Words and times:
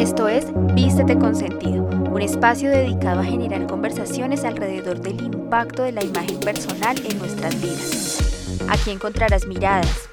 Esto 0.00 0.28
es 0.28 0.46
Vístete 0.74 1.18
con 1.18 1.36
Sentido, 1.36 1.84
un 1.84 2.22
espacio 2.22 2.70
dedicado 2.70 3.20
a 3.20 3.24
generar 3.24 3.66
conversaciones 3.66 4.44
alrededor 4.44 4.98
del 4.98 5.20
impacto 5.20 5.82
de 5.82 5.92
la 5.92 6.02
imagen 6.02 6.40
personal 6.40 6.96
en 7.04 7.18
nuestras 7.18 7.60
vidas. 7.60 8.56
Aquí 8.70 8.92
encontrarás 8.92 9.46
miradas, 9.46 10.08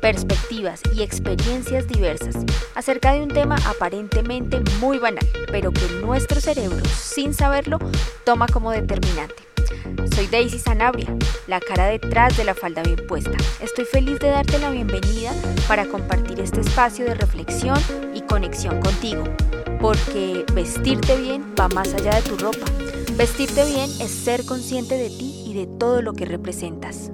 perspectivas 0.00 0.80
y 0.92 1.02
experiencias 1.02 1.86
diversas 1.86 2.34
acerca 2.74 3.12
de 3.12 3.22
un 3.22 3.28
tema 3.28 3.54
aparentemente 3.64 4.60
muy 4.80 4.98
banal, 4.98 5.24
pero 5.52 5.70
que 5.70 5.86
nuestro 6.02 6.40
cerebro, 6.40 6.84
sin 6.86 7.32
saberlo, 7.32 7.78
toma 8.24 8.48
como 8.48 8.72
determinante. 8.72 9.47
Soy 10.14 10.26
Daisy 10.26 10.58
Sanabria, 10.58 11.14
la 11.46 11.60
cara 11.60 11.86
detrás 11.86 12.36
de 12.36 12.44
la 12.44 12.54
falda 12.54 12.82
bien 12.82 13.06
puesta. 13.06 13.36
Estoy 13.60 13.84
feliz 13.84 14.18
de 14.18 14.28
darte 14.28 14.58
la 14.58 14.70
bienvenida 14.70 15.32
para 15.66 15.86
compartir 15.86 16.40
este 16.40 16.60
espacio 16.60 17.04
de 17.04 17.14
reflexión 17.14 17.78
y 18.14 18.22
conexión 18.22 18.80
contigo, 18.80 19.24
porque 19.80 20.44
vestirte 20.54 21.16
bien 21.16 21.54
va 21.58 21.68
más 21.68 21.92
allá 21.94 22.14
de 22.14 22.22
tu 22.22 22.36
ropa. 22.36 22.66
Vestirte 23.16 23.64
bien 23.64 23.90
es 24.00 24.10
ser 24.10 24.44
consciente 24.44 24.94
de 24.96 25.08
ti 25.08 25.44
y 25.46 25.54
de 25.54 25.66
todo 25.66 26.02
lo 26.02 26.14
que 26.14 26.24
representas. 26.24 27.10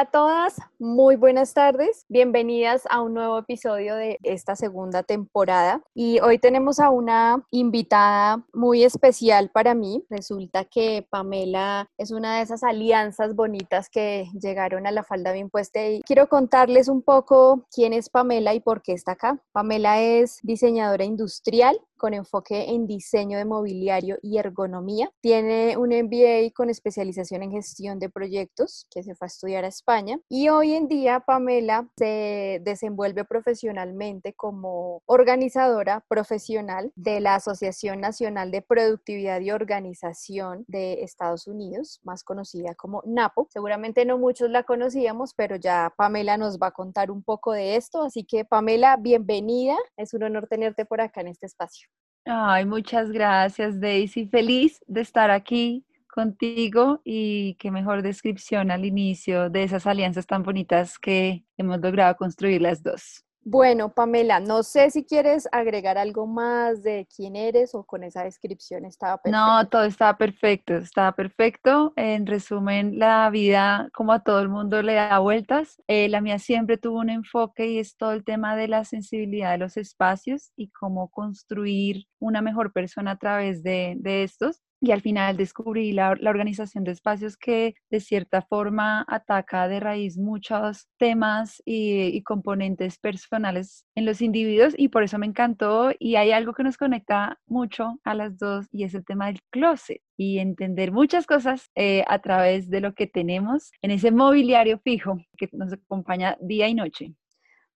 Hola 0.00 0.08
a 0.08 0.12
todas, 0.12 0.56
muy 0.78 1.16
buenas 1.16 1.52
tardes. 1.52 2.06
Bienvenidas 2.08 2.84
a 2.88 3.02
un 3.02 3.12
nuevo 3.12 3.36
episodio 3.36 3.96
de 3.96 4.18
esta 4.22 4.56
segunda 4.56 5.02
temporada. 5.02 5.82
Y 5.94 6.20
hoy 6.20 6.38
tenemos 6.38 6.80
a 6.80 6.88
una 6.88 7.44
invitada 7.50 8.42
muy 8.54 8.82
especial 8.82 9.50
para 9.50 9.74
mí. 9.74 10.02
Resulta 10.08 10.64
que 10.64 11.06
Pamela 11.10 11.90
es 11.98 12.12
una 12.12 12.36
de 12.36 12.42
esas 12.44 12.62
alianzas 12.62 13.34
bonitas 13.34 13.90
que 13.90 14.30
llegaron 14.40 14.86
a 14.86 14.90
la 14.90 15.04
falda 15.04 15.32
bien 15.32 15.50
puesta. 15.50 15.86
Y 15.86 16.00
quiero 16.00 16.30
contarles 16.30 16.88
un 16.88 17.02
poco 17.02 17.66
quién 17.70 17.92
es 17.92 18.08
Pamela 18.08 18.54
y 18.54 18.60
por 18.60 18.80
qué 18.80 18.94
está 18.94 19.12
acá. 19.12 19.38
Pamela 19.52 20.00
es 20.00 20.38
diseñadora 20.42 21.04
industrial, 21.04 21.78
con 22.00 22.14
enfoque 22.14 22.70
en 22.70 22.86
diseño 22.86 23.36
de 23.36 23.44
mobiliario 23.44 24.18
y 24.22 24.38
ergonomía. 24.38 25.12
Tiene 25.20 25.76
un 25.76 25.90
MBA 25.90 26.50
con 26.54 26.70
especialización 26.70 27.42
en 27.42 27.52
gestión 27.52 27.98
de 27.98 28.08
proyectos 28.08 28.86
que 28.90 29.02
se 29.02 29.14
fue 29.14 29.26
a 29.26 29.28
estudiar 29.28 29.64
a 29.64 29.68
España. 29.68 30.18
Y 30.30 30.48
hoy 30.48 30.72
en 30.72 30.88
día 30.88 31.20
Pamela 31.20 31.86
se 31.98 32.62
desenvuelve 32.64 33.26
profesionalmente 33.26 34.32
como 34.32 35.02
organizadora 35.04 36.02
profesional 36.08 36.90
de 36.96 37.20
la 37.20 37.34
Asociación 37.34 38.00
Nacional 38.00 38.50
de 38.50 38.62
Productividad 38.62 39.42
y 39.42 39.50
Organización 39.50 40.64
de 40.68 41.02
Estados 41.02 41.46
Unidos, 41.46 42.00
más 42.02 42.24
conocida 42.24 42.74
como 42.74 43.02
NAPO. 43.04 43.48
Seguramente 43.50 44.06
no 44.06 44.16
muchos 44.16 44.48
la 44.48 44.62
conocíamos, 44.62 45.34
pero 45.34 45.56
ya 45.56 45.92
Pamela 45.98 46.38
nos 46.38 46.58
va 46.58 46.68
a 46.68 46.72
contar 46.72 47.10
un 47.10 47.22
poco 47.22 47.52
de 47.52 47.76
esto. 47.76 48.04
Así 48.04 48.24
que 48.24 48.46
Pamela, 48.46 48.96
bienvenida. 48.96 49.76
Es 49.98 50.14
un 50.14 50.22
honor 50.22 50.46
tenerte 50.46 50.86
por 50.86 51.02
acá 51.02 51.20
en 51.20 51.28
este 51.28 51.44
espacio. 51.44 51.89
Ay, 52.32 52.64
muchas 52.64 53.10
gracias, 53.10 53.80
Daisy. 53.80 54.28
Feliz 54.28 54.80
de 54.86 55.00
estar 55.00 55.32
aquí 55.32 55.84
contigo 56.06 57.00
y 57.04 57.54
qué 57.54 57.72
mejor 57.72 58.02
descripción 58.02 58.70
al 58.70 58.84
inicio 58.84 59.50
de 59.50 59.64
esas 59.64 59.84
alianzas 59.84 60.28
tan 60.28 60.44
bonitas 60.44 60.96
que 61.00 61.44
hemos 61.56 61.80
logrado 61.80 62.14
construir 62.14 62.62
las 62.62 62.84
dos. 62.84 63.24
Bueno, 63.42 63.94
Pamela, 63.94 64.38
no 64.38 64.62
sé 64.62 64.90
si 64.90 65.04
quieres 65.04 65.48
agregar 65.50 65.96
algo 65.96 66.26
más 66.26 66.82
de 66.82 67.08
quién 67.14 67.36
eres 67.36 67.74
o 67.74 67.84
con 67.84 68.04
esa 68.04 68.22
descripción 68.22 68.84
estaba 68.84 69.16
perfecto. 69.16 69.46
No, 69.46 69.68
todo 69.68 69.84
estaba 69.84 70.18
perfecto, 70.18 70.74
estaba 70.74 71.12
perfecto. 71.12 71.94
En 71.96 72.26
resumen, 72.26 72.98
la 72.98 73.30
vida, 73.30 73.88
como 73.94 74.12
a 74.12 74.22
todo 74.22 74.40
el 74.40 74.50
mundo, 74.50 74.82
le 74.82 74.94
da 74.94 75.18
vueltas. 75.20 75.82
Eh, 75.88 76.10
la 76.10 76.20
mía 76.20 76.38
siempre 76.38 76.76
tuvo 76.76 76.98
un 76.98 77.08
enfoque 77.08 77.66
y 77.66 77.78
es 77.78 77.96
todo 77.96 78.12
el 78.12 78.24
tema 78.24 78.56
de 78.56 78.68
la 78.68 78.84
sensibilidad 78.84 79.52
de 79.52 79.58
los 79.58 79.78
espacios 79.78 80.52
y 80.54 80.68
cómo 80.70 81.08
construir 81.08 82.06
una 82.18 82.42
mejor 82.42 82.74
persona 82.74 83.12
a 83.12 83.18
través 83.18 83.62
de, 83.62 83.94
de 83.98 84.22
estos 84.22 84.60
y 84.80 84.92
al 84.92 85.02
final 85.02 85.36
descubrí 85.36 85.92
la, 85.92 86.10
organización 86.10 86.84
de 86.84 86.92
espacios 86.92 87.36
que 87.36 87.74
de 87.90 88.00
cierta 88.00 88.42
forma 88.42 89.04
ataca 89.08 89.68
de 89.68 89.80
raíz 89.80 90.16
muchos 90.16 90.88
temas 90.98 91.62
y, 91.64 92.22
componentes 92.22 92.98
personales 92.98 93.86
en 93.94 94.04
los 94.04 94.22
individuos 94.22 94.74
y 94.76 94.88
por 94.88 95.02
eso 95.02 95.18
me 95.18 95.26
encantó 95.26 95.90
y 95.98 96.16
hay 96.16 96.30
algo 96.32 96.52
que 96.52 96.62
nos 96.62 96.76
conecta 96.76 97.40
mucho 97.46 97.98
a 98.04 98.14
las 98.14 98.38
dos 98.38 98.66
y 98.70 98.84
es 98.84 98.94
el 98.94 99.04
tema 99.04 99.26
del 99.26 99.40
closet 99.50 100.00
y 100.16 100.38
entender 100.38 100.92
muchas 100.92 101.26
cosas 101.26 101.70
eh, 101.74 102.04
a 102.06 102.20
través 102.20 102.70
de 102.70 102.80
lo 102.80 102.94
que 102.94 103.06
tenemos 103.06 103.72
en 103.82 103.90
ese 103.90 104.10
mobiliario 104.10 104.78
fijo 104.78 105.18
que 105.36 105.48
nos 105.52 105.72
acompaña 105.72 106.36
día 106.40 106.68
y 106.68 106.74
noche. 106.74 107.14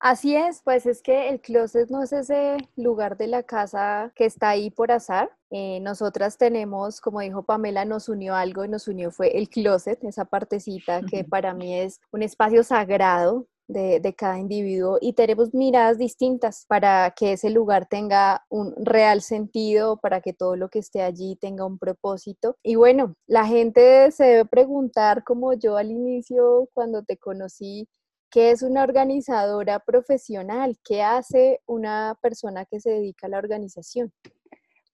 Así 0.00 0.36
es, 0.36 0.60
pues 0.62 0.84
es 0.86 1.00
que 1.00 1.30
el 1.30 1.40
closet 1.40 1.88
no 1.88 2.02
es 2.02 2.12
ese 2.12 2.58
lugar 2.76 3.16
de 3.16 3.26
la 3.26 3.42
casa 3.42 4.12
que 4.14 4.26
está 4.26 4.50
ahí 4.50 4.70
por 4.70 4.92
azar. 4.92 5.30
Eh, 5.50 5.80
nosotras 5.80 6.36
tenemos, 6.36 7.00
como 7.00 7.20
dijo 7.20 7.42
Pamela, 7.42 7.84
nos 7.84 8.08
unió 8.08 8.34
algo 8.34 8.64
y 8.64 8.68
nos 8.68 8.86
unió 8.86 9.10
fue 9.10 9.38
el 9.38 9.48
closet, 9.48 10.02
esa 10.04 10.26
partecita 10.26 11.00
que 11.02 11.24
para 11.24 11.54
mí 11.54 11.78
es 11.78 12.00
un 12.12 12.22
espacio 12.22 12.64
sagrado 12.64 13.46
de, 13.66 14.00
de, 14.00 14.14
cada 14.14 14.38
individuo 14.38 14.98
y 15.00 15.14
tenemos 15.14 15.54
miradas 15.54 15.96
distintas 15.96 16.66
para 16.68 17.12
que 17.16 17.32
ese 17.32 17.48
lugar 17.50 17.86
tenga 17.86 18.44
un 18.50 18.74
real 18.84 19.22
sentido, 19.22 19.96
para 19.96 20.20
que 20.20 20.34
todo 20.34 20.56
lo 20.56 20.68
que 20.68 20.80
esté 20.80 21.02
allí 21.02 21.36
tenga 21.36 21.64
un 21.64 21.78
propósito. 21.78 22.56
Y 22.62 22.74
bueno, 22.74 23.14
la 23.26 23.46
gente 23.46 24.10
se 24.10 24.24
debe 24.24 24.44
preguntar, 24.44 25.24
como 25.24 25.54
yo 25.54 25.76
al 25.78 25.90
inicio, 25.90 26.68
cuando 26.74 27.04
te 27.04 27.16
conocí, 27.16 27.88
¿Qué 28.34 28.50
es 28.50 28.62
una 28.62 28.82
organizadora 28.82 29.78
profesional? 29.78 30.76
¿Qué 30.84 31.04
hace 31.04 31.60
una 31.66 32.18
persona 32.20 32.64
que 32.64 32.80
se 32.80 32.90
dedica 32.90 33.28
a 33.28 33.30
la 33.30 33.38
organización? 33.38 34.12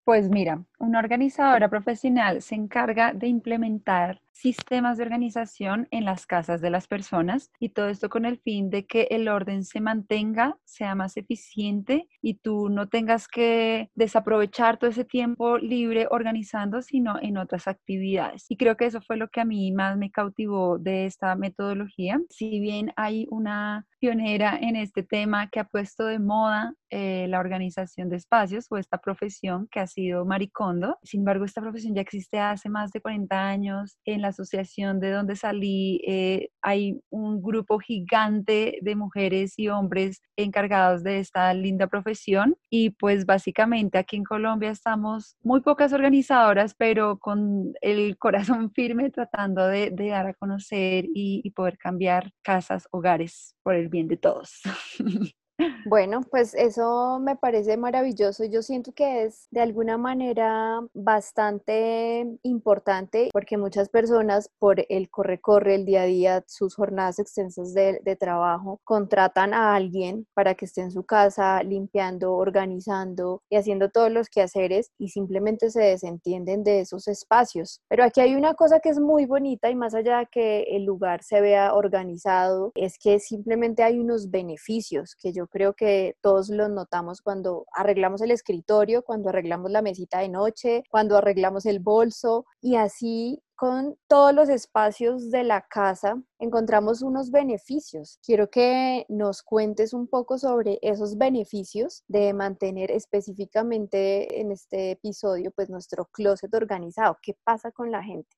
Pues 0.05 0.29
mira, 0.29 0.63
una 0.79 0.99
organizadora 0.99 1.71
profesional 1.71 2.43
se 2.43 2.55
encarga 2.55 3.15
de 3.15 3.29
implementar 3.29 4.21
sistemas 4.41 4.97
de 4.97 5.05
organización 5.05 5.87
en 5.91 6.07
las 6.07 6.27
casas 6.27 6.63
de 6.63 6.71
las 6.71 6.87
personas 6.87 7.51
y 7.59 7.71
todo 7.71 7.89
esto 7.89 8.09
con 8.09 8.25
el 8.25 8.39
fin 8.39 8.71
de 8.71 8.87
que 8.87 9.07
el 9.11 9.29
orden 9.29 9.65
se 9.65 9.81
mantenga, 9.81 10.57
sea 10.65 10.95
más 10.95 11.19
eficiente 11.19 12.09
y 12.23 12.35
tú 12.35 12.71
no 12.71 12.89
tengas 12.89 13.29
que 13.29 13.91
desaprovechar 13.95 14.79
todo 14.79 14.89
ese 14.91 15.05
tiempo 15.05 15.59
libre 15.59 16.07
organizando, 16.11 16.81
sino 16.81 17.21
en 17.21 17.37
otras 17.37 17.69
actividades. 17.69 18.47
Y 18.49 18.57
creo 18.57 18.77
que 18.77 18.87
eso 18.87 19.03
fue 19.03 19.19
lo 19.19 19.29
que 19.29 19.43
a 19.43 19.45
mí 19.45 19.73
más 19.73 19.99
me 19.99 20.11
cautivó 20.11 20.79
de 20.79 21.05
esta 21.05 21.35
metodología. 21.35 22.19
Si 22.31 22.61
bien 22.61 22.93
hay 22.97 23.27
una 23.31 23.87
pionera 24.01 24.59
en 24.61 24.77
este 24.77 25.03
tema 25.03 25.49
que 25.51 25.61
ha 25.61 25.65
puesto 25.65 26.07
de 26.07 26.19
moda 26.19 26.75
eh, 26.89 27.27
la 27.29 27.39
organización 27.39 28.09
de 28.09 28.17
espacios 28.17 28.67
o 28.71 28.77
esta 28.77 28.99
profesión 28.99 29.69
que 29.71 29.79
ha 29.79 29.87
sido 29.87 30.25
Maricondo. 30.25 30.99
Sin 31.05 31.21
embargo, 31.21 31.45
esta 31.45 31.61
profesión 31.61 31.95
ya 31.95 32.01
existe 32.01 32.41
hace 32.41 32.69
más 32.69 32.91
de 32.91 33.01
40 33.01 33.39
años 33.39 33.99
en 34.05 34.23
la 34.23 34.30
asociación 34.31 35.01
de 35.01 35.11
donde 35.11 35.37
salí 35.37 36.03
eh, 36.07 36.49
hay 36.63 37.01
un 37.11 37.43
grupo 37.43 37.79
gigante 37.79 38.79
de 38.83 38.97
mujeres 38.97 39.55
y 39.57 39.69
hombres 39.69 40.23
encargados 40.37 41.03
de 41.03 41.19
esta 41.21 41.53
linda 41.55 41.87
profesión 41.87 42.57
y 42.71 42.91
pues 42.91 43.27
básicamente 43.27 43.99
aquí 43.99 44.17
en 44.17 44.25
Colombia 44.25 44.71
estamos 44.71 45.37
muy 45.43 45.61
pocas 45.61 45.93
organizadoras, 45.93 46.75
pero 46.75 47.19
con 47.19 47.75
el 47.81 48.19
corazón 48.19 48.71
firme 48.75 49.11
tratando 49.11 49.67
de, 49.67 49.91
dar 49.91 50.27
a 50.27 50.35
conocer 50.35 51.07
y 51.15 51.49
poder 51.51 51.79
cambiar 51.79 52.33
casas, 52.43 52.89
hogares 52.91 53.55
por 53.63 53.75
el 53.75 53.89
bien 53.89 54.09
de 54.09 54.17
todos. 54.17 54.63
Bueno, 55.87 56.21
pues 56.31 56.55
eso 56.55 57.19
me 57.21 57.37
parece 57.37 57.77
maravilloso. 57.77 58.45
Yo 58.45 58.63
siento 58.63 58.93
que 58.93 59.25
es 59.25 59.49
de 59.51 59.61
alguna 59.61 59.99
manera 59.99 60.81
bastante 60.95 62.27
importante 62.43 63.29
porque 63.33 63.57
muchas 63.57 63.89
personas 63.89 64.51
por 64.59 64.85
el 64.89 65.11
corre-corre, 65.11 65.75
el 65.75 65.85
día 65.85 66.03
a 66.03 66.07
día, 66.07 66.45
sus 66.47 66.75
jornadas 66.75 67.19
extensas 67.19 67.75
de, 67.75 68.01
trabajo, 68.19 68.81
contratan 68.85 69.55
a 69.55 69.75
alguien 69.75 70.27
para 70.35 70.55
que 70.55 70.65
esté 70.65 70.83
en 70.83 70.91
su 70.91 71.05
casa 71.05 71.63
limpiando, 71.63 72.35
organizando 72.35 73.43
y 73.49 73.57
haciendo 73.57 73.89
todos 73.89 74.11
los 74.11 74.29
quehaceres 74.29 74.91
y 74.99 75.09
simplemente 75.09 75.71
se 75.71 75.81
desentienden 75.81 76.65
de 76.65 76.81
esos 76.81 77.09
espacios. 77.09 77.81
Pero 77.89 78.05
aquí 78.05 78.21
hay 78.21 78.35
una 78.35 78.55
cosa 78.55 78.81
que 78.81 78.91
es 78.91 78.99
muy 78.99 79.27
bonita 79.27 79.71
y 79.71 79.77
más 79.77 79.95
allá 79.95 80.19
de 80.19 80.29
que 80.31 80.63
el 80.71 80.85
lugar 80.85 81.23
se 81.23 81.41
vea 81.41 81.75
organizado, 81.75 82.73
es 82.75 82.99
que 82.99 83.21
simplemente 83.21 83.83
hay 83.83 83.99
unos 83.99 84.31
beneficios 84.31 85.15
que 85.15 85.33
yo 85.33 85.47
creo 85.51 85.75
que 85.75 86.17
todos 86.21 86.49
los 86.49 86.71
notamos 86.71 87.21
cuando 87.21 87.67
arreglamos 87.73 88.23
el 88.23 88.31
escritorio, 88.31 89.03
cuando 89.03 89.29
arreglamos 89.29 89.71
la 89.71 89.83
mesita 89.83 90.21
de 90.21 90.29
noche, 90.29 90.85
cuando 90.91 91.17
arreglamos 91.17 91.67
el 91.67 91.81
bolso 91.81 92.47
y 92.61 92.77
así 92.77 93.43
con 93.61 93.99
todos 94.09 94.33
los 94.33 94.49
espacios 94.49 95.31
de 95.31 95.45
la 95.45 95.61
casa 95.61 96.23
encontramos 96.39 97.03
unos 97.03 97.31
beneficios. 97.31 98.19
Quiero 98.25 98.49
que 98.49 99.05
nos 99.11 99.43
cuentes 99.43 99.93
un 99.93 100.09
poco 100.09 100.39
sobre 100.39 100.79
esos 100.81 101.19
beneficios 101.19 102.03
de 102.09 102.33
mantener 102.33 102.91
específicamente 102.91 104.41
en 104.41 104.51
este 104.51 104.93
episodio 104.93 105.51
pues 105.51 105.69
nuestro 105.69 106.07
closet 106.07 106.55
organizado. 106.55 107.19
¿Qué 107.21 107.37
pasa 107.45 107.71
con 107.71 107.91
la 107.91 108.03
gente? 108.03 108.35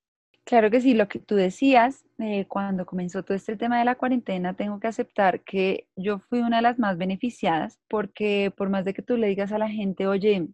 Claro 0.52 0.70
que 0.70 0.82
sí, 0.82 0.93
lo 0.93 1.08
que 1.08 1.19
tú 1.19 1.34
decías, 1.34 2.04
eh, 2.19 2.44
cuando 2.46 2.84
comenzó 2.84 3.22
todo 3.22 3.34
este 3.34 3.56
tema 3.56 3.78
de 3.78 3.87
la 3.87 3.94
cuarentena, 3.94 4.52
tengo 4.52 4.78
que 4.81 4.87
aceptar 4.87 5.40
que 5.44 5.88
yo 5.96 6.19
fui 6.19 6.40
una 6.40 6.56
de 6.56 6.62
las 6.62 6.78
más 6.78 6.99
beneficiadas 6.99 7.81
porque 7.88 8.52
por 8.54 8.69
más 8.69 8.84
de 8.84 8.93
que 8.93 9.00
tú 9.00 9.16
le 9.16 9.28
digas 9.28 9.50
a 9.52 9.56
la 9.58 9.70
gente, 9.70 10.06
oye, 10.06 10.49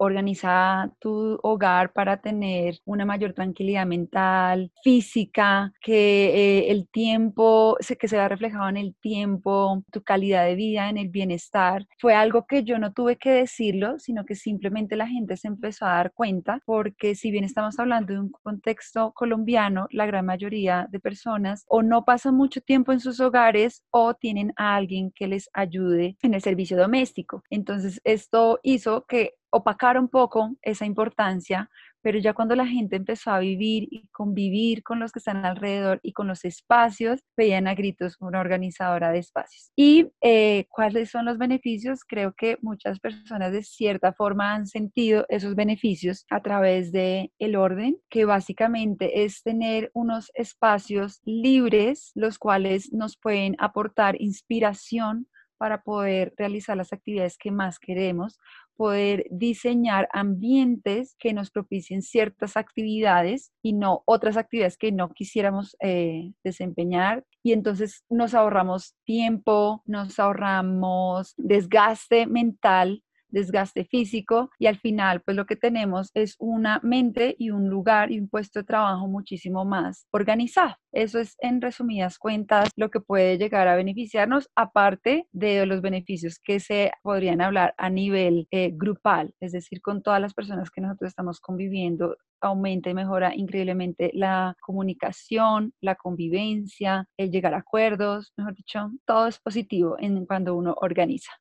organiza 0.00 0.90
tu 0.98 1.38
hogar 1.42 1.92
para 1.92 2.22
tener 2.22 2.78
una 2.86 3.04
mayor 3.04 3.34
tranquilidad 3.34 3.86
mental, 3.86 4.72
física, 4.82 5.72
que 5.82 6.60
eh, 6.60 6.70
el 6.70 6.88
tiempo, 6.88 7.76
que 7.98 8.08
se 8.08 8.16
vea 8.16 8.28
reflejado 8.28 8.68
en 8.70 8.78
el 8.78 8.96
tiempo, 8.96 9.82
tu 9.92 10.02
calidad 10.02 10.46
de 10.46 10.54
vida, 10.54 10.88
en 10.88 10.96
el 10.96 11.08
bienestar. 11.08 11.86
Fue 11.98 12.14
algo 12.14 12.46
que 12.46 12.64
yo 12.64 12.78
no 12.78 12.94
tuve 12.94 13.16
que 13.16 13.30
decirlo, 13.30 13.98
sino 13.98 14.24
que 14.24 14.34
simplemente 14.34 14.96
la 14.96 15.06
gente 15.06 15.36
se 15.36 15.48
empezó 15.48 15.84
a 15.84 15.96
dar 15.96 16.12
cuenta, 16.12 16.62
porque 16.64 17.14
si 17.14 17.30
bien 17.30 17.44
estamos 17.44 17.78
hablando 17.78 18.14
de 18.14 18.20
un 18.20 18.30
contexto 18.30 19.12
colombiano, 19.12 19.86
la 19.90 20.06
gran 20.06 20.24
mayoría 20.24 20.88
de 20.90 21.00
personas 21.00 21.64
o 21.68 21.82
no 21.82 22.06
pasan 22.06 22.34
mucho 22.36 22.62
tiempo 22.62 22.92
en 22.92 23.00
sus 23.00 23.20
hogares 23.20 23.82
o 23.90 24.14
tienen 24.14 24.54
a 24.56 24.76
alguien 24.76 25.12
que 25.14 25.26
les 25.26 25.50
ayude 25.52 26.16
en 26.22 26.32
el 26.32 26.40
servicio 26.40 26.78
doméstico. 26.78 27.42
Entonces, 27.50 28.00
esto 28.04 28.60
hizo 28.62 29.04
que 29.06 29.34
opacar 29.50 29.98
un 29.98 30.08
poco 30.08 30.56
esa 30.62 30.86
importancia, 30.86 31.70
pero 32.02 32.18
ya 32.18 32.32
cuando 32.32 32.56
la 32.56 32.66
gente 32.66 32.96
empezó 32.96 33.30
a 33.30 33.40
vivir 33.40 33.86
y 33.90 34.08
convivir 34.08 34.82
con 34.82 35.00
los 35.00 35.12
que 35.12 35.18
están 35.18 35.44
alrededor 35.44 36.00
y 36.02 36.12
con 36.12 36.28
los 36.28 36.44
espacios, 36.44 37.20
veían 37.36 37.68
a 37.68 37.74
gritos 37.74 38.16
una 38.20 38.40
organizadora 38.40 39.12
de 39.12 39.18
espacios. 39.18 39.70
¿Y 39.76 40.10
eh, 40.22 40.66
cuáles 40.70 41.10
son 41.10 41.26
los 41.26 41.38
beneficios? 41.38 42.04
Creo 42.04 42.32
que 42.32 42.56
muchas 42.62 43.00
personas 43.00 43.52
de 43.52 43.62
cierta 43.62 44.12
forma 44.12 44.54
han 44.54 44.66
sentido 44.66 45.26
esos 45.28 45.54
beneficios 45.54 46.24
a 46.30 46.40
través 46.40 46.92
de 46.92 47.32
el 47.38 47.56
orden, 47.56 47.98
que 48.08 48.24
básicamente 48.24 49.24
es 49.24 49.42
tener 49.42 49.90
unos 49.92 50.30
espacios 50.34 51.20
libres, 51.24 52.12
los 52.14 52.38
cuales 52.38 52.92
nos 52.92 53.18
pueden 53.18 53.56
aportar 53.58 54.20
inspiración 54.20 55.26
para 55.60 55.82
poder 55.82 56.32
realizar 56.38 56.74
las 56.74 56.90
actividades 56.94 57.36
que 57.36 57.50
más 57.50 57.78
queremos, 57.78 58.38
poder 58.80 59.26
diseñar 59.30 60.08
ambientes 60.10 61.14
que 61.18 61.34
nos 61.34 61.50
propicien 61.50 62.00
ciertas 62.00 62.56
actividades 62.56 63.52
y 63.62 63.74
no 63.74 64.02
otras 64.06 64.38
actividades 64.38 64.78
que 64.78 64.90
no 64.90 65.10
quisiéramos 65.10 65.76
eh, 65.80 66.32
desempeñar. 66.42 67.26
Y 67.42 67.52
entonces 67.52 68.04
nos 68.08 68.32
ahorramos 68.32 68.94
tiempo, 69.04 69.82
nos 69.84 70.18
ahorramos 70.18 71.34
desgaste 71.36 72.26
mental 72.26 73.02
desgaste 73.30 73.84
físico 73.84 74.50
y 74.58 74.66
al 74.66 74.78
final 74.78 75.22
pues 75.22 75.36
lo 75.36 75.46
que 75.46 75.56
tenemos 75.56 76.10
es 76.14 76.36
una 76.38 76.80
mente 76.82 77.36
y 77.38 77.50
un 77.50 77.68
lugar 77.68 78.12
y 78.12 78.18
un 78.20 78.28
puesto 78.28 78.60
de 78.60 78.64
trabajo 78.64 79.08
muchísimo 79.08 79.64
más 79.64 80.06
organizado. 80.10 80.76
Eso 80.92 81.20
es 81.20 81.36
en 81.40 81.60
resumidas 81.60 82.18
cuentas 82.18 82.70
lo 82.76 82.90
que 82.90 83.00
puede 83.00 83.38
llegar 83.38 83.68
a 83.68 83.76
beneficiarnos 83.76 84.50
aparte 84.56 85.28
de 85.32 85.64
los 85.66 85.80
beneficios 85.82 86.38
que 86.42 86.58
se 86.60 86.92
podrían 87.02 87.40
hablar 87.40 87.74
a 87.78 87.90
nivel 87.90 88.48
eh, 88.50 88.72
grupal, 88.74 89.34
es 89.40 89.52
decir, 89.52 89.80
con 89.80 90.02
todas 90.02 90.20
las 90.20 90.34
personas 90.34 90.70
que 90.70 90.80
nosotros 90.80 91.08
estamos 91.08 91.40
conviviendo 91.40 92.16
aumenta 92.40 92.90
y 92.90 92.94
mejora 92.94 93.34
increíblemente 93.34 94.10
la 94.14 94.56
comunicación, 94.60 95.74
la 95.80 95.94
convivencia, 95.94 97.06
el 97.16 97.30
llegar 97.30 97.54
a 97.54 97.58
acuerdos, 97.58 98.32
mejor 98.36 98.54
dicho, 98.54 98.90
todo 99.04 99.26
es 99.26 99.38
positivo 99.38 99.96
en 99.98 100.24
cuando 100.26 100.54
uno 100.54 100.74
organiza. 100.80 101.32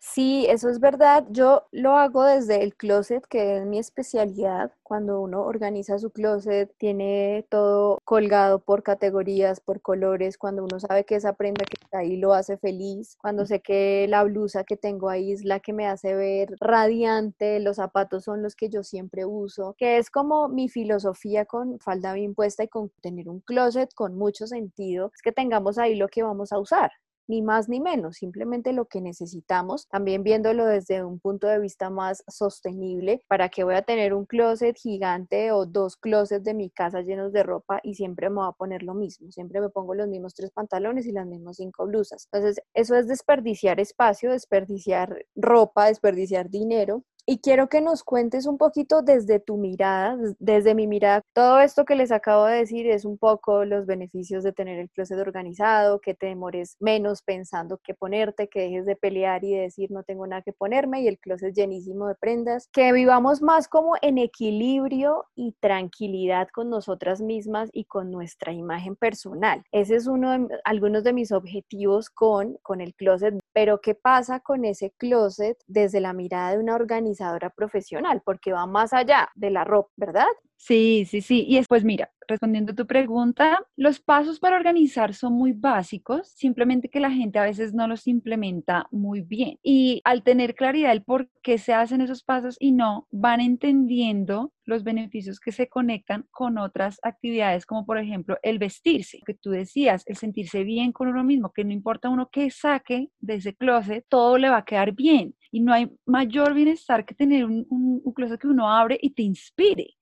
Sí, 0.00 0.46
eso 0.48 0.68
es 0.70 0.78
verdad. 0.80 1.26
Yo 1.30 1.66
lo 1.72 1.96
hago 1.96 2.24
desde 2.24 2.62
el 2.62 2.74
closet, 2.76 3.26
que 3.26 3.56
es 3.58 3.66
mi 3.66 3.78
especialidad. 3.78 4.72
Cuando 4.84 5.20
uno 5.20 5.42
organiza 5.42 5.98
su 5.98 6.10
closet, 6.10 6.72
tiene 6.78 7.44
todo 7.50 7.98
colgado 8.04 8.60
por 8.60 8.82
categorías, 8.84 9.60
por 9.60 9.80
colores. 9.82 10.38
Cuando 10.38 10.62
uno 10.64 10.78
sabe 10.78 11.04
que 11.04 11.16
esa 11.16 11.32
prenda 11.34 11.64
que 11.64 11.76
está 11.82 11.98
ahí 11.98 12.16
lo 12.16 12.32
hace 12.32 12.56
feliz. 12.58 13.16
Cuando 13.20 13.44
sé 13.44 13.60
que 13.60 14.06
la 14.08 14.22
blusa 14.24 14.62
que 14.64 14.76
tengo 14.76 15.08
ahí 15.10 15.32
es 15.32 15.44
la 15.44 15.58
que 15.60 15.72
me 15.72 15.86
hace 15.88 16.14
ver 16.14 16.54
radiante. 16.60 17.58
Los 17.60 17.76
zapatos 17.76 18.24
son 18.24 18.42
los 18.42 18.54
que 18.54 18.68
yo 18.70 18.84
siempre 18.84 19.24
uso. 19.24 19.74
Que 19.76 19.98
es 19.98 20.10
como 20.10 20.48
mi 20.48 20.68
filosofía 20.68 21.44
con 21.44 21.80
falda 21.80 22.12
bien 22.14 22.34
puesta 22.34 22.62
y 22.64 22.68
con 22.68 22.90
tener 23.00 23.28
un 23.28 23.40
closet 23.40 23.92
con 23.94 24.14
mucho 24.16 24.46
sentido. 24.46 25.10
Es 25.14 25.22
que 25.22 25.32
tengamos 25.32 25.76
ahí 25.76 25.96
lo 25.96 26.08
que 26.08 26.22
vamos 26.22 26.52
a 26.52 26.58
usar 26.60 26.92
ni 27.28 27.42
más 27.42 27.68
ni 27.68 27.80
menos, 27.80 28.16
simplemente 28.16 28.72
lo 28.72 28.86
que 28.86 29.00
necesitamos, 29.00 29.86
también 29.88 30.22
viéndolo 30.22 30.66
desde 30.66 31.04
un 31.04 31.20
punto 31.20 31.46
de 31.46 31.58
vista 31.60 31.90
más 31.90 32.24
sostenible, 32.26 33.22
para 33.28 33.48
que 33.50 33.64
voy 33.64 33.74
a 33.74 33.82
tener 33.82 34.14
un 34.14 34.24
closet 34.26 34.76
gigante 34.76 35.52
o 35.52 35.66
dos 35.66 35.96
closets 35.96 36.42
de 36.44 36.54
mi 36.54 36.70
casa 36.70 37.02
llenos 37.02 37.32
de 37.32 37.42
ropa 37.42 37.80
y 37.82 37.94
siempre 37.94 38.30
me 38.30 38.36
voy 38.36 38.48
a 38.48 38.52
poner 38.52 38.82
lo 38.82 38.94
mismo, 38.94 39.30
siempre 39.30 39.60
me 39.60 39.68
pongo 39.68 39.94
los 39.94 40.08
mismos 40.08 40.34
tres 40.34 40.50
pantalones 40.50 41.06
y 41.06 41.12
las 41.12 41.26
mismas 41.26 41.56
cinco 41.56 41.86
blusas. 41.86 42.28
Entonces, 42.32 42.62
eso 42.74 42.96
es 42.96 43.06
desperdiciar 43.06 43.78
espacio, 43.78 44.32
desperdiciar 44.32 45.24
ropa, 45.36 45.86
desperdiciar 45.86 46.50
dinero 46.50 47.04
y 47.30 47.40
quiero 47.40 47.68
que 47.68 47.82
nos 47.82 48.04
cuentes 48.04 48.46
un 48.46 48.56
poquito 48.56 49.02
desde 49.02 49.38
tu 49.38 49.58
mirada, 49.58 50.16
desde 50.38 50.74
mi 50.74 50.86
mirada. 50.86 51.20
Todo 51.34 51.60
esto 51.60 51.84
que 51.84 51.94
les 51.94 52.10
acabo 52.10 52.46
de 52.46 52.56
decir 52.56 52.86
es 52.86 53.04
un 53.04 53.18
poco 53.18 53.66
los 53.66 53.84
beneficios 53.84 54.42
de 54.42 54.54
tener 54.54 54.78
el 54.78 54.88
closet 54.88 55.18
organizado, 55.18 56.00
que 56.00 56.14
te 56.14 56.24
demores 56.24 56.78
menos 56.80 57.20
pensando 57.20 57.80
qué 57.84 57.92
ponerte, 57.92 58.48
que 58.48 58.60
dejes 58.60 58.86
de 58.86 58.96
pelear 58.96 59.44
y 59.44 59.52
de 59.52 59.60
decir 59.60 59.90
no 59.90 60.04
tengo 60.04 60.26
nada 60.26 60.40
que 60.40 60.54
ponerme 60.54 61.02
y 61.02 61.08
el 61.08 61.18
closet 61.18 61.54
llenísimo 61.54 62.08
de 62.08 62.14
prendas, 62.14 62.66
que 62.72 62.94
vivamos 62.94 63.42
más 63.42 63.68
como 63.68 63.96
en 64.00 64.16
equilibrio 64.16 65.26
y 65.34 65.52
tranquilidad 65.60 66.48
con 66.48 66.70
nosotras 66.70 67.20
mismas 67.20 67.68
y 67.74 67.84
con 67.84 68.10
nuestra 68.10 68.54
imagen 68.54 68.96
personal. 68.96 69.62
Ese 69.70 69.96
es 69.96 70.06
uno 70.06 70.30
de 70.30 70.48
algunos 70.64 71.04
de 71.04 71.12
mis 71.12 71.30
objetivos 71.30 72.08
con, 72.08 72.56
con 72.62 72.80
el 72.80 72.94
closet, 72.94 73.38
pero 73.52 73.82
¿qué 73.82 73.94
pasa 73.94 74.40
con 74.40 74.64
ese 74.64 74.92
closet 74.96 75.58
desde 75.66 76.00
la 76.00 76.14
mirada 76.14 76.52
de 76.52 76.58
una 76.58 76.74
organización? 76.74 77.17
Profesional, 77.54 78.22
porque 78.24 78.52
va 78.52 78.66
más 78.66 78.92
allá 78.92 79.30
de 79.34 79.50
la 79.50 79.64
ropa, 79.64 79.90
¿verdad? 79.96 80.26
Sí, 80.60 81.04
sí, 81.08 81.20
sí. 81.20 81.44
Y 81.48 81.54
después, 81.56 81.84
mira, 81.84 82.10
respondiendo 82.26 82.72
a 82.72 82.74
tu 82.74 82.84
pregunta, 82.86 83.64
los 83.76 84.00
pasos 84.00 84.40
para 84.40 84.56
organizar 84.56 85.14
son 85.14 85.32
muy 85.34 85.52
básicos, 85.52 86.28
simplemente 86.34 86.90
que 86.90 86.98
la 87.00 87.12
gente 87.12 87.38
a 87.38 87.44
veces 87.44 87.72
no 87.72 87.86
los 87.86 88.06
implementa 88.08 88.86
muy 88.90 89.20
bien. 89.22 89.58
Y 89.62 90.00
al 90.04 90.24
tener 90.24 90.54
claridad 90.56 90.90
el 90.92 91.04
por 91.04 91.30
qué 91.42 91.58
se 91.58 91.72
hacen 91.72 92.00
esos 92.00 92.24
pasos 92.24 92.56
y 92.58 92.72
no, 92.72 93.06
van 93.12 93.40
entendiendo 93.40 94.52
los 94.64 94.82
beneficios 94.82 95.38
que 95.40 95.52
se 95.52 95.68
conectan 95.68 96.26
con 96.32 96.58
otras 96.58 96.98
actividades, 97.02 97.64
como 97.64 97.86
por 97.86 97.96
ejemplo 97.96 98.36
el 98.42 98.58
vestirse, 98.58 99.20
que 99.24 99.34
tú 99.34 99.50
decías, 99.50 100.02
el 100.06 100.16
sentirse 100.16 100.64
bien 100.64 100.90
con 100.92 101.08
uno 101.08 101.22
mismo, 101.24 101.52
que 101.52 101.64
no 101.64 101.72
importa 101.72 102.08
uno 102.10 102.28
que 102.30 102.50
saque 102.50 103.10
de 103.20 103.34
ese 103.36 103.54
closet, 103.54 104.04
todo 104.08 104.36
le 104.38 104.50
va 104.50 104.58
a 104.58 104.64
quedar 104.64 104.92
bien. 104.92 105.34
Y 105.52 105.60
no 105.60 105.72
hay 105.72 105.88
mayor 106.04 106.52
bienestar 106.52 107.06
que 107.06 107.14
tener 107.14 107.44
un, 107.46 107.64
un, 107.70 108.02
un 108.04 108.12
closet 108.12 108.40
que 108.40 108.48
uno 108.48 108.68
abre 108.68 108.98
y 109.00 109.10
te 109.10 109.22
inspire. 109.22 109.94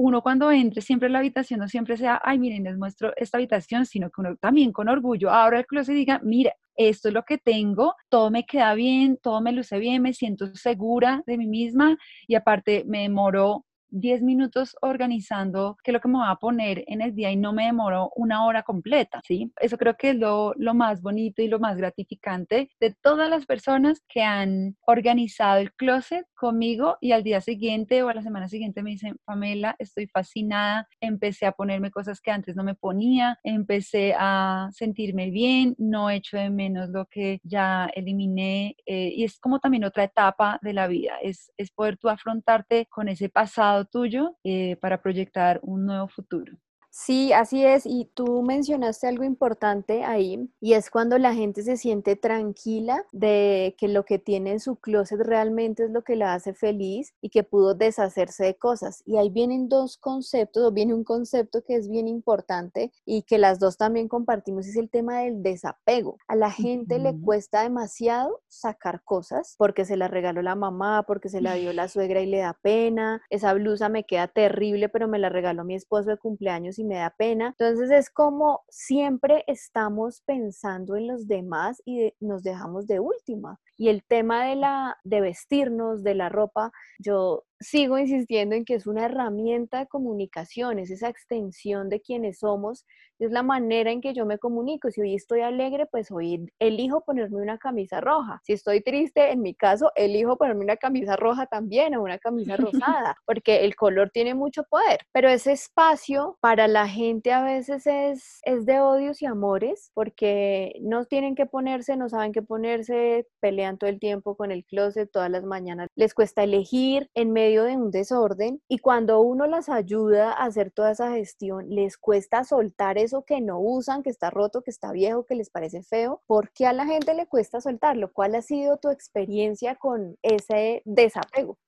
Uno 0.00 0.22
cuando 0.22 0.52
entre 0.52 0.80
siempre 0.80 1.06
en 1.08 1.12
la 1.14 1.18
habitación 1.18 1.58
no 1.58 1.66
siempre 1.66 1.96
sea, 1.96 2.20
ay, 2.22 2.38
miren, 2.38 2.62
les 2.62 2.78
muestro 2.78 3.12
esta 3.16 3.36
habitación, 3.36 3.84
sino 3.84 4.10
que 4.10 4.20
uno 4.20 4.36
también 4.36 4.70
con 4.70 4.88
orgullo 4.88 5.30
abra 5.30 5.58
el 5.58 5.66
closet 5.66 5.92
y 5.92 5.98
diga, 5.98 6.20
mira, 6.22 6.52
esto 6.76 7.08
es 7.08 7.14
lo 7.14 7.24
que 7.24 7.36
tengo, 7.38 7.96
todo 8.08 8.30
me 8.30 8.46
queda 8.46 8.74
bien, 8.74 9.18
todo 9.20 9.40
me 9.40 9.50
luce 9.50 9.80
bien, 9.80 10.02
me 10.02 10.12
siento 10.12 10.54
segura 10.54 11.24
de 11.26 11.36
mí 11.36 11.48
misma 11.48 11.98
y 12.28 12.36
aparte 12.36 12.84
me 12.86 13.02
demoro 13.02 13.64
10 13.90 14.22
minutos 14.22 14.76
organizando 14.82 15.76
qué 15.82 15.90
es 15.90 15.92
lo 15.94 16.00
que 16.00 16.08
me 16.08 16.18
voy 16.18 16.28
a 16.28 16.36
poner 16.36 16.84
en 16.86 17.00
el 17.00 17.14
día 17.14 17.30
y 17.30 17.36
no 17.36 17.52
me 17.52 17.66
demoro 17.66 18.10
una 18.16 18.44
hora 18.44 18.62
completa, 18.62 19.20
¿sí? 19.24 19.52
Eso 19.60 19.78
creo 19.78 19.96
que 19.96 20.10
es 20.10 20.16
lo, 20.16 20.52
lo 20.56 20.74
más 20.74 21.02
bonito 21.02 21.42
y 21.42 21.48
lo 21.48 21.58
más 21.58 21.76
gratificante 21.76 22.70
de 22.80 22.94
todas 23.02 23.28
las 23.30 23.46
personas 23.46 24.02
que 24.08 24.22
han 24.22 24.76
organizado 24.86 25.58
el 25.58 25.72
closet 25.72 26.24
conmigo 26.38 26.96
y 27.00 27.12
al 27.12 27.22
día 27.22 27.40
siguiente 27.42 28.02
o 28.02 28.08
a 28.08 28.14
la 28.14 28.22
semana 28.22 28.48
siguiente 28.48 28.82
me 28.82 28.90
dicen, 28.90 29.18
Pamela, 29.24 29.76
estoy 29.78 30.06
fascinada, 30.06 30.88
empecé 31.00 31.44
a 31.44 31.52
ponerme 31.52 31.90
cosas 31.90 32.20
que 32.20 32.30
antes 32.30 32.56
no 32.56 32.64
me 32.64 32.74
ponía, 32.74 33.38
empecé 33.42 34.14
a 34.18 34.68
sentirme 34.72 35.30
bien, 35.30 35.74
no 35.78 36.08
echo 36.08 36.38
de 36.38 36.50
menos 36.50 36.88
lo 36.90 37.06
que 37.06 37.40
ya 37.42 37.90
eliminé 37.94 38.76
eh, 38.86 39.12
y 39.14 39.24
es 39.24 39.38
como 39.38 39.58
también 39.58 39.84
otra 39.84 40.04
etapa 40.04 40.58
de 40.62 40.72
la 40.72 40.86
vida, 40.86 41.18
es, 41.22 41.52
es 41.56 41.70
poder 41.70 41.98
tú 41.98 42.08
afrontarte 42.08 42.86
con 42.86 43.08
ese 43.08 43.28
pasado 43.28 43.84
tuyo 43.84 44.36
eh, 44.44 44.76
para 44.80 45.02
proyectar 45.02 45.60
un 45.62 45.86
nuevo 45.86 46.08
futuro. 46.08 46.56
Sí, 47.00 47.32
así 47.32 47.64
es. 47.64 47.86
Y 47.86 48.10
tú 48.12 48.42
mencionaste 48.42 49.06
algo 49.06 49.22
importante 49.22 50.02
ahí, 50.04 50.50
y 50.60 50.72
es 50.72 50.90
cuando 50.90 51.16
la 51.16 51.32
gente 51.32 51.62
se 51.62 51.76
siente 51.76 52.16
tranquila 52.16 53.04
de 53.12 53.76
que 53.78 53.86
lo 53.86 54.04
que 54.04 54.18
tiene 54.18 54.50
en 54.50 54.58
su 54.60 54.76
closet 54.76 55.20
realmente 55.20 55.84
es 55.84 55.90
lo 55.90 56.02
que 56.02 56.16
la 56.16 56.34
hace 56.34 56.54
feliz 56.54 57.14
y 57.20 57.30
que 57.30 57.44
pudo 57.44 57.74
deshacerse 57.74 58.44
de 58.44 58.56
cosas. 58.56 59.04
Y 59.06 59.16
ahí 59.16 59.30
vienen 59.30 59.68
dos 59.68 59.96
conceptos, 59.96 60.64
o 60.64 60.72
viene 60.72 60.92
un 60.92 61.04
concepto 61.04 61.62
que 61.62 61.76
es 61.76 61.88
bien 61.88 62.08
importante 62.08 62.90
y 63.06 63.22
que 63.22 63.38
las 63.38 63.60
dos 63.60 63.76
también 63.76 64.08
compartimos, 64.08 64.66
es 64.66 64.76
el 64.76 64.90
tema 64.90 65.20
del 65.20 65.40
desapego. 65.40 66.18
A 66.26 66.34
la 66.34 66.50
gente 66.50 66.98
le 66.98 67.16
cuesta 67.20 67.62
demasiado 67.62 68.40
sacar 68.48 69.04
cosas 69.04 69.54
porque 69.56 69.84
se 69.84 69.96
la 69.96 70.08
regaló 70.08 70.42
la 70.42 70.56
mamá, 70.56 71.04
porque 71.04 71.28
se 71.28 71.40
la 71.40 71.54
dio 71.54 71.72
la 71.72 71.86
suegra 71.88 72.20
y 72.22 72.26
le 72.26 72.38
da 72.38 72.58
pena. 72.60 73.22
Esa 73.30 73.54
blusa 73.54 73.88
me 73.88 74.02
queda 74.02 74.26
terrible, 74.26 74.88
pero 74.88 75.06
me 75.06 75.20
la 75.20 75.28
regaló 75.28 75.64
mi 75.64 75.76
esposo 75.76 76.10
de 76.10 76.16
cumpleaños 76.16 76.80
y 76.80 76.87
me 76.88 76.96
da 76.96 77.14
pena. 77.16 77.54
Entonces 77.58 77.90
es 77.90 78.10
como 78.10 78.64
siempre 78.68 79.44
estamos 79.46 80.22
pensando 80.26 80.96
en 80.96 81.06
los 81.06 81.28
demás 81.28 81.80
y 81.84 82.12
nos 82.20 82.42
dejamos 82.42 82.86
de 82.86 82.98
última. 82.98 83.60
Y 83.76 83.88
el 83.88 84.02
tema 84.04 84.44
de 84.46 84.56
la 84.56 84.96
de 85.04 85.20
vestirnos, 85.20 86.02
de 86.02 86.14
la 86.14 86.28
ropa, 86.28 86.72
yo 86.98 87.44
sigo 87.60 87.98
insistiendo 87.98 88.54
en 88.54 88.64
que 88.64 88.74
es 88.74 88.86
una 88.86 89.06
herramienta 89.06 89.80
de 89.80 89.86
comunicación, 89.86 90.78
es 90.78 90.90
esa 90.90 91.08
extensión 91.08 91.88
de 91.88 92.00
quienes 92.00 92.40
somos, 92.40 92.84
es 93.18 93.32
la 93.32 93.42
manera 93.42 93.90
en 93.90 94.00
que 94.00 94.14
yo 94.14 94.26
me 94.26 94.38
comunico. 94.38 94.90
Si 94.90 95.00
hoy 95.00 95.14
estoy 95.14 95.40
alegre, 95.40 95.86
pues 95.86 96.10
hoy 96.10 96.46
elijo 96.58 97.00
ponerme 97.04 97.42
una 97.42 97.58
camisa 97.58 98.00
roja. 98.00 98.40
Si 98.44 98.52
estoy 98.52 98.80
triste, 98.80 99.32
en 99.32 99.42
mi 99.42 99.54
caso, 99.54 99.90
elijo 99.96 100.36
ponerme 100.36 100.62
una 100.62 100.76
camisa 100.76 101.16
roja 101.16 101.46
también 101.46 101.96
o 101.96 102.02
una 102.02 102.18
camisa 102.18 102.56
rosada, 102.56 103.16
porque 103.26 103.64
el 103.64 103.74
color 103.74 104.10
tiene 104.10 104.34
mucho 104.34 104.62
poder. 104.64 105.00
Pero 105.12 105.28
ese 105.28 105.52
espacio 105.52 106.38
para 106.40 106.68
la 106.68 106.88
gente 106.88 107.32
a 107.32 107.42
veces 107.42 107.86
es, 107.86 108.40
es 108.44 108.66
de 108.66 108.80
odios 108.80 109.20
y 109.20 109.26
amores, 109.26 109.90
porque 109.94 110.74
no 110.80 111.04
tienen 111.04 111.34
que 111.34 111.46
ponerse, 111.46 111.96
no 111.96 112.08
saben 112.08 112.32
qué 112.32 112.42
ponerse, 112.42 113.26
pelean 113.40 113.78
todo 113.78 113.90
el 113.90 113.98
tiempo 113.98 114.36
con 114.36 114.52
el 114.52 114.64
closet, 114.64 115.10
todas 115.10 115.30
las 115.30 115.44
mañanas 115.44 115.88
les 115.96 116.14
cuesta 116.14 116.44
elegir 116.44 117.10
en 117.14 117.32
medio 117.32 117.47
de 117.48 117.76
un 117.76 117.90
desorden 117.90 118.62
y 118.68 118.78
cuando 118.78 119.20
uno 119.20 119.46
las 119.46 119.68
ayuda 119.68 120.32
a 120.32 120.44
hacer 120.44 120.70
toda 120.70 120.92
esa 120.92 121.12
gestión, 121.12 121.68
les 121.70 121.96
cuesta 121.96 122.44
soltar 122.44 122.98
eso 122.98 123.24
que 123.24 123.40
no 123.40 123.58
usan, 123.60 124.02
que 124.02 124.10
está 124.10 124.30
roto, 124.30 124.62
que 124.62 124.70
está 124.70 124.92
viejo, 124.92 125.24
que 125.24 125.34
les 125.34 125.50
parece 125.50 125.82
feo, 125.82 126.22
porque 126.26 126.66
a 126.66 126.72
la 126.72 126.86
gente 126.86 127.14
le 127.14 127.26
cuesta 127.26 127.60
soltarlo. 127.60 128.12
¿Cuál 128.12 128.34
ha 128.34 128.42
sido 128.42 128.76
tu 128.76 128.90
experiencia 128.90 129.76
con 129.76 130.18
ese 130.22 130.82
desapego? 130.84 131.58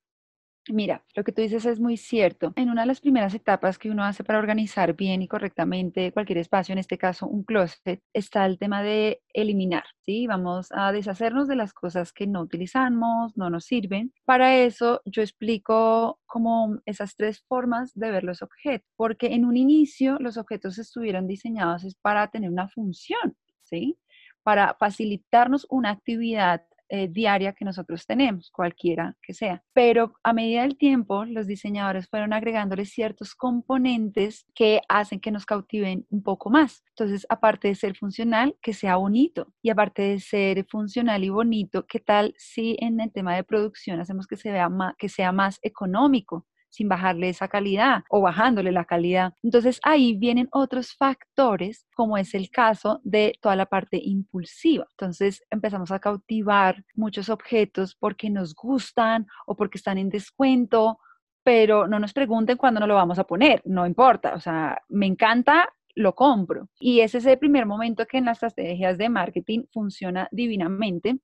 Mira, 0.68 1.02
lo 1.16 1.24
que 1.24 1.32
tú 1.32 1.40
dices 1.42 1.64
es 1.64 1.80
muy 1.80 1.96
cierto. 1.96 2.52
En 2.54 2.68
una 2.70 2.82
de 2.82 2.86
las 2.86 3.00
primeras 3.00 3.34
etapas 3.34 3.78
que 3.78 3.90
uno 3.90 4.04
hace 4.04 4.22
para 4.24 4.38
organizar 4.38 4.94
bien 4.94 5.22
y 5.22 5.26
correctamente 5.26 6.12
cualquier 6.12 6.38
espacio, 6.38 6.72
en 6.74 6.78
este 6.78 6.98
caso 6.98 7.26
un 7.26 7.44
closet, 7.44 8.02
está 8.12 8.44
el 8.46 8.58
tema 8.58 8.82
de 8.82 9.22
eliminar, 9.32 9.84
¿sí? 10.04 10.26
Vamos 10.26 10.68
a 10.72 10.92
deshacernos 10.92 11.48
de 11.48 11.56
las 11.56 11.72
cosas 11.72 12.12
que 12.12 12.26
no 12.26 12.42
utilizamos, 12.42 13.36
no 13.36 13.48
nos 13.50 13.64
sirven. 13.64 14.12
Para 14.26 14.54
eso 14.58 15.00
yo 15.06 15.22
explico 15.22 16.20
como 16.26 16.78
esas 16.84 17.16
tres 17.16 17.42
formas 17.48 17.92
de 17.94 18.10
ver 18.10 18.22
los 18.22 18.42
objetos, 18.42 18.86
porque 18.96 19.34
en 19.34 19.46
un 19.46 19.56
inicio 19.56 20.18
los 20.20 20.36
objetos 20.36 20.78
estuvieron 20.78 21.26
diseñados 21.26 21.84
para 22.02 22.28
tener 22.28 22.50
una 22.50 22.68
función, 22.68 23.34
¿sí? 23.62 23.98
Para 24.42 24.74
facilitarnos 24.78 25.66
una 25.70 25.90
actividad 25.90 26.62
eh, 26.92 27.08
diaria 27.08 27.52
que 27.52 27.64
nosotros 27.64 28.04
tenemos, 28.04 28.50
cualquiera 28.50 29.16
que 29.22 29.32
sea. 29.32 29.62
Pero 29.72 30.14
a 30.24 30.32
medida 30.32 30.62
del 30.62 30.76
tiempo, 30.76 31.24
los 31.24 31.46
diseñadores 31.46 32.08
fueron 32.08 32.32
agregándole 32.32 32.84
ciertos 32.84 33.34
componentes 33.36 34.44
que 34.54 34.80
hacen 34.88 35.20
que 35.20 35.30
nos 35.30 35.46
cautiven 35.46 36.04
un 36.10 36.22
poco 36.22 36.50
más. 36.50 36.82
Entonces, 36.88 37.26
aparte 37.28 37.68
de 37.68 37.76
ser 37.76 37.96
funcional, 37.96 38.56
que 38.60 38.74
sea 38.74 38.96
bonito. 38.96 39.52
Y 39.62 39.70
aparte 39.70 40.02
de 40.02 40.20
ser 40.20 40.66
funcional 40.68 41.22
y 41.22 41.28
bonito, 41.28 41.86
¿qué 41.86 42.00
tal 42.00 42.34
si 42.36 42.76
en 42.80 43.00
el 43.00 43.12
tema 43.12 43.36
de 43.36 43.44
producción 43.44 44.00
hacemos 44.00 44.26
que, 44.26 44.36
sea 44.36 45.32
más 45.32 45.58
económico? 45.62 46.46
Sin 46.70 46.88
bajarle 46.88 47.28
esa 47.28 47.48
calidad 47.48 48.02
o 48.08 48.20
bajándole 48.20 48.72
la 48.72 48.84
calidad. 48.84 49.34
Entonces 49.42 49.80
ahí 49.82 50.16
vienen 50.16 50.48
otros 50.52 50.94
factores, 50.94 51.86
como 51.94 52.16
es 52.16 52.34
el 52.34 52.50
caso 52.50 53.00
de 53.04 53.34
toda 53.40 53.56
la 53.56 53.66
parte 53.66 54.00
impulsiva. 54.02 54.86
Entonces 54.92 55.42
empezamos 55.50 55.90
a 55.90 55.98
cautivar 55.98 56.84
muchos 56.94 57.28
objetos 57.28 57.94
porque 57.94 58.30
nos 58.30 58.54
gustan 58.54 59.26
o 59.46 59.56
porque 59.56 59.78
están 59.78 59.98
en 59.98 60.08
descuento, 60.08 60.98
pero 61.42 61.86
no 61.86 61.98
nos 61.98 62.12
pregunten 62.12 62.56
cuándo 62.56 62.80
nos 62.80 62.88
lo 62.88 62.94
vamos 62.94 63.18
a 63.18 63.24
poner, 63.24 63.62
no 63.64 63.86
importa, 63.86 64.34
o 64.34 64.40
sea, 64.40 64.80
me 64.88 65.06
encanta, 65.06 65.68
lo 65.94 66.14
compro. 66.14 66.68
Y 66.78 67.00
ese 67.00 67.18
es 67.18 67.26
el 67.26 67.38
primer 67.38 67.66
momento 67.66 68.06
que 68.06 68.18
en 68.18 68.26
las 68.26 68.42
estrategias 68.42 68.98
de 68.98 69.08
marketing 69.08 69.64
funciona 69.72 70.28
divinamente 70.30 71.18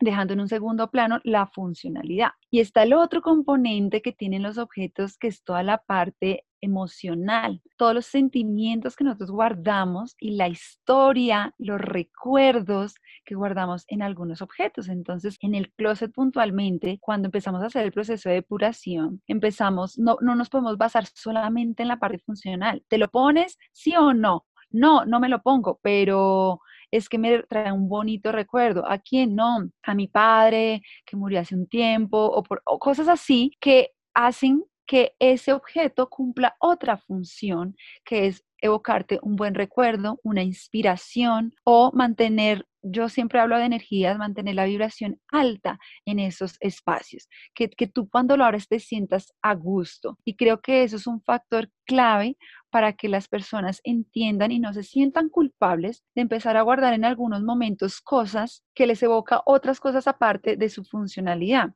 dejando 0.00 0.32
en 0.32 0.40
un 0.40 0.48
segundo 0.48 0.90
plano 0.90 1.20
la 1.24 1.46
funcionalidad. 1.46 2.30
Y 2.50 2.60
está 2.60 2.82
el 2.82 2.94
otro 2.94 3.22
componente 3.22 4.02
que 4.02 4.12
tienen 4.12 4.42
los 4.42 4.58
objetos, 4.58 5.18
que 5.18 5.28
es 5.28 5.42
toda 5.42 5.62
la 5.62 5.78
parte 5.78 6.44
emocional, 6.60 7.62
todos 7.76 7.94
los 7.94 8.06
sentimientos 8.06 8.96
que 8.96 9.04
nosotros 9.04 9.30
guardamos 9.30 10.16
y 10.18 10.32
la 10.32 10.48
historia, 10.48 11.54
los 11.58 11.80
recuerdos 11.80 12.94
que 13.24 13.34
guardamos 13.34 13.84
en 13.88 14.02
algunos 14.02 14.42
objetos. 14.42 14.88
Entonces, 14.88 15.38
en 15.40 15.54
el 15.54 15.70
closet 15.72 16.12
puntualmente, 16.12 16.98
cuando 17.00 17.28
empezamos 17.28 17.62
a 17.62 17.66
hacer 17.66 17.84
el 17.84 17.92
proceso 17.92 18.28
de 18.28 18.36
depuración, 18.36 19.22
empezamos, 19.26 19.98
no, 19.98 20.16
no 20.20 20.34
nos 20.34 20.48
podemos 20.48 20.76
basar 20.76 21.06
solamente 21.06 21.82
en 21.82 21.88
la 21.88 21.98
parte 21.98 22.18
funcional. 22.18 22.82
¿Te 22.88 22.98
lo 22.98 23.08
pones 23.08 23.58
sí 23.72 23.94
o 23.96 24.12
no? 24.14 24.46
No, 24.70 25.04
no 25.06 25.20
me 25.20 25.28
lo 25.28 25.42
pongo, 25.42 25.80
pero 25.82 26.60
es 26.90 27.08
que 27.08 27.18
me 27.18 27.42
trae 27.44 27.72
un 27.72 27.88
bonito 27.88 28.32
recuerdo. 28.32 28.88
¿A 28.88 28.98
quién 28.98 29.34
no? 29.34 29.70
A 29.82 29.94
mi 29.94 30.08
padre 30.08 30.82
que 31.06 31.16
murió 31.16 31.40
hace 31.40 31.54
un 31.54 31.66
tiempo 31.66 32.18
o, 32.18 32.42
por, 32.42 32.62
o 32.66 32.78
cosas 32.78 33.08
así 33.08 33.52
que 33.60 33.90
hacen 34.14 34.64
que 34.86 35.14
ese 35.18 35.52
objeto 35.52 36.08
cumpla 36.08 36.56
otra 36.60 36.96
función, 36.96 37.76
que 38.04 38.26
es 38.26 38.44
evocarte 38.60 39.18
un 39.22 39.36
buen 39.36 39.54
recuerdo, 39.54 40.20
una 40.22 40.42
inspiración 40.42 41.54
o 41.64 41.90
mantener, 41.92 42.66
yo 42.82 43.08
siempre 43.08 43.40
hablo 43.40 43.58
de 43.58 43.64
energías, 43.64 44.18
mantener 44.18 44.54
la 44.54 44.64
vibración 44.64 45.20
alta 45.28 45.78
en 46.04 46.18
esos 46.18 46.56
espacios, 46.60 47.28
que, 47.54 47.68
que 47.68 47.86
tú 47.86 48.08
cuando 48.08 48.36
lo 48.36 48.44
abres 48.44 48.68
te 48.68 48.80
sientas 48.80 49.32
a 49.42 49.54
gusto. 49.54 50.18
Y 50.24 50.36
creo 50.36 50.60
que 50.60 50.82
eso 50.82 50.96
es 50.96 51.06
un 51.06 51.20
factor 51.22 51.70
clave 51.86 52.36
para 52.70 52.92
que 52.92 53.08
las 53.08 53.28
personas 53.28 53.80
entiendan 53.84 54.52
y 54.52 54.58
no 54.58 54.72
se 54.72 54.82
sientan 54.82 55.28
culpables 55.28 56.04
de 56.14 56.22
empezar 56.22 56.56
a 56.56 56.62
guardar 56.62 56.94
en 56.94 57.04
algunos 57.04 57.42
momentos 57.42 58.00
cosas 58.00 58.62
que 58.74 58.86
les 58.86 59.02
evoca 59.02 59.42
otras 59.46 59.80
cosas 59.80 60.06
aparte 60.06 60.56
de 60.56 60.68
su 60.68 60.84
funcionalidad. 60.84 61.70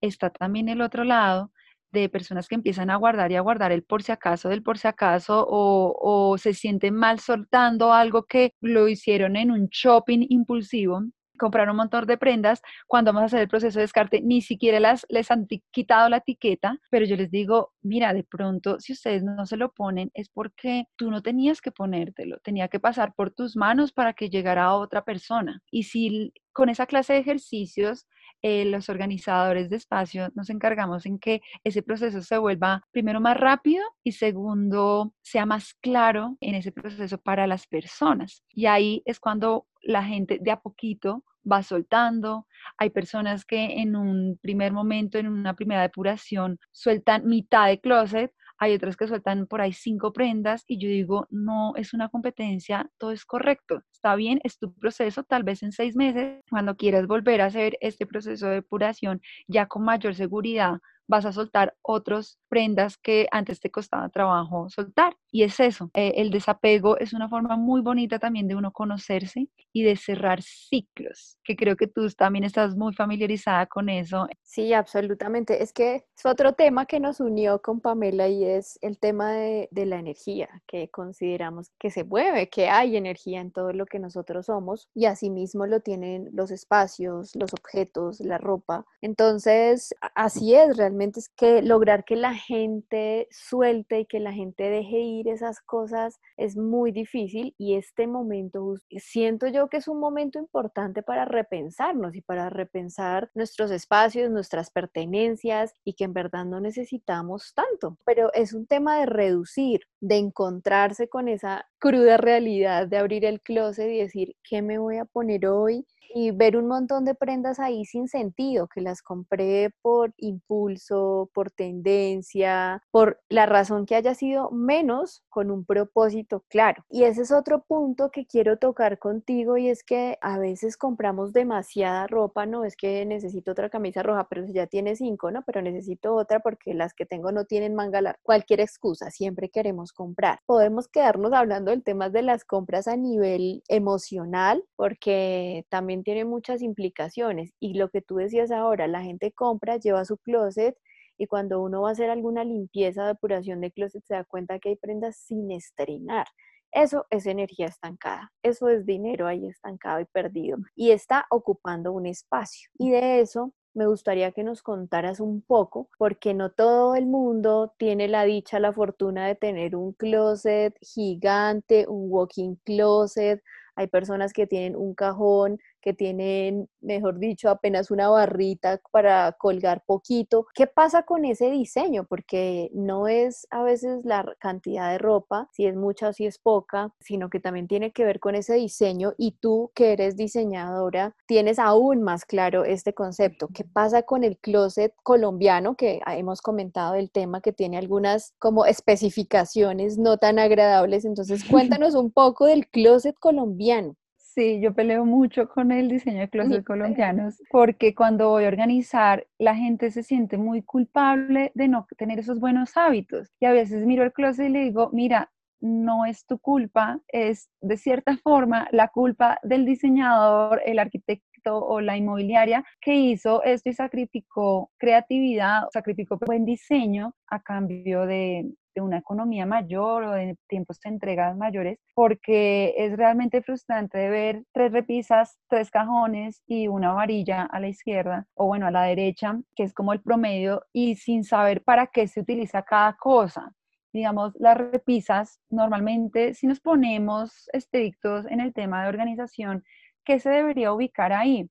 Está 0.00 0.30
también 0.30 0.68
el 0.68 0.80
otro 0.80 1.04
lado 1.04 1.52
de 1.92 2.08
personas 2.08 2.48
que 2.48 2.54
empiezan 2.54 2.90
a 2.90 2.96
guardar 2.96 3.32
y 3.32 3.36
a 3.36 3.40
guardar 3.40 3.72
el 3.72 3.82
por 3.82 4.02
si 4.02 4.12
acaso 4.12 4.48
del 4.48 4.62
por 4.62 4.78
si 4.78 4.88
acaso 4.88 5.46
o, 5.48 5.96
o 6.00 6.38
se 6.38 6.54
sienten 6.54 6.94
mal 6.94 7.20
soltando 7.20 7.92
algo 7.92 8.24
que 8.24 8.54
lo 8.60 8.88
hicieron 8.88 9.36
en 9.36 9.50
un 9.50 9.68
shopping 9.68 10.26
impulsivo 10.28 11.04
comprar 11.38 11.70
un 11.70 11.76
montón 11.76 12.06
de 12.06 12.18
prendas, 12.18 12.60
cuando 12.86 13.12
vamos 13.12 13.22
a 13.22 13.26
hacer 13.26 13.40
el 13.40 13.48
proceso 13.48 13.78
de 13.78 13.84
descarte, 13.84 14.20
ni 14.20 14.42
siquiera 14.42 14.78
las, 14.80 15.06
les 15.08 15.30
han 15.30 15.46
quitado 15.70 16.10
la 16.10 16.18
etiqueta, 16.18 16.78
pero 16.90 17.06
yo 17.06 17.16
les 17.16 17.30
digo, 17.30 17.72
mira, 17.80 18.12
de 18.12 18.24
pronto, 18.24 18.78
si 18.80 18.92
ustedes 18.92 19.22
no 19.22 19.46
se 19.46 19.56
lo 19.56 19.72
ponen, 19.72 20.10
es 20.12 20.28
porque 20.28 20.84
tú 20.96 21.10
no 21.10 21.22
tenías 21.22 21.62
que 21.62 21.72
ponértelo, 21.72 22.38
tenía 22.40 22.68
que 22.68 22.80
pasar 22.80 23.14
por 23.14 23.30
tus 23.30 23.56
manos 23.56 23.92
para 23.92 24.12
que 24.12 24.28
llegara 24.28 24.64
a 24.64 24.74
otra 24.74 25.04
persona. 25.04 25.62
Y 25.70 25.84
si 25.84 26.34
con 26.52 26.68
esa 26.68 26.86
clase 26.86 27.14
de 27.14 27.20
ejercicios 27.20 28.06
eh, 28.42 28.64
los 28.64 28.88
organizadores 28.88 29.68
de 29.70 29.76
espacio 29.76 30.30
nos 30.34 30.50
encargamos 30.50 31.06
en 31.06 31.18
que 31.18 31.40
ese 31.64 31.82
proceso 31.82 32.22
se 32.22 32.38
vuelva 32.38 32.82
primero 32.92 33.20
más 33.20 33.36
rápido 33.36 33.84
y 34.04 34.12
segundo 34.12 35.12
sea 35.22 35.46
más 35.46 35.74
claro 35.74 36.36
en 36.40 36.54
ese 36.54 36.72
proceso 36.72 37.18
para 37.18 37.46
las 37.46 37.66
personas. 37.66 38.42
Y 38.50 38.66
ahí 38.66 39.02
es 39.04 39.20
cuando 39.20 39.66
la 39.82 40.04
gente 40.04 40.38
de 40.40 40.50
a 40.50 40.60
poquito 40.60 41.24
va 41.50 41.62
soltando. 41.62 42.46
Hay 42.76 42.90
personas 42.90 43.44
que 43.44 43.80
en 43.80 43.96
un 43.96 44.38
primer 44.40 44.72
momento, 44.72 45.18
en 45.18 45.28
una 45.28 45.54
primera 45.54 45.82
depuración, 45.82 46.58
sueltan 46.72 47.26
mitad 47.26 47.66
de 47.66 47.80
closet, 47.80 48.32
hay 48.58 48.74
otras 48.74 48.96
que 48.96 49.06
sueltan 49.06 49.46
por 49.46 49.60
ahí 49.60 49.72
cinco 49.72 50.12
prendas 50.12 50.64
y 50.66 50.78
yo 50.78 50.88
digo, 50.88 51.26
no 51.30 51.74
es 51.76 51.94
una 51.94 52.08
competencia, 52.08 52.90
todo 52.98 53.12
es 53.12 53.24
correcto, 53.24 53.82
está 53.92 54.16
bien, 54.16 54.40
es 54.44 54.58
tu 54.58 54.74
proceso, 54.74 55.22
tal 55.24 55.44
vez 55.44 55.62
en 55.62 55.72
seis 55.72 55.96
meses, 55.96 56.42
cuando 56.50 56.76
quieras 56.76 57.06
volver 57.06 57.40
a 57.40 57.46
hacer 57.46 57.78
este 57.80 58.06
proceso 58.06 58.46
de 58.48 58.54
depuración 58.56 59.20
ya 59.46 59.66
con 59.66 59.84
mayor 59.84 60.14
seguridad, 60.14 60.78
vas 61.08 61.24
a 61.24 61.32
soltar 61.32 61.74
otras 61.82 62.38
prendas 62.48 62.96
que 62.98 63.26
antes 63.32 63.60
te 63.60 63.70
costaba 63.70 64.08
trabajo 64.10 64.68
soltar. 64.68 65.16
Y 65.30 65.42
es 65.42 65.60
eso, 65.60 65.90
eh, 65.94 66.14
el 66.16 66.30
desapego 66.30 66.96
es 66.98 67.12
una 67.12 67.28
forma 67.28 67.56
muy 67.56 67.82
bonita 67.82 68.18
también 68.18 68.48
de 68.48 68.54
uno 68.54 68.72
conocerse 68.72 69.48
y 69.72 69.82
de 69.82 69.96
cerrar 69.96 70.40
ciclos, 70.42 71.38
que 71.44 71.54
creo 71.54 71.76
que 71.76 71.86
tú 71.86 72.08
también 72.10 72.44
estás 72.44 72.74
muy 72.76 72.94
familiarizada 72.94 73.66
con 73.66 73.90
eso. 73.90 74.26
Sí, 74.42 74.72
absolutamente. 74.72 75.62
Es 75.62 75.72
que 75.72 76.06
es 76.16 76.24
otro 76.24 76.54
tema 76.54 76.86
que 76.86 76.98
nos 76.98 77.20
unió 77.20 77.60
con 77.60 77.80
Pamela 77.80 78.28
y 78.28 78.44
es 78.44 78.78
el 78.80 78.98
tema 78.98 79.32
de, 79.32 79.68
de 79.70 79.86
la 79.86 79.98
energía, 79.98 80.48
que 80.66 80.88
consideramos 80.88 81.70
que 81.78 81.90
se 81.90 82.04
mueve, 82.04 82.48
que 82.48 82.68
hay 82.68 82.96
energía 82.96 83.40
en 83.40 83.52
todo 83.52 83.72
lo 83.72 83.84
que 83.84 83.98
nosotros 83.98 84.46
somos 84.46 84.88
y 84.94 85.04
asimismo 85.04 85.66
lo 85.66 85.80
tienen 85.80 86.30
los 86.32 86.50
espacios, 86.50 87.36
los 87.36 87.52
objetos, 87.52 88.20
la 88.20 88.38
ropa. 88.38 88.86
Entonces, 89.02 89.94
así 90.14 90.54
es, 90.54 90.76
realmente 90.76 90.97
es 91.00 91.28
que 91.28 91.62
lograr 91.62 92.04
que 92.04 92.16
la 92.16 92.34
gente 92.34 93.28
suelte 93.30 94.00
y 94.00 94.06
que 94.06 94.20
la 94.20 94.32
gente 94.32 94.64
deje 94.64 94.98
ir 94.98 95.28
esas 95.28 95.60
cosas 95.60 96.18
es 96.36 96.56
muy 96.56 96.92
difícil 96.92 97.54
y 97.58 97.74
este 97.74 98.06
momento 98.06 98.74
siento 98.98 99.46
yo 99.46 99.68
que 99.68 99.78
es 99.78 99.88
un 99.88 100.00
momento 100.00 100.38
importante 100.38 101.02
para 101.02 101.24
repensarnos 101.24 102.14
y 102.14 102.20
para 102.20 102.50
repensar 102.50 103.30
nuestros 103.34 103.70
espacios, 103.70 104.30
nuestras 104.30 104.70
pertenencias 104.70 105.74
y 105.84 105.94
que 105.94 106.04
en 106.04 106.12
verdad 106.12 106.44
no 106.44 106.60
necesitamos 106.60 107.54
tanto. 107.54 107.98
Pero 108.04 108.32
es 108.34 108.52
un 108.52 108.66
tema 108.66 108.98
de 109.00 109.06
reducir, 109.06 109.80
de 110.00 110.16
encontrarse 110.16 111.08
con 111.08 111.28
esa 111.28 111.66
cruda 111.78 112.16
realidad 112.16 112.86
de 112.86 112.98
abrir 112.98 113.24
el 113.24 113.40
closet 113.40 113.88
y 113.90 113.98
decir, 113.98 114.36
¿qué 114.42 114.62
me 114.62 114.78
voy 114.78 114.98
a 114.98 115.04
poner 115.04 115.46
hoy? 115.46 115.86
y 116.14 116.30
ver 116.30 116.56
un 116.56 116.66
montón 116.66 117.04
de 117.04 117.14
prendas 117.14 117.58
ahí 117.58 117.84
sin 117.84 118.08
sentido, 118.08 118.68
que 118.68 118.80
las 118.80 119.02
compré 119.02 119.70
por 119.82 120.14
impulso, 120.16 121.30
por 121.34 121.50
tendencia, 121.50 122.82
por 122.90 123.20
la 123.28 123.46
razón 123.46 123.86
que 123.86 123.94
haya 123.94 124.14
sido 124.14 124.50
menos 124.50 125.22
con 125.28 125.50
un 125.50 125.64
propósito 125.64 126.44
claro. 126.48 126.84
Y 126.88 127.04
ese 127.04 127.22
es 127.22 127.32
otro 127.32 127.64
punto 127.64 128.10
que 128.10 128.26
quiero 128.26 128.58
tocar 128.58 128.98
contigo 128.98 129.56
y 129.56 129.68
es 129.68 129.84
que 129.84 130.18
a 130.20 130.38
veces 130.38 130.76
compramos 130.76 131.32
demasiada 131.32 132.06
ropa, 132.06 132.46
no 132.46 132.64
es 132.64 132.76
que 132.76 133.04
necesito 133.04 133.52
otra 133.52 133.70
camisa 133.70 134.02
roja, 134.02 134.26
pero 134.28 134.44
ya 134.46 134.66
tiene 134.66 134.96
cinco, 134.96 135.30
¿no? 135.30 135.42
Pero 135.46 135.62
necesito 135.62 136.14
otra 136.14 136.40
porque 136.40 136.74
las 136.74 136.94
que 136.94 137.06
tengo 137.06 137.32
no 137.32 137.44
tienen 137.44 137.74
manga 137.74 138.00
larga. 138.00 138.18
Cualquier 138.22 138.60
excusa, 138.60 139.10
siempre 139.10 139.50
queremos 139.50 139.87
comprar. 139.92 140.40
Podemos 140.46 140.88
quedarnos 140.88 141.32
hablando 141.32 141.70
del 141.70 141.82
tema 141.82 142.10
de 142.10 142.22
las 142.22 142.44
compras 142.44 142.88
a 142.88 142.96
nivel 142.96 143.62
emocional 143.68 144.64
porque 144.76 145.64
también 145.68 146.02
tiene 146.02 146.24
muchas 146.24 146.62
implicaciones. 146.62 147.52
Y 147.60 147.74
lo 147.74 147.90
que 147.90 148.02
tú 148.02 148.16
decías 148.16 148.50
ahora, 148.50 148.86
la 148.86 149.02
gente 149.02 149.32
compra, 149.32 149.76
lleva 149.76 150.04
su 150.04 150.18
closet 150.18 150.76
y 151.18 151.26
cuando 151.26 151.60
uno 151.60 151.82
va 151.82 151.90
a 151.90 151.92
hacer 151.92 152.10
alguna 152.10 152.44
limpieza, 152.44 153.06
depuración 153.06 153.60
de 153.60 153.72
closet, 153.72 154.04
se 154.06 154.14
da 154.14 154.24
cuenta 154.24 154.58
que 154.58 154.70
hay 154.70 154.76
prendas 154.76 155.16
sin 155.16 155.50
estrenar. 155.50 156.26
Eso 156.70 157.06
es 157.10 157.26
energía 157.26 157.66
estancada, 157.66 158.30
eso 158.42 158.68
es 158.68 158.84
dinero 158.84 159.26
ahí 159.26 159.46
estancado 159.46 160.00
y 160.00 160.04
perdido 160.04 160.58
y 160.76 160.90
está 160.90 161.26
ocupando 161.30 161.92
un 161.92 162.06
espacio. 162.06 162.68
Y 162.78 162.90
de 162.90 163.20
eso 163.20 163.54
me 163.78 163.86
gustaría 163.86 164.32
que 164.32 164.44
nos 164.44 164.62
contaras 164.62 165.20
un 165.20 165.40
poco, 165.40 165.88
porque 165.98 166.34
no 166.34 166.50
todo 166.50 166.96
el 166.96 167.06
mundo 167.06 167.72
tiene 167.78 168.08
la 168.08 168.24
dicha, 168.24 168.58
la 168.60 168.72
fortuna 168.72 169.26
de 169.26 169.36
tener 169.36 169.76
un 169.76 169.92
closet 169.92 170.76
gigante, 170.82 171.86
un 171.88 172.10
walking 172.10 172.56
closet. 172.64 173.42
Hay 173.76 173.86
personas 173.86 174.32
que 174.32 174.46
tienen 174.48 174.74
un 174.76 174.94
cajón 174.94 175.58
que 175.88 175.94
tienen, 175.94 176.68
mejor 176.82 177.18
dicho, 177.18 177.48
apenas 177.48 177.90
una 177.90 178.10
barrita 178.10 178.78
para 178.90 179.32
colgar 179.32 179.84
poquito. 179.86 180.44
¿Qué 180.54 180.66
pasa 180.66 181.04
con 181.04 181.24
ese 181.24 181.50
diseño? 181.50 182.04
Porque 182.04 182.70
no 182.74 183.08
es 183.08 183.46
a 183.48 183.62
veces 183.62 184.04
la 184.04 184.34
cantidad 184.38 184.90
de 184.90 184.98
ropa, 184.98 185.48
si 185.50 185.64
es 185.64 185.74
mucha 185.74 186.10
o 186.10 186.12
si 186.12 186.26
es 186.26 186.38
poca, 186.38 186.92
sino 187.00 187.30
que 187.30 187.40
también 187.40 187.68
tiene 187.68 187.90
que 187.90 188.04
ver 188.04 188.20
con 188.20 188.34
ese 188.34 188.56
diseño 188.56 189.14
y 189.16 189.38
tú 189.40 189.70
que 189.74 189.94
eres 189.94 190.14
diseñadora 190.14 191.16
tienes 191.24 191.58
aún 191.58 192.02
más 192.02 192.26
claro 192.26 192.66
este 192.66 192.92
concepto. 192.92 193.48
¿Qué 193.54 193.64
pasa 193.64 194.02
con 194.02 194.24
el 194.24 194.36
closet 194.36 194.92
colombiano 195.02 195.74
que 195.74 196.02
hemos 196.06 196.42
comentado 196.42 196.96
el 196.96 197.10
tema 197.10 197.40
que 197.40 197.54
tiene 197.54 197.78
algunas 197.78 198.34
como 198.38 198.66
especificaciones 198.66 199.96
no 199.96 200.18
tan 200.18 200.38
agradables? 200.38 201.06
Entonces 201.06 201.44
cuéntanos 201.50 201.94
un 201.94 202.10
poco 202.10 202.44
del 202.44 202.68
closet 202.68 203.16
colombiano. 203.18 203.96
Sí, 204.38 204.60
yo 204.60 204.72
peleo 204.72 205.04
mucho 205.04 205.48
con 205.48 205.72
el 205.72 205.88
diseño 205.88 206.20
de 206.20 206.28
closet 206.28 206.62
colombianos 206.62 207.42
porque 207.50 207.92
cuando 207.92 208.28
voy 208.28 208.44
a 208.44 208.46
organizar, 208.46 209.26
la 209.36 209.56
gente 209.56 209.90
se 209.90 210.04
siente 210.04 210.38
muy 210.38 210.62
culpable 210.62 211.50
de 211.56 211.66
no 211.66 211.88
tener 211.96 212.20
esos 212.20 212.38
buenos 212.38 212.76
hábitos. 212.76 213.32
Y 213.40 213.46
a 213.46 213.52
veces 213.52 213.84
miro 213.84 214.04
el 214.04 214.12
closet 214.12 214.46
y 214.46 214.50
le 214.50 214.60
digo, 214.60 214.90
mira, 214.92 215.32
no 215.60 216.06
es 216.06 216.24
tu 216.24 216.38
culpa, 216.38 217.00
es 217.08 217.50
de 217.60 217.76
cierta 217.76 218.16
forma 218.18 218.68
la 218.70 218.86
culpa 218.86 219.40
del 219.42 219.66
diseñador, 219.66 220.62
el 220.64 220.78
arquitecto 220.78 221.58
o 221.58 221.80
la 221.80 221.96
inmobiliaria 221.96 222.64
que 222.80 222.94
hizo 222.94 223.42
esto 223.42 223.70
y 223.70 223.72
sacrificó 223.72 224.70
creatividad, 224.78 225.62
sacrificó 225.72 226.16
buen 226.24 226.44
diseño 226.44 227.12
a 227.26 227.42
cambio 227.42 228.06
de, 228.06 228.46
una 228.80 228.98
economía 228.98 229.46
mayor 229.46 230.04
o 230.04 230.12
de 230.12 230.36
tiempos 230.48 230.80
de 230.80 230.90
entregas 230.90 231.36
mayores, 231.36 231.78
porque 231.94 232.74
es 232.76 232.96
realmente 232.96 233.42
frustrante 233.42 233.98
de 233.98 234.10
ver 234.10 234.44
tres 234.52 234.72
repisas, 234.72 235.38
tres 235.48 235.70
cajones 235.70 236.42
y 236.46 236.68
una 236.68 236.92
varilla 236.92 237.42
a 237.42 237.60
la 237.60 237.68
izquierda 237.68 238.26
o 238.34 238.46
bueno, 238.46 238.66
a 238.66 238.70
la 238.70 238.82
derecha, 238.84 239.40
que 239.54 239.62
es 239.62 239.74
como 239.74 239.92
el 239.92 240.00
promedio, 240.00 240.62
y 240.72 240.96
sin 240.96 241.24
saber 241.24 241.62
para 241.62 241.86
qué 241.86 242.08
se 242.08 242.20
utiliza 242.20 242.62
cada 242.62 242.96
cosa. 242.96 243.52
Digamos, 243.92 244.34
las 244.38 244.56
repisas, 244.56 245.40
normalmente, 245.50 246.34
si 246.34 246.46
nos 246.46 246.60
ponemos 246.60 247.48
estrictos 247.52 248.26
en 248.26 248.40
el 248.40 248.52
tema 248.52 248.82
de 248.82 248.88
organización, 248.90 249.64
¿qué 250.04 250.20
se 250.20 250.30
debería 250.30 250.72
ubicar 250.72 251.12
ahí? 251.12 251.50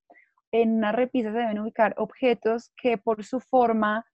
En 0.51 0.77
una 0.77 0.91
repisa 0.91 1.31
se 1.31 1.37
deben 1.37 1.59
ubicar 1.59 1.93
objetos 1.97 2.71
que 2.77 2.97
por 2.97 3.23
su 3.23 3.39
forma 3.39 4.05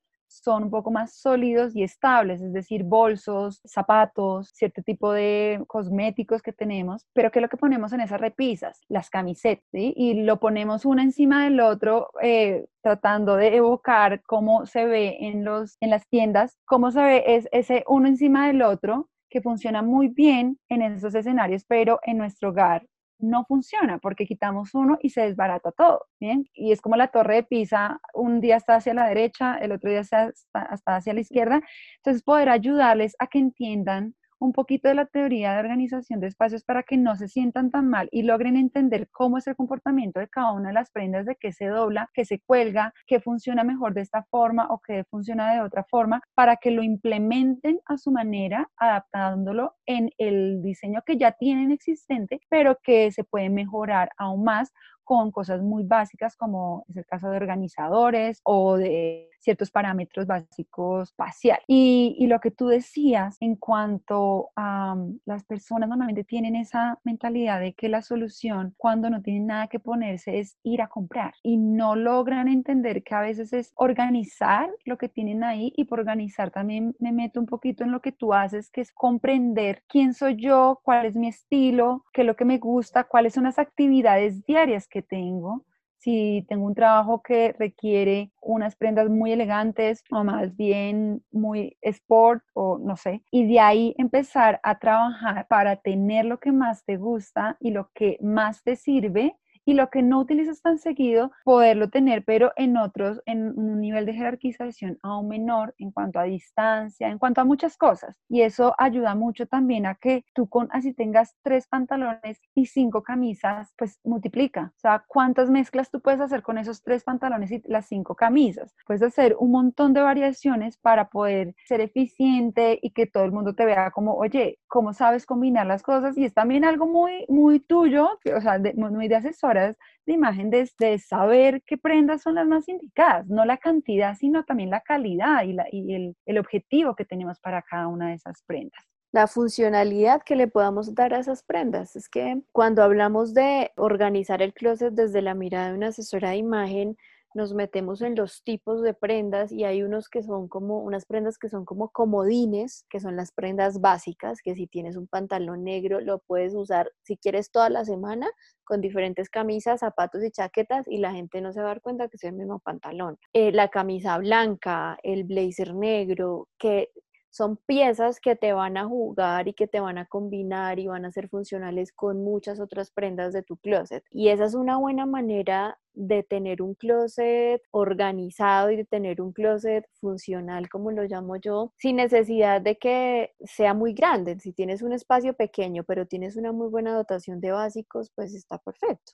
son 0.42 0.64
un 0.64 0.70
poco 0.70 0.92
más 0.92 1.16
sólidos 1.16 1.76
y 1.76 1.84
estables, 1.84 2.42
es 2.42 2.54
decir, 2.54 2.84
bolsos, 2.84 3.62
zapatos, 3.66 4.50
cierto 4.54 4.82
tipo 4.82 5.12
de 5.12 5.64
cosméticos 5.68 6.42
que 6.42 6.54
tenemos, 6.54 7.06
pero 7.14 7.32
¿qué 7.32 7.40
es 7.40 7.44
lo 7.44 7.50
que 7.50 7.58
ponemos 7.58 7.94
en 7.94 8.02
esas 8.02 8.20
repisas? 8.20 8.82
Las 8.88 9.10
camisetas, 9.10 9.66
¿sí? 9.72 9.94
Y 9.96 10.24
lo 10.24 10.40
ponemos 10.40 10.86
uno 10.86 11.02
encima 11.02 11.44
del 11.44 11.60
otro, 11.60 12.10
eh, 12.22 12.66
tratando 12.82 13.36
de 13.36 13.56
evocar 13.56 14.22
cómo 14.24 14.66
se 14.66 14.86
ve 14.86 15.18
en, 15.22 15.46
los, 15.46 15.78
en 15.80 15.90
las 15.90 16.08
tiendas, 16.08 16.58
cómo 16.66 16.92
se 16.92 17.02
ve 17.02 17.24
es 17.28 17.48
ese 17.52 17.84
uno 17.88 18.08
encima 18.08 18.48
del 18.48 18.62
otro 18.62 19.10
que 19.30 19.42
funciona 19.42 19.82
muy 19.82 20.10
bien 20.10 20.60
en 20.70 20.82
esos 20.84 21.16
escenarios, 21.16 21.66
pero 21.68 22.00
en 22.04 22.18
nuestro 22.18 22.50
hogar 22.50 22.86
no 23.24 23.46
funciona 23.46 23.98
porque 24.00 24.26
quitamos 24.26 24.74
uno 24.74 24.98
y 25.02 25.10
se 25.10 25.22
desbarata 25.22 25.72
todo, 25.72 26.08
¿bien? 26.20 26.46
Y 26.54 26.72
es 26.72 26.82
como 26.82 26.96
la 26.96 27.08
torre 27.08 27.36
de 27.36 27.44
Pisa, 27.44 28.00
un 28.14 28.42
día 28.42 28.58
está 28.58 28.76
hacia 28.76 28.94
la 28.94 29.08
derecha, 29.08 29.56
el 29.58 29.72
otro 29.72 29.90
día 29.90 30.02
está, 30.02 30.30
está 30.30 30.96
hacia 30.96 31.14
la 31.14 31.22
izquierda. 31.22 31.62
Entonces, 31.98 32.24
poder 32.24 32.50
ayudarles 32.50 33.16
a 33.20 33.28
que 33.28 33.40
entiendan 33.40 34.16
un 34.44 34.52
poquito 34.52 34.90
de 34.90 34.96
la 34.96 35.06
teoría 35.06 35.54
de 35.54 35.60
organización 35.60 36.20
de 36.20 36.28
espacios 36.28 36.66
para 36.66 36.84
que 36.84 36.98
no 36.98 37.16
se 37.16 37.30
sientan 37.30 37.72
tan 37.72 37.90
mal 37.90 38.10
y 38.12 38.24
logren 38.24 38.58
entender 38.58 39.08
cómo 39.10 39.38
es 39.38 39.48
el 39.48 39.56
comportamiento 39.56 40.20
de 40.20 40.28
cada 40.28 40.52
una 40.52 40.68
de 40.68 40.74
las 40.74 40.92
prendas, 40.92 41.26
de 41.26 41.38
qué 41.38 41.54
se 41.54 41.68
dobla, 41.68 42.10
qué 42.14 42.26
se 42.26 42.42
cuelga, 42.42 42.94
qué 43.08 43.22
funciona 43.22 43.64
mejor 43.64 43.94
de 43.94 44.02
esta 44.02 44.24
forma 44.24 44.68
o 44.70 44.82
qué 44.86 45.06
funciona 45.06 45.54
de 45.54 45.62
otra 45.62 45.86
forma, 45.86 46.22
para 46.34 46.58
que 46.58 46.72
lo 46.72 46.84
implementen 46.84 47.80
a 47.86 47.98
su 47.98 48.12
manera, 48.12 48.70
adaptándolo 48.76 49.76
en 49.86 50.10
el 50.18 50.62
diseño 50.62 51.02
que 51.06 51.18
ya 51.18 51.32
tienen 51.32 51.72
existente, 51.72 52.42
pero 52.50 52.78
que 52.84 53.12
se 53.12 53.24
puede 53.24 53.50
mejorar 53.50 54.10
aún 54.18 54.44
más 54.44 54.74
con 55.06 55.32
cosas 55.32 55.62
muy 55.62 55.84
básicas 55.84 56.36
como 56.36 56.86
es 56.90 56.98
el 56.98 57.06
caso 57.06 57.30
de 57.30 57.38
organizadores 57.38 58.42
o 58.44 58.78
de 58.78 59.30
ciertos 59.44 59.72
parámetros 59.72 60.26
básicos 60.26 61.10
espacial. 61.10 61.60
Y, 61.68 62.16
y, 62.18 62.28
lo 62.28 62.40
que 62.40 62.52
tú 62.52 62.68
decías 62.68 63.38
en 63.40 63.56
cuanto 63.56 64.50
a 64.56 64.96
mm, 64.96 65.20
las 65.26 65.44
personas 65.44 65.90
normalmente 65.90 66.24
tienen 66.24 66.56
esa 66.56 67.00
mentalidad 67.04 67.60
de 67.60 67.74
que 67.74 67.90
la 67.90 68.02
solución 68.02 68.74
cuando 68.78 69.10
no 69.10 69.22
tienen 69.22 69.48
nada 69.48 69.68
que 69.68 69.80
ponerse 69.80 70.40
es 70.40 70.58
ir 70.64 70.82
a 70.82 70.88
comprar 70.88 71.34
y 71.44 71.58
no 71.58 71.96
logran 71.96 72.48
entender 72.48 73.04
que 73.04 73.16
a 73.16 73.22
veces 73.22 73.54
es 73.54 73.72
organizar 73.76 74.70
lo 74.86 74.98
que 74.98 75.10
tienen 75.10 75.44
ahí 75.44 75.74
y 75.76 75.86
por 75.86 76.00
organizar 76.00 76.52
también 76.52 76.96
me 77.00 77.12
meto 77.12 77.40
un 77.40 77.46
poquito 77.46 77.84
en 77.84 77.92
lo 77.92 78.02
que 78.02 78.12
tú 78.12 78.34
haces, 78.34 78.70
que 78.70 78.82
es 78.82 78.92
comprender 78.92 79.84
quién 79.88 80.14
soy 80.14 80.36
yo, 80.38 80.80
cuál 80.84 81.06
es 81.06 81.16
mi 81.16 81.28
estilo, 81.28 82.06
qué 82.14 82.22
es 82.22 82.28
lo 82.28 82.36
que 82.36 82.46
me 82.46 82.58
gusta, 82.58 83.04
cuáles 83.04 83.34
son 83.34 83.44
las 83.44 83.60
actividades 83.60 84.46
diarias 84.46 84.88
que 84.88 85.02
tengo, 85.02 85.66
si 86.04 86.46
tengo 86.50 86.66
un 86.68 86.76
trabajo 86.76 87.22
que 87.22 87.56
requiere 87.58 88.32
unas 88.42 88.76
prendas 88.76 89.10
muy 89.10 89.32
elegantes 89.32 90.04
o 90.12 90.24
más 90.24 90.56
bien 90.58 91.24
muy 91.32 91.78
sport 91.82 92.44
o 92.54 92.78
no 92.78 92.98
sé, 92.98 93.24
y 93.32 93.48
de 93.48 93.60
ahí 93.62 93.96
empezar 93.98 94.60
a 94.64 94.80
trabajar 94.80 95.48
para 95.48 95.78
tener 95.78 96.26
lo 96.26 96.40
que 96.40 96.52
más 96.52 96.84
te 96.86 96.98
gusta 96.98 97.58
y 97.62 97.72
lo 97.72 97.90
que 97.96 98.18
más 98.22 98.64
te 98.64 98.76
sirve 98.76 99.36
y 99.66 99.74
lo 99.74 99.90
que 99.90 100.02
no 100.02 100.20
utilizas 100.20 100.62
tan 100.62 100.78
seguido, 100.78 101.32
poderlo 101.44 101.90
tener, 101.90 102.24
pero 102.26 102.52
en 102.56 102.78
otros, 102.78 103.22
en 103.26 103.58
un 103.58 103.80
nivel 103.80 104.06
de 104.06 104.14
jerarquización 104.14 104.98
aún 105.02 105.28
menor 105.28 105.74
en 105.78 105.92
cuanto 105.92 106.20
a 106.20 106.24
distancia, 106.24 107.10
en 107.10 107.18
cuanto 107.18 107.42
a 107.42 107.46
muchas 107.46 107.78
cosas. 107.78 108.18
Y 108.30 108.42
eso 108.42 108.76
ayuda 108.78 109.16
mucho 109.16 109.46
también 109.46 109.86
a 109.86 109.96
que 109.96 110.26
tú 110.34 110.48
con 110.48 110.68
así 110.72 110.94
tengas 110.94 111.36
tres 111.44 111.68
pantalones 111.68 112.40
y 112.56 112.66
cinco 112.66 113.04
camisas, 113.04 113.74
pues 113.78 114.00
multiplica. 114.04 114.74
O 114.76 114.80
sea, 114.80 115.04
¿cuántas 115.08 115.50
mezclas 115.50 115.90
tú 115.92 116.02
puedes 116.02 116.22
hacer 116.22 116.42
con 116.42 116.58
esos 116.58 116.82
tres 116.82 117.04
pantalones 117.04 117.52
y 117.52 117.62
las 117.66 117.88
cinco 117.88 118.16
camisas? 118.16 118.76
Puedes 118.86 119.04
hacer 119.04 119.36
un 119.40 119.52
montón 119.52 119.94
de 119.94 120.02
variaciones 120.02 120.78
para 120.78 121.10
poder 121.10 121.56
ser 121.66 121.82
eficiente 121.82 122.80
y 122.82 122.92
que 122.92 123.08
todo 123.08 123.24
el 123.24 123.32
mundo 123.32 123.56
te 123.56 123.66
vea 123.66 123.92
como, 123.92 124.16
oye, 124.16 124.60
¿cómo 124.68 124.94
sabes 124.94 125.26
combinar 125.26 125.66
las 125.66 125.84
cosas? 125.84 126.18
Y 126.18 126.26
es 126.26 126.34
también 126.34 126.66
algo 126.66 126.88
muy, 126.88 127.26
muy 127.30 127.60
tuyo, 127.60 128.10
o 128.36 128.42
sea, 128.42 128.60
muy 128.76 129.08
de 129.08 129.16
de 129.54 130.14
imagen, 130.14 130.50
de, 130.50 131.00
saber 131.00 131.62
qué 131.66 131.78
prendas 131.78 132.22
son 132.22 132.36
las 132.36 132.48
más 132.48 132.68
indicadas, 132.68 133.28
no 133.28 133.46
la 133.46 133.58
cantidad, 133.58 134.16
sino 134.16 134.44
también 134.44 134.70
la 134.70 134.82
calidad 134.82 135.44
y, 135.44 135.54
la, 135.54 135.66
y 135.72 135.94
el, 135.94 136.16
el 136.26 136.38
objetivo 136.38 136.96
que 136.96 137.06
tenemos 137.06 137.40
para 137.40 137.62
cada 137.62 137.88
una 137.88 138.10
de 138.10 138.16
esas 138.16 138.44
prendas 138.46 138.84
la 139.14 139.28
funcionalidad 139.28 140.24
que 140.24 140.36
le 140.36 140.48
podamos 140.48 140.96
dar 140.96 141.14
a 141.14 141.20
esas 141.20 141.44
prendas. 141.44 141.96
Es 141.96 142.10
que 142.10 142.42
cuando 142.52 142.82
hablamos 142.82 143.36
de 143.36 143.72
organizar 143.78 144.42
el 144.42 144.54
closet 144.54 144.92
desde 144.92 145.22
la 145.22 145.36
mirada 145.36 145.70
de 145.70 145.76
una 145.76 145.88
asesora 145.90 146.32
de 146.32 146.38
imagen, 146.38 146.98
nos 147.36 147.54
metemos 147.54 148.02
en 148.02 148.16
los 148.16 148.44
tipos 148.44 148.82
de 148.82 148.94
prendas 148.94 149.52
y 149.52 149.64
hay 149.64 149.84
unos 149.84 150.10
que 150.10 150.24
son 150.24 150.48
como 150.48 150.80
unas 150.80 151.06
prendas 151.06 151.38
que 151.38 151.50
son 151.50 151.66
como 151.66 151.90
comodines, 151.90 152.86
que 152.90 153.00
son 153.00 153.16
las 153.16 153.32
prendas 153.32 153.82
básicas, 153.82 154.40
que 154.44 154.56
si 154.56 154.68
tienes 154.68 154.96
un 154.96 155.08
pantalón 155.08 155.64
negro 155.64 156.00
lo 156.00 156.20
puedes 156.20 156.54
usar 156.56 156.92
si 157.04 157.18
quieres 157.18 157.52
toda 157.52 157.70
la 157.70 157.86
semana 157.86 158.30
con 158.64 158.82
diferentes 158.82 159.30
camisas, 159.30 159.82
zapatos 159.82 160.24
y 160.24 160.32
chaquetas 160.32 160.88
y 160.88 160.98
la 160.98 161.12
gente 161.12 161.42
no 161.42 161.52
se 161.54 161.60
va 161.60 161.68
a 161.68 161.70
dar 161.70 161.82
cuenta 161.82 162.08
que 162.08 162.18
es 162.18 162.24
el 162.24 162.34
mismo 162.34 162.60
pantalón. 162.60 163.18
Eh, 163.34 163.52
la 163.52 163.70
camisa 163.70 164.18
blanca, 164.18 164.98
el 165.04 165.24
blazer 165.24 165.74
negro, 165.76 166.48
que 166.58 166.90
son 167.34 167.58
piezas 167.58 168.20
que 168.20 168.36
te 168.36 168.54
van 168.54 168.78
a 168.78 168.86
jugar 168.86 169.48
y 169.48 169.54
que 169.54 169.68
te 169.68 169.80
van 169.80 169.98
a 169.98 170.06
combinar 170.06 170.78
y 170.78 170.86
van 170.86 171.04
a 171.04 171.12
ser 171.12 171.30
funcionales 171.30 171.92
con 171.92 172.24
muchas 172.24 172.60
otras 172.60 172.92
prendas 172.92 173.34
de 173.34 173.42
tu 173.42 173.58
closet. 173.58 174.04
Y 174.12 174.30
esa 174.30 174.46
es 174.46 174.54
una 174.54 174.78
buena 174.78 175.08
manera 175.08 175.80
de 175.94 176.22
tener 176.22 176.62
un 176.62 176.76
closet 176.76 177.64
organizado 177.72 178.70
y 178.70 178.78
de 178.78 178.86
tener 178.86 179.20
un 179.20 179.34
closet 179.34 179.84
funcional, 180.00 180.70
como 180.70 180.92
lo 180.92 181.04
llamo 181.06 181.38
yo, 181.38 181.74
sin 181.76 181.96
necesidad 181.96 182.62
de 182.62 182.78
que 182.78 183.34
sea 183.44 183.74
muy 183.74 183.94
grande. 183.94 184.40
Si 184.40 184.54
tienes 184.54 184.84
un 184.84 184.94
espacio 184.94 185.34
pequeño, 185.34 185.84
pero 185.84 186.06
tienes 186.06 186.36
una 186.36 186.52
muy 186.52 186.68
buena 186.68 186.94
dotación 186.96 187.42
de 187.42 187.52
básicos, 187.52 188.12
pues 188.16 188.36
está 188.36 188.60
perfecto 188.60 189.14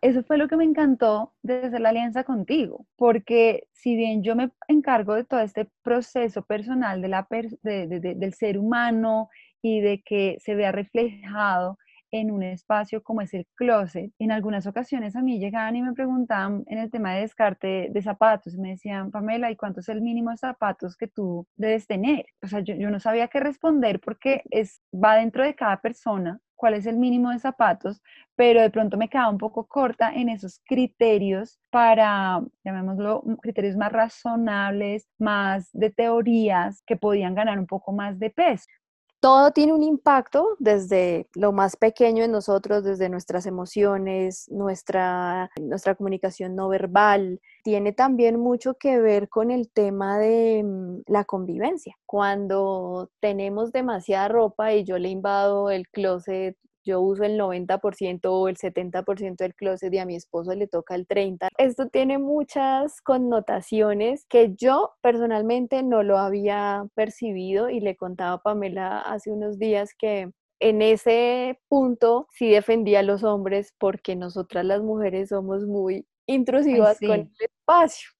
eso 0.00 0.22
fue 0.22 0.38
lo 0.38 0.48
que 0.48 0.56
me 0.56 0.64
encantó 0.64 1.34
desde 1.42 1.80
la 1.80 1.88
alianza 1.90 2.24
contigo, 2.24 2.86
porque 2.96 3.68
si 3.72 3.96
bien 3.96 4.22
yo 4.22 4.36
me 4.36 4.50
encargo 4.68 5.14
de 5.14 5.24
todo 5.24 5.40
este 5.40 5.68
proceso 5.82 6.42
personal 6.42 7.00
de 7.02 8.14
del 8.16 8.34
ser 8.34 8.58
humano 8.58 9.28
y 9.62 9.80
de 9.80 10.02
que 10.02 10.36
se 10.40 10.54
vea 10.54 10.72
reflejado 10.72 11.78
en 12.12 12.30
un 12.30 12.42
espacio 12.42 13.02
como 13.02 13.20
es 13.20 13.34
el 13.34 13.46
closet, 13.54 14.12
en 14.18 14.32
algunas 14.32 14.66
ocasiones 14.66 15.16
a 15.16 15.22
mí 15.22 15.38
llegaban 15.38 15.76
y 15.76 15.82
me 15.82 15.92
preguntaban 15.92 16.64
en 16.68 16.78
el 16.78 16.90
tema 16.90 17.14
de 17.14 17.22
descarte 17.22 17.88
de 17.90 18.02
zapatos, 18.02 18.56
me 18.56 18.70
decían, 18.70 19.10
Pamela, 19.10 19.50
¿y 19.50 19.56
cuánto 19.56 19.80
es 19.80 19.88
el 19.88 20.00
mínimo 20.02 20.30
de 20.30 20.36
zapatos 20.36 20.96
que 20.96 21.08
tú 21.08 21.46
debes 21.56 21.86
tener? 21.86 22.26
O 22.42 22.46
sea, 22.46 22.60
yo, 22.60 22.74
yo 22.74 22.90
no 22.90 23.00
sabía 23.00 23.28
qué 23.28 23.40
responder 23.40 24.00
porque 24.00 24.42
es, 24.50 24.80
va 24.92 25.16
dentro 25.16 25.42
de 25.44 25.54
cada 25.54 25.80
persona 25.80 26.40
cuál 26.56 26.74
es 26.74 26.86
el 26.86 26.96
mínimo 26.96 27.30
de 27.30 27.38
zapatos, 27.38 28.02
pero 28.34 28.60
de 28.60 28.70
pronto 28.70 28.96
me 28.96 29.08
quedaba 29.08 29.30
un 29.30 29.38
poco 29.38 29.66
corta 29.66 30.12
en 30.12 30.28
esos 30.28 30.60
criterios 30.64 31.58
para, 31.70 32.42
llamémoslo, 32.64 33.22
criterios 33.40 33.76
más 33.76 33.92
razonables, 33.92 35.06
más 35.18 35.70
de 35.72 35.90
teorías 35.90 36.82
que 36.86 36.96
podían 36.96 37.34
ganar 37.34 37.58
un 37.58 37.66
poco 37.66 37.92
más 37.92 38.18
de 38.18 38.30
peso 38.30 38.66
todo 39.26 39.50
tiene 39.50 39.72
un 39.72 39.82
impacto 39.82 40.54
desde 40.60 41.26
lo 41.34 41.50
más 41.50 41.74
pequeño 41.74 42.22
en 42.22 42.30
nosotros, 42.30 42.84
desde 42.84 43.08
nuestras 43.08 43.44
emociones, 43.46 44.48
nuestra, 44.52 45.50
nuestra 45.60 45.96
comunicación 45.96 46.54
no 46.54 46.68
verbal. 46.68 47.40
Tiene 47.64 47.92
también 47.92 48.38
mucho 48.38 48.74
que 48.74 49.00
ver 49.00 49.28
con 49.28 49.50
el 49.50 49.68
tema 49.68 50.16
de 50.20 50.62
mm, 50.64 51.00
la 51.08 51.24
convivencia. 51.24 51.96
Cuando 52.06 53.10
tenemos 53.18 53.72
demasiada 53.72 54.28
ropa 54.28 54.72
y 54.74 54.84
yo 54.84 54.96
le 54.96 55.08
invado 55.08 55.70
el 55.70 55.88
closet 55.88 56.56
yo 56.86 57.00
uso 57.00 57.24
el 57.24 57.38
90% 57.38 58.32
o 58.32 58.48
el 58.48 58.56
70% 58.56 59.36
del 59.36 59.54
closet 59.54 59.92
y 59.92 59.98
a 59.98 60.06
mi 60.06 60.14
esposo 60.14 60.54
le 60.54 60.68
toca 60.68 60.94
el 60.94 61.06
30%. 61.06 61.48
Esto 61.58 61.88
tiene 61.88 62.18
muchas 62.18 63.02
connotaciones 63.02 64.24
que 64.28 64.54
yo 64.54 64.92
personalmente 65.02 65.82
no 65.82 66.02
lo 66.02 66.18
había 66.18 66.86
percibido 66.94 67.68
y 67.68 67.80
le 67.80 67.96
contaba 67.96 68.34
a 68.34 68.42
Pamela 68.42 69.00
hace 69.00 69.30
unos 69.30 69.58
días 69.58 69.90
que 69.98 70.30
en 70.60 70.80
ese 70.80 71.58
punto 71.68 72.28
sí 72.32 72.48
defendía 72.50 73.00
a 73.00 73.02
los 73.02 73.24
hombres 73.24 73.74
porque 73.78 74.16
nosotras 74.16 74.64
las 74.64 74.82
mujeres 74.82 75.28
somos 75.30 75.66
muy 75.66 76.06
intrusivas 76.26 76.98
con 77.00 77.10
el 77.10 77.30
espacio. 77.38 78.15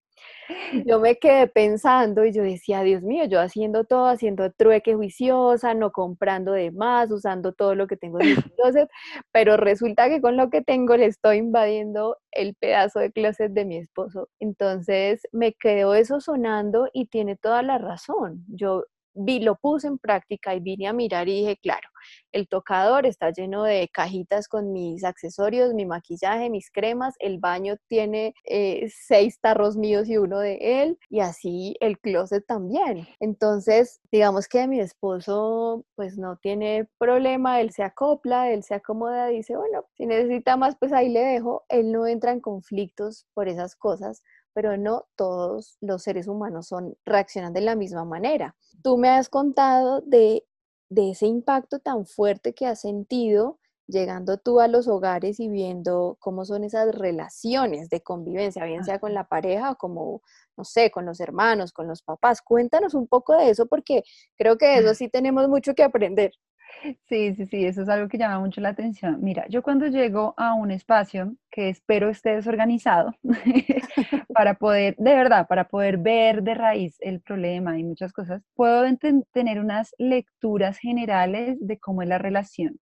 Yo 0.85 0.99
me 0.99 1.17
quedé 1.17 1.47
pensando 1.47 2.25
y 2.25 2.31
yo 2.33 2.43
decía, 2.43 2.81
Dios 2.81 3.03
mío, 3.03 3.25
yo 3.25 3.39
haciendo 3.41 3.83
todo, 3.83 4.07
haciendo 4.07 4.51
trueque 4.51 4.95
juiciosa, 4.95 5.73
no 5.73 5.91
comprando 5.91 6.53
de 6.53 6.71
más, 6.71 7.11
usando 7.11 7.53
todo 7.53 7.75
lo 7.75 7.87
que 7.87 7.97
tengo 7.97 8.19
en 8.21 8.29
mi 8.29 8.35
closet, 8.55 8.89
pero 9.31 9.57
resulta 9.57 10.09
que 10.09 10.21
con 10.21 10.37
lo 10.37 10.49
que 10.49 10.61
tengo 10.61 10.95
le 10.97 11.05
estoy 11.05 11.37
invadiendo 11.37 12.17
el 12.31 12.55
pedazo 12.55 12.99
de 12.99 13.11
closet 13.11 13.51
de 13.51 13.65
mi 13.65 13.77
esposo. 13.77 14.29
Entonces 14.39 15.21
me 15.31 15.53
quedó 15.53 15.93
eso 15.95 16.19
sonando 16.21 16.87
y 16.93 17.07
tiene 17.07 17.35
toda 17.35 17.61
la 17.61 17.77
razón. 17.77 18.45
Yo 18.47 18.85
vi, 19.17 19.39
lo 19.39 19.55
puse 19.55 19.87
en 19.87 19.97
práctica 19.97 20.55
y 20.55 20.59
vine 20.59 20.87
a 20.87 20.93
mirar 20.93 21.27
y 21.27 21.41
dije, 21.41 21.57
claro, 21.57 21.87
el 22.31 22.47
tocador 22.47 23.05
está 23.05 23.31
lleno 23.31 23.63
de 23.63 23.89
cajitas 23.91 24.47
con 24.47 24.71
mis 24.71 25.03
accesorios, 25.03 25.73
mi 25.73 25.85
maquillaje, 25.85 26.49
mis 26.49 26.71
cremas, 26.71 27.15
el 27.19 27.39
baño 27.39 27.75
tiene 27.87 28.33
eh, 28.45 28.89
seis 28.89 29.39
tarros 29.39 29.75
míos 29.77 30.07
y 30.09 30.17
uno 30.17 30.39
de 30.39 30.57
él, 30.61 30.97
y 31.09 31.19
así 31.19 31.75
el 31.79 31.99
closet 31.99 32.45
también. 32.45 33.07
Entonces, 33.19 33.99
digamos 34.11 34.47
que 34.47 34.67
mi 34.67 34.79
esposo 34.79 35.85
pues 35.95 36.17
no 36.17 36.37
tiene 36.37 36.87
problema, 36.97 37.61
él 37.61 37.71
se 37.71 37.83
acopla, 37.83 38.51
él 38.51 38.63
se 38.63 38.75
acomoda, 38.75 39.27
dice, 39.27 39.55
bueno, 39.57 39.85
si 39.95 40.05
necesita 40.05 40.57
más, 40.57 40.75
pues 40.79 40.93
ahí 40.93 41.09
le 41.09 41.21
dejo, 41.21 41.65
él 41.69 41.91
no 41.91 42.07
entra 42.07 42.31
en 42.31 42.41
conflictos 42.41 43.27
por 43.33 43.47
esas 43.47 43.75
cosas 43.75 44.23
pero 44.57 44.75
no 44.75 45.05
todos 45.15 45.77
los 45.81 46.01
seres 46.01 46.27
humanos 46.27 46.69
son, 46.69 46.97
reaccionan 47.05 47.53
de 47.53 47.61
la 47.61 47.75
misma 47.75 48.05
manera. 48.05 48.55
Tú 48.81 48.97
me 48.97 49.07
has 49.07 49.29
contado 49.29 50.01
de, 50.01 50.47
ese 50.89 51.27
impacto 51.27 51.77
tan 51.77 52.07
fuerte 52.07 52.55
que 52.55 52.65
has 52.65 52.81
sentido 52.81 53.59
llegando 53.85 54.39
tú 54.39 54.59
a 54.59 54.67
los 54.67 54.87
hogares 54.87 55.39
y 55.39 55.47
viendo 55.47 56.17
cómo 56.19 56.43
son 56.43 56.63
esas 56.63 56.95
relaciones 56.95 57.87
de 57.89 58.01
convivencia, 58.01 58.65
bien 58.65 58.83
sea 58.83 58.97
con 58.97 59.13
la 59.13 59.27
pareja 59.27 59.69
o 59.69 59.75
como, 59.75 60.23
no 60.57 60.63
sé, 60.63 60.89
con 60.89 61.05
los 61.05 61.19
hermanos, 61.19 61.71
con 61.71 61.87
los 61.87 62.01
papás. 62.01 62.41
Cuéntanos 62.41 62.95
un 62.95 63.05
poco 63.05 63.37
de 63.37 63.51
eso 63.51 63.67
porque 63.67 64.05
creo 64.39 64.57
que 64.57 64.65
de 64.65 64.77
eso 64.79 64.93
sí 64.95 65.07
tenemos 65.07 65.47
mucho 65.49 65.75
que 65.75 65.83
aprender. 65.83 66.31
Sí, 67.09 67.33
sí, 67.35 67.45
sí, 67.47 67.65
eso 67.65 67.81
es 67.81 67.89
algo 67.89 68.07
que 68.07 68.17
llama 68.17 68.39
mucho 68.39 68.61
la 68.61 68.69
atención. 68.69 69.17
Mira, 69.21 69.45
yo 69.49 69.63
cuando 69.63 69.87
llego 69.87 70.33
a 70.37 70.53
un 70.53 70.71
espacio 70.71 71.35
que 71.49 71.69
espero 71.69 72.09
esté 72.09 72.35
desorganizado 72.35 73.13
para 74.33 74.53
poder, 74.55 74.95
de 74.97 75.15
verdad, 75.15 75.47
para 75.47 75.67
poder 75.67 75.97
ver 75.97 76.43
de 76.43 76.53
raíz 76.53 76.95
el 76.99 77.21
problema 77.21 77.77
y 77.79 77.83
muchas 77.83 78.13
cosas, 78.13 78.43
puedo 78.55 78.83
tener 79.33 79.59
unas 79.59 79.93
lecturas 79.97 80.77
generales 80.77 81.57
de 81.59 81.79
cómo 81.79 82.01
es 82.03 82.09
la 82.09 82.17
relación 82.19 82.77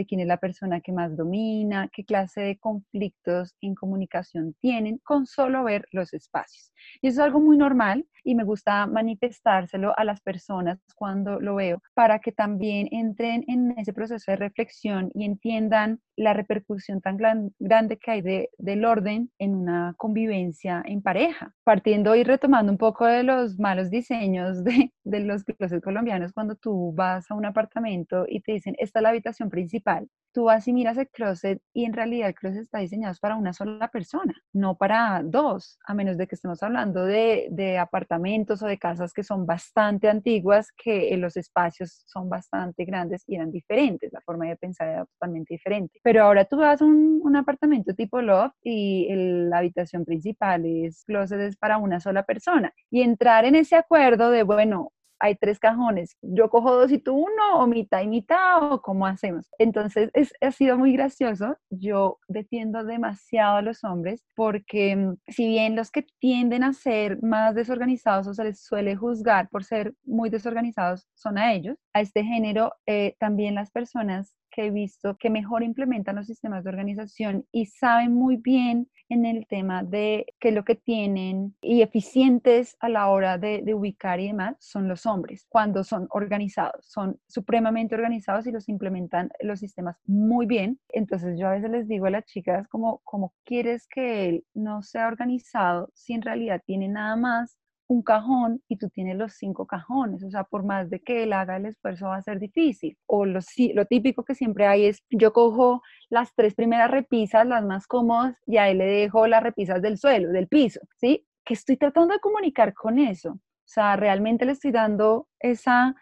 de 0.00 0.06
quién 0.06 0.20
es 0.20 0.26
la 0.26 0.38
persona 0.38 0.80
que 0.80 0.92
más 0.92 1.16
domina, 1.16 1.88
qué 1.92 2.04
clase 2.04 2.40
de 2.40 2.58
conflictos 2.58 3.54
en 3.60 3.74
comunicación 3.74 4.54
tienen, 4.60 4.98
con 5.04 5.26
solo 5.26 5.62
ver 5.64 5.86
los 5.92 6.14
espacios. 6.14 6.72
Y 7.02 7.08
eso 7.08 7.20
es 7.20 7.26
algo 7.26 7.40
muy 7.40 7.58
normal 7.58 8.06
y 8.24 8.34
me 8.34 8.44
gusta 8.44 8.86
manifestárselo 8.86 9.98
a 9.98 10.04
las 10.04 10.20
personas 10.20 10.78
cuando 10.94 11.40
lo 11.40 11.56
veo 11.56 11.82
para 11.94 12.18
que 12.18 12.32
también 12.32 12.88
entren 12.90 13.44
en 13.46 13.72
ese 13.78 13.92
proceso 13.92 14.30
de 14.30 14.36
reflexión 14.36 15.10
y 15.14 15.24
entiendan 15.24 16.00
la 16.16 16.34
repercusión 16.34 17.00
tan 17.00 17.16
grande 17.58 17.98
que 17.98 18.10
hay 18.10 18.20
de, 18.20 18.50
del 18.58 18.84
orden 18.84 19.30
en 19.38 19.54
una 19.54 19.94
convivencia 19.96 20.82
en 20.84 21.00
pareja. 21.02 21.54
Partiendo 21.64 22.14
y 22.14 22.24
retomando 22.24 22.70
un 22.72 22.78
poco 22.78 23.06
de 23.06 23.22
los 23.22 23.58
malos 23.58 23.90
diseños 23.90 24.62
de, 24.64 24.92
de 25.04 25.20
los 25.20 25.44
closets 25.44 25.82
colombianos, 25.82 26.32
cuando 26.32 26.56
tú 26.56 26.92
vas 26.94 27.30
a 27.30 27.34
un 27.34 27.46
apartamento 27.46 28.26
y 28.28 28.40
te 28.40 28.52
dicen, 28.52 28.76
esta 28.78 28.98
es 28.98 29.02
la 29.02 29.08
habitación 29.10 29.48
principal, 29.48 29.89
tú 30.32 30.44
vas 30.44 30.66
y 30.68 30.72
miras 30.72 30.96
el 30.96 31.08
closet 31.08 31.60
y 31.72 31.84
en 31.84 31.92
realidad 31.92 32.28
el 32.28 32.34
closet 32.34 32.62
está 32.62 32.78
diseñado 32.78 33.14
para 33.20 33.36
una 33.36 33.52
sola 33.52 33.88
persona, 33.88 34.34
no 34.52 34.76
para 34.76 35.22
dos, 35.24 35.78
a 35.86 35.94
menos 35.94 36.16
de 36.16 36.26
que 36.26 36.34
estemos 36.34 36.62
hablando 36.62 37.04
de, 37.04 37.78
apartamentos 37.80 38.62
o 38.62 38.66
de 38.66 38.78
casas 38.78 39.12
que 39.12 39.22
son 39.22 39.46
bastante 39.46 40.08
antiguas, 40.08 40.68
que 40.76 41.16
los 41.16 41.36
espacios 41.36 42.02
son 42.06 42.28
bastante 42.28 42.84
grandes 42.84 43.22
y 43.26 43.36
eran 43.36 43.50
diferentes, 43.50 44.12
la 44.12 44.20
forma 44.20 44.46
de 44.46 44.56
pensar 44.56 44.88
era 44.88 45.04
totalmente 45.06 45.54
diferente. 45.54 46.00
Pero 46.02 46.24
ahora 46.24 46.44
tú 46.44 46.58
vas 46.58 46.80
a 46.82 46.84
un, 46.84 47.20
un 47.22 47.36
apartamento 47.36 47.94
tipo 47.94 48.20
loft 48.20 48.56
y 48.62 49.08
la 49.14 49.58
habitación 49.58 50.04
principal 50.04 50.64
es 50.66 51.04
closet 51.06 51.40
es 51.40 51.56
para 51.56 51.78
una 51.78 52.00
sola 52.00 52.24
persona 52.24 52.72
y 52.90 53.02
entrar 53.02 53.44
en 53.44 53.54
ese 53.54 53.76
acuerdo 53.76 54.30
de, 54.30 54.42
bueno, 54.42 54.92
hay 55.20 55.36
tres 55.36 55.58
cajones, 55.58 56.16
yo 56.22 56.50
cojo 56.50 56.74
dos 56.74 56.90
y 56.90 56.98
tú 56.98 57.14
uno, 57.14 57.58
o 57.58 57.66
mitad 57.66 58.00
y 58.02 58.08
mitad, 58.08 58.72
o 58.72 58.80
cómo 58.82 59.06
hacemos. 59.06 59.46
Entonces, 59.58 60.10
es, 60.14 60.32
ha 60.40 60.50
sido 60.50 60.78
muy 60.78 60.92
gracioso. 60.92 61.56
Yo 61.70 62.18
defiendo 62.28 62.84
demasiado 62.84 63.56
a 63.58 63.62
los 63.62 63.84
hombres 63.84 64.24
porque 64.34 64.96
mm, 64.96 65.16
si 65.28 65.46
bien 65.48 65.76
los 65.76 65.90
que 65.90 66.06
tienden 66.18 66.64
a 66.64 66.72
ser 66.72 67.22
más 67.22 67.54
desorganizados 67.54 68.26
o 68.26 68.34
se 68.34 68.44
les 68.44 68.64
suele 68.64 68.96
juzgar 68.96 69.48
por 69.50 69.64
ser 69.64 69.94
muy 70.04 70.30
desorganizados 70.30 71.06
son 71.14 71.38
a 71.38 71.52
ellos, 71.52 71.76
a 71.92 72.00
este 72.00 72.24
género, 72.24 72.72
eh, 72.86 73.16
también 73.18 73.54
las 73.54 73.70
personas 73.70 74.34
que 74.50 74.66
he 74.66 74.70
visto 74.70 75.16
que 75.16 75.30
mejor 75.30 75.62
implementan 75.62 76.16
los 76.16 76.26
sistemas 76.26 76.64
de 76.64 76.70
organización 76.70 77.46
y 77.52 77.66
saben 77.66 78.14
muy 78.14 78.36
bien 78.36 78.88
en 79.08 79.26
el 79.26 79.46
tema 79.46 79.82
de 79.82 80.26
qué 80.38 80.48
es 80.48 80.54
lo 80.54 80.64
que 80.64 80.76
tienen 80.76 81.54
y 81.60 81.82
eficientes 81.82 82.76
a 82.80 82.88
la 82.88 83.08
hora 83.08 83.38
de, 83.38 83.62
ubicar 83.74 84.20
y 84.20 84.28
demás 84.28 84.56
son 84.58 84.88
los 84.88 85.06
hombres, 85.06 85.46
cuando 85.48 85.84
son 85.84 86.06
organizados, 86.10 86.86
son 86.86 87.20
supremamente 87.28 87.94
organizados 87.94 88.46
y 88.46 88.52
los 88.52 88.68
implementan 88.68 89.30
los 89.40 89.60
sistemas 89.60 89.96
muy 90.06 90.46
bien. 90.46 90.80
Entonces 90.88 91.38
yo 91.38 91.48
a 91.48 91.52
veces 91.52 91.70
les 91.70 91.88
digo 91.88 92.06
a 92.06 92.10
las 92.10 92.24
chicas 92.24 92.66
como, 92.68 93.00
como 93.04 93.34
quieres 93.44 93.86
que 93.86 94.28
él 94.28 94.44
no 94.54 94.82
sea 94.82 95.08
organizado 95.08 95.90
si 95.94 96.14
en 96.14 96.22
realidad 96.22 96.62
tiene 96.64 96.88
nada 96.88 97.16
más 97.16 97.56
un 97.90 98.02
cajón 98.02 98.62
y 98.68 98.76
tú 98.76 98.88
tienes 98.88 99.16
los 99.16 99.34
cinco 99.34 99.66
cajones, 99.66 100.22
o 100.22 100.30
sea, 100.30 100.44
por 100.44 100.64
más 100.64 100.88
de 100.90 101.00
que 101.00 101.24
él 101.24 101.32
haga 101.32 101.56
el 101.56 101.66
esfuerzo 101.66 102.06
va 102.06 102.16
a 102.16 102.22
ser 102.22 102.38
difícil. 102.38 102.96
O 103.06 103.26
lo, 103.26 103.40
típico 103.88 104.24
que 104.24 104.36
siempre 104.36 104.66
hay 104.68 104.86
es, 104.86 105.02
yo 105.10 105.32
cojo 105.32 105.82
las 106.08 106.32
tres 106.36 106.54
primeras 106.54 106.88
repisas, 106.88 107.44
las 107.44 107.64
más 107.64 107.88
cómodas, 107.88 108.36
y 108.46 108.58
a 108.58 108.68
él 108.68 108.78
le 108.78 108.86
dejo 108.86 109.26
las 109.26 109.42
repisas 109.42 109.82
del 109.82 109.98
suelo, 109.98 110.28
del 110.30 110.46
piso, 110.46 110.80
¿sí? 110.98 111.26
Que 111.44 111.54
estoy 111.54 111.76
tratando 111.76 112.14
de 112.14 112.20
comunicar 112.20 112.74
con 112.74 113.00
eso. 113.00 113.30
O 113.32 113.72
sea, 113.72 113.96
realmente 113.96 114.44
le 114.44 114.52
estoy 114.52 114.70
dando 114.70 115.26
esa 115.40 115.96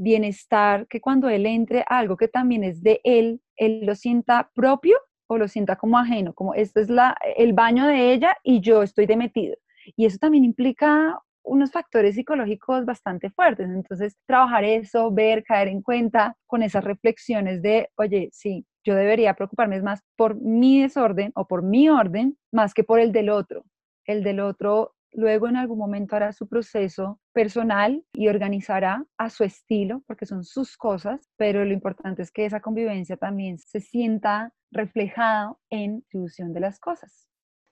bienestar 0.00 0.86
que 0.86 1.00
cuando 1.00 1.28
él 1.28 1.44
entre 1.46 1.80
a 1.80 1.98
algo 1.98 2.16
que 2.16 2.28
también 2.28 2.62
es 2.62 2.82
de 2.84 3.00
él, 3.02 3.42
él 3.56 3.84
lo 3.84 3.96
sienta 3.96 4.48
propio 4.54 4.96
o 5.26 5.38
lo 5.38 5.48
sienta 5.48 5.74
como 5.74 5.98
ajeno, 5.98 6.34
como 6.34 6.54
este 6.54 6.82
es 6.82 6.88
la, 6.88 7.16
el 7.36 7.52
baño 7.52 7.88
de 7.88 8.12
ella 8.12 8.36
y 8.44 8.60
yo 8.60 8.84
estoy 8.84 9.06
de 9.06 9.16
metido. 9.16 9.56
Y 9.96 10.06
eso 10.06 10.18
también 10.18 10.44
implica 10.44 11.20
unos 11.44 11.70
factores 11.70 12.14
psicológicos 12.14 12.84
bastante 12.84 13.30
fuertes. 13.30 13.68
Entonces, 13.68 14.16
trabajar 14.26 14.64
eso, 14.64 15.10
ver, 15.10 15.44
caer 15.44 15.68
en 15.68 15.82
cuenta 15.82 16.36
con 16.46 16.62
esas 16.62 16.84
reflexiones 16.84 17.62
de, 17.62 17.88
oye, 17.96 18.28
sí, 18.32 18.66
yo 18.84 18.94
debería 18.94 19.34
preocuparme 19.34 19.80
más 19.82 20.00
por 20.16 20.34
mi 20.34 20.82
desorden 20.82 21.32
o 21.34 21.46
por 21.46 21.62
mi 21.62 21.88
orden 21.88 22.36
más 22.52 22.74
que 22.74 22.84
por 22.84 23.00
el 23.00 23.12
del 23.12 23.30
otro. 23.30 23.64
El 24.06 24.24
del 24.24 24.40
otro 24.40 24.94
luego 25.12 25.48
en 25.48 25.56
algún 25.56 25.78
momento 25.78 26.16
hará 26.16 26.32
su 26.32 26.48
proceso 26.48 27.20
personal 27.32 28.04
y 28.12 28.28
organizará 28.28 29.04
a 29.18 29.30
su 29.30 29.44
estilo, 29.44 30.02
porque 30.06 30.26
son 30.26 30.44
sus 30.44 30.76
cosas, 30.76 31.28
pero 31.36 31.64
lo 31.64 31.72
importante 31.72 32.22
es 32.22 32.30
que 32.30 32.46
esa 32.46 32.60
convivencia 32.60 33.16
también 33.16 33.58
se 33.58 33.80
sienta 33.80 34.52
reflejada 34.70 35.54
en 35.70 35.90
la 35.90 35.96
distribución 35.96 36.52
de 36.52 36.60
las 36.60 36.78
cosas. 36.78 37.28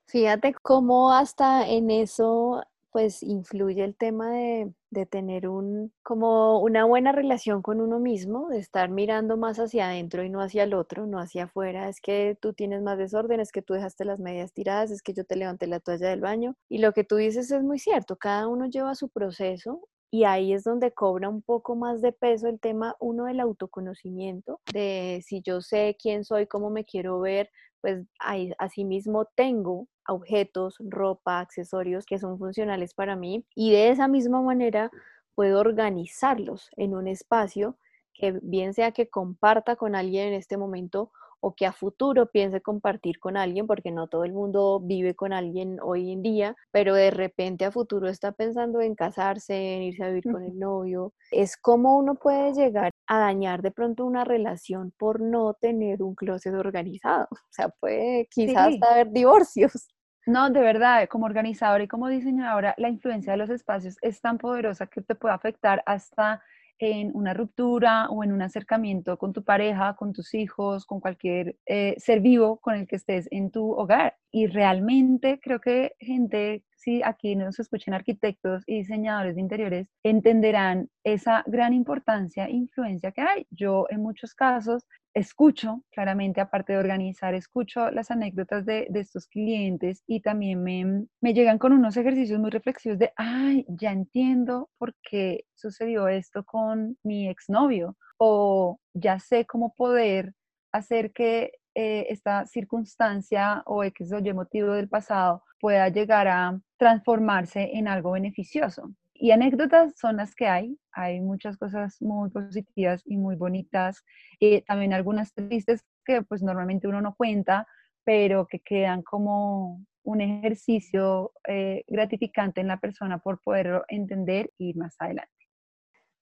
Fíjate 0.06 0.54
cómo 0.62 1.12
hasta 1.12 1.66
en 1.68 1.90
eso 1.90 2.62
pues 2.90 3.22
influye 3.22 3.84
el 3.84 3.96
tema 3.96 4.32
de, 4.32 4.72
de, 4.90 5.06
tener 5.06 5.48
un, 5.48 5.92
como 6.02 6.60
una 6.60 6.84
buena 6.84 7.12
relación 7.12 7.62
con 7.62 7.80
uno 7.80 7.98
mismo, 8.00 8.48
de 8.48 8.58
estar 8.58 8.90
mirando 8.90 9.36
más 9.36 9.58
hacia 9.58 9.88
adentro 9.88 10.24
y 10.24 10.30
no 10.30 10.40
hacia 10.40 10.64
el 10.64 10.74
otro, 10.74 11.06
no 11.06 11.18
hacia 11.18 11.44
afuera. 11.44 11.88
Es 11.88 12.00
que 12.00 12.36
tú 12.40 12.52
tienes 12.52 12.82
más 12.82 12.98
desorden, 12.98 13.40
es 13.40 13.52
que 13.52 13.62
tú 13.62 13.74
dejaste 13.74 14.04
las 14.04 14.18
medias 14.18 14.52
tiradas, 14.52 14.90
es 14.90 15.02
que 15.02 15.14
yo 15.14 15.24
te 15.24 15.36
levanté 15.36 15.66
la 15.66 15.80
toalla 15.80 16.10
del 16.10 16.20
baño. 16.20 16.56
Y 16.68 16.78
lo 16.78 16.92
que 16.92 17.04
tú 17.04 17.16
dices 17.16 17.50
es 17.50 17.62
muy 17.62 17.78
cierto, 17.78 18.16
cada 18.16 18.48
uno 18.48 18.66
lleva 18.66 18.94
su 18.94 19.08
proceso 19.08 19.80
y 20.12 20.24
ahí 20.24 20.52
es 20.52 20.64
donde 20.64 20.92
cobra 20.92 21.28
un 21.28 21.42
poco 21.42 21.76
más 21.76 22.02
de 22.02 22.12
peso 22.12 22.48
el 22.48 22.58
tema, 22.58 22.96
uno 22.98 23.26
del 23.26 23.40
autoconocimiento, 23.40 24.60
de 24.72 25.22
si 25.24 25.40
yo 25.42 25.60
sé 25.60 25.96
quién 26.00 26.24
soy, 26.24 26.46
cómo 26.48 26.70
me 26.70 26.84
quiero 26.84 27.20
ver, 27.20 27.50
pues 27.80 28.04
ahí, 28.18 28.52
asimismo 28.58 29.26
tengo 29.36 29.86
objetos, 30.10 30.76
ropa, 30.80 31.40
accesorios 31.40 32.04
que 32.06 32.18
son 32.18 32.38
funcionales 32.38 32.94
para 32.94 33.16
mí 33.16 33.44
y 33.54 33.72
de 33.72 33.90
esa 33.90 34.08
misma 34.08 34.42
manera 34.42 34.90
puedo 35.34 35.60
organizarlos 35.60 36.70
en 36.76 36.94
un 36.94 37.08
espacio 37.08 37.76
que 38.12 38.38
bien 38.42 38.74
sea 38.74 38.92
que 38.92 39.08
comparta 39.08 39.76
con 39.76 39.94
alguien 39.94 40.28
en 40.28 40.34
este 40.34 40.56
momento 40.56 41.10
o 41.40 41.54
que 41.54 41.66
a 41.66 41.72
futuro 41.72 42.26
piense 42.30 42.60
compartir 42.60 43.18
con 43.18 43.36
alguien, 43.36 43.66
porque 43.66 43.90
no 43.90 44.08
todo 44.08 44.24
el 44.24 44.32
mundo 44.32 44.80
vive 44.80 45.14
con 45.14 45.32
alguien 45.32 45.78
hoy 45.82 46.12
en 46.12 46.22
día, 46.22 46.56
pero 46.70 46.94
de 46.94 47.10
repente 47.10 47.64
a 47.64 47.72
futuro 47.72 48.08
está 48.08 48.32
pensando 48.32 48.80
en 48.80 48.94
casarse, 48.94 49.76
en 49.76 49.82
irse 49.82 50.04
a 50.04 50.08
vivir 50.08 50.24
con 50.24 50.44
el 50.44 50.58
novio. 50.58 51.14
Es 51.30 51.56
como 51.56 51.96
uno 51.96 52.14
puede 52.14 52.52
llegar 52.52 52.90
a 53.06 53.18
dañar 53.18 53.62
de 53.62 53.70
pronto 53.70 54.04
una 54.04 54.24
relación 54.24 54.92
por 54.98 55.20
no 55.20 55.54
tener 55.54 56.02
un 56.02 56.14
closet 56.14 56.54
organizado. 56.54 57.26
O 57.30 57.52
sea, 57.52 57.68
puede 57.68 58.28
quizás 58.30 58.74
haber 58.82 59.10
divorcios. 59.10 59.88
No, 60.30 60.48
de 60.48 60.60
verdad, 60.60 61.08
como 61.08 61.26
organizadora 61.26 61.82
y 61.82 61.88
como 61.88 62.06
diseñadora, 62.06 62.74
la 62.78 62.88
influencia 62.88 63.32
de 63.32 63.36
los 63.38 63.50
espacios 63.50 63.96
es 64.00 64.20
tan 64.20 64.38
poderosa 64.38 64.86
que 64.86 65.00
te 65.02 65.16
puede 65.16 65.34
afectar 65.34 65.82
hasta 65.86 66.40
en 66.78 67.10
una 67.14 67.34
ruptura 67.34 68.08
o 68.10 68.22
en 68.22 68.30
un 68.30 68.40
acercamiento 68.40 69.18
con 69.18 69.32
tu 69.32 69.42
pareja, 69.42 69.96
con 69.96 70.12
tus 70.12 70.32
hijos, 70.34 70.86
con 70.86 71.00
cualquier 71.00 71.56
eh, 71.66 71.96
ser 71.98 72.20
vivo 72.20 72.60
con 72.60 72.76
el 72.76 72.86
que 72.86 72.94
estés 72.94 73.26
en 73.32 73.50
tu 73.50 73.72
hogar. 73.72 74.18
Y 74.30 74.46
realmente 74.46 75.40
creo 75.42 75.60
que 75.60 75.94
gente, 75.98 76.62
si 76.80 77.02
aquí 77.02 77.36
nos 77.36 77.58
escuchen 77.60 77.94
arquitectos 77.94 78.64
y 78.66 78.78
diseñadores 78.78 79.34
de 79.34 79.40
interiores, 79.42 79.88
entenderán 80.02 80.88
esa 81.04 81.44
gran 81.46 81.74
importancia 81.74 82.46
e 82.46 82.52
influencia 82.52 83.12
que 83.12 83.20
hay. 83.20 83.46
Yo 83.50 83.86
en 83.90 84.02
muchos 84.02 84.34
casos 84.34 84.86
escucho, 85.12 85.82
claramente, 85.90 86.40
aparte 86.40 86.72
de 86.72 86.78
organizar, 86.78 87.34
escucho 87.34 87.90
las 87.90 88.10
anécdotas 88.10 88.64
de, 88.64 88.88
estos 88.94 89.26
clientes 89.26 90.02
y 90.06 90.20
también 90.20 90.62
me, 90.62 91.06
me, 91.20 91.34
llegan 91.34 91.58
con 91.58 91.72
unos 91.72 91.96
ejercicios 91.96 92.40
muy 92.40 92.50
reflexivos 92.50 92.98
de, 92.98 93.12
ay, 93.16 93.66
ya 93.68 93.92
entiendo 93.92 94.70
por 94.78 94.94
qué 95.02 95.44
sucedió 95.54 96.08
esto 96.08 96.44
con 96.44 96.96
mi 97.02 97.28
exnovio 97.28 97.96
o 98.18 98.78
ya 98.94 99.18
sé 99.18 99.46
cómo 99.46 99.74
poder 99.74 100.32
hacer 100.72 101.12
que 101.12 101.52
eh, 101.74 102.06
esta 102.10 102.46
circunstancia 102.46 103.62
o 103.66 103.84
X 103.84 104.12
o 104.12 104.18
Y 104.18 104.32
motivo 104.32 104.72
del 104.72 104.88
pasado 104.88 105.44
pueda 105.60 105.88
llegar 105.88 106.26
a 106.28 106.60
transformarse 106.80 107.72
en 107.74 107.88
algo 107.88 108.12
beneficioso. 108.12 108.90
Y 109.12 109.32
anécdotas 109.32 109.92
son 109.98 110.16
las 110.16 110.34
que 110.34 110.48
hay. 110.48 110.78
Hay 110.92 111.20
muchas 111.20 111.58
cosas 111.58 112.00
muy 112.00 112.30
positivas 112.30 113.02
y 113.04 113.18
muy 113.18 113.36
bonitas. 113.36 114.02
Eh, 114.40 114.62
también 114.62 114.94
algunas 114.94 115.34
tristes 115.34 115.84
que 116.06 116.22
pues 116.22 116.42
normalmente 116.42 116.88
uno 116.88 117.02
no 117.02 117.14
cuenta, 117.14 117.66
pero 118.02 118.46
que 118.46 118.60
quedan 118.60 119.02
como 119.02 119.84
un 120.04 120.20
ejercicio 120.22 121.32
eh, 121.46 121.84
gratificante 121.86 122.62
en 122.62 122.68
la 122.68 122.80
persona 122.80 123.18
por 123.18 123.42
poder 123.42 123.82
entender 123.88 124.50
y 124.56 124.70
ir 124.70 124.78
más 124.78 124.96
adelante. 124.98 125.30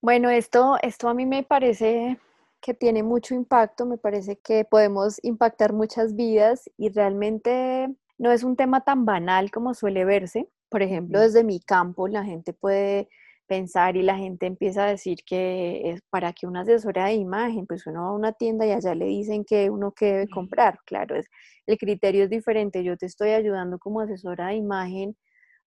Bueno, 0.02 0.28
esto, 0.28 0.76
esto 0.82 1.08
a 1.08 1.14
mí 1.14 1.24
me 1.24 1.44
parece 1.44 2.18
que 2.60 2.74
tiene 2.74 3.04
mucho 3.04 3.32
impacto, 3.32 3.86
me 3.86 3.98
parece 3.98 4.40
que 4.40 4.64
podemos 4.64 5.20
impactar 5.22 5.72
muchas 5.72 6.16
vidas 6.16 6.68
y 6.76 6.88
realmente 6.88 7.94
no 8.18 8.33
es 8.33 8.44
un 8.44 8.57
tema 8.57 8.83
tan 8.83 9.04
banal 9.04 9.50
como 9.50 9.74
suele 9.74 10.04
verse. 10.04 10.48
Por 10.68 10.83
ejemplo, 10.83 11.20
desde 11.20 11.44
mi 11.44 11.61
campo 11.61 12.09
la 12.09 12.24
gente 12.24 12.52
puede 12.52 13.09
pensar 13.46 13.96
y 13.96 14.02
la 14.02 14.16
gente 14.16 14.46
empieza 14.46 14.85
a 14.85 14.90
decir 14.90 15.18
que 15.26 15.90
es 15.90 16.02
para 16.11 16.33
que 16.35 16.46
una 16.46 16.61
asesora 16.61 17.07
de 17.07 17.14
imagen, 17.14 17.66
pues 17.66 17.87
uno 17.87 18.02
va 18.02 18.09
a 18.11 18.12
una 18.12 18.33
tienda 18.33 18.66
y 18.66 18.72
allá 18.72 18.94
le 18.94 19.07
dicen 19.07 19.44
que 19.44 19.70
uno 19.70 19.92
que 19.92 20.07
debe 20.07 20.28
comprar. 20.28 20.78
Claro, 20.85 21.16
es, 21.16 21.26
el 21.66 21.78
criterio 21.78 22.24
es 22.24 22.31
diferente. 22.31 22.85
Yo 22.85 22.96
te 22.96 23.07
estoy 23.07 23.31
ayudando 23.31 23.78
como 23.78 24.00
asesora 24.00 24.48
de 24.48 24.57
imagen 24.57 25.16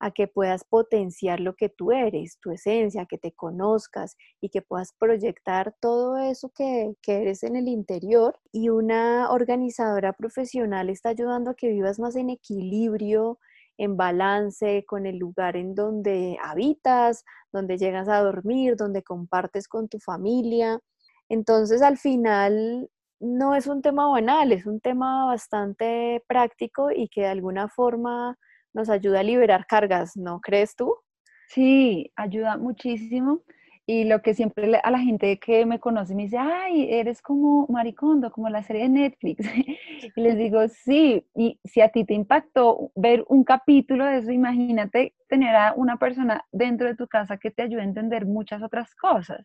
a 0.00 0.10
que 0.10 0.26
puedas 0.26 0.64
potenciar 0.64 1.40
lo 1.40 1.54
que 1.54 1.68
tú 1.68 1.92
eres, 1.92 2.38
tu 2.40 2.50
esencia, 2.50 3.06
que 3.06 3.18
te 3.18 3.32
conozcas 3.32 4.16
y 4.40 4.48
que 4.48 4.62
puedas 4.62 4.94
proyectar 4.98 5.74
todo 5.78 6.16
eso 6.16 6.50
que, 6.50 6.94
que, 7.02 7.20
eres 7.20 7.42
en 7.42 7.54
el 7.56 7.68
interior. 7.68 8.40
Y 8.50 8.70
una 8.70 9.30
organizadora 9.30 10.14
profesional 10.14 10.88
está 10.88 11.10
ayudando 11.10 11.50
a 11.50 11.54
que 11.54 11.68
vivas 11.68 11.98
más 11.98 12.16
en 12.16 12.30
equilibrio, 12.30 13.38
en 13.76 13.96
balance 13.96 14.84
con 14.86 15.06
el 15.06 15.18
lugar 15.18 15.56
en 15.56 15.74
donde 15.74 16.38
habitas, 16.42 17.24
donde 17.52 17.78
llegas 17.78 18.08
a 18.08 18.22
dormir, 18.22 18.76
donde 18.76 19.02
compartes 19.02 19.68
con 19.68 19.88
tu 19.88 19.98
familia. 20.00 20.80
Entonces, 21.28 21.82
al 21.82 21.98
final, 21.98 22.90
no 23.20 23.54
es 23.54 23.66
un 23.66 23.82
tema 23.82 24.08
banal, 24.08 24.52
es 24.52 24.64
un 24.66 24.80
tema 24.80 25.26
bastante 25.26 26.24
práctico 26.26 26.90
y 26.90 27.08
que 27.08 27.22
de 27.22 27.28
alguna 27.28 27.68
forma 27.68 28.38
nos 28.72 28.88
ayuda 28.88 29.20
a 29.20 29.24
liberar 29.24 29.66
cargas, 29.66 30.16
¿no 30.16 30.40
crees 30.40 30.76
tú? 30.76 30.94
Sí, 31.48 32.12
ayuda 32.16 32.56
muchísimo. 32.56 33.42
Y 33.86 34.04
lo 34.04 34.22
que 34.22 34.34
siempre 34.34 34.80
a 34.84 34.90
la 34.92 35.00
gente 35.00 35.40
que 35.40 35.66
me 35.66 35.80
conoce 35.80 36.14
me 36.14 36.22
dice, 36.22 36.38
ay, 36.38 36.86
eres 36.90 37.20
como 37.20 37.66
Maricondo, 37.68 38.30
como 38.30 38.48
la 38.48 38.62
serie 38.62 38.82
de 38.82 38.88
Netflix. 38.88 39.44
y 40.16 40.20
les 40.20 40.36
digo, 40.36 40.60
sí, 40.68 41.26
y 41.34 41.58
si 41.64 41.80
a 41.80 41.88
ti 41.88 42.04
te 42.04 42.14
impactó 42.14 42.92
ver 42.94 43.24
un 43.28 43.42
capítulo 43.42 44.04
de 44.04 44.18
eso, 44.18 44.30
imagínate 44.30 45.14
tener 45.28 45.56
a 45.56 45.74
una 45.74 45.96
persona 45.96 46.44
dentro 46.52 46.86
de 46.86 46.94
tu 46.94 47.08
casa 47.08 47.38
que 47.38 47.50
te 47.50 47.62
ayude 47.62 47.80
a 47.80 47.84
entender 47.84 48.26
muchas 48.26 48.62
otras 48.62 48.94
cosas. 48.94 49.44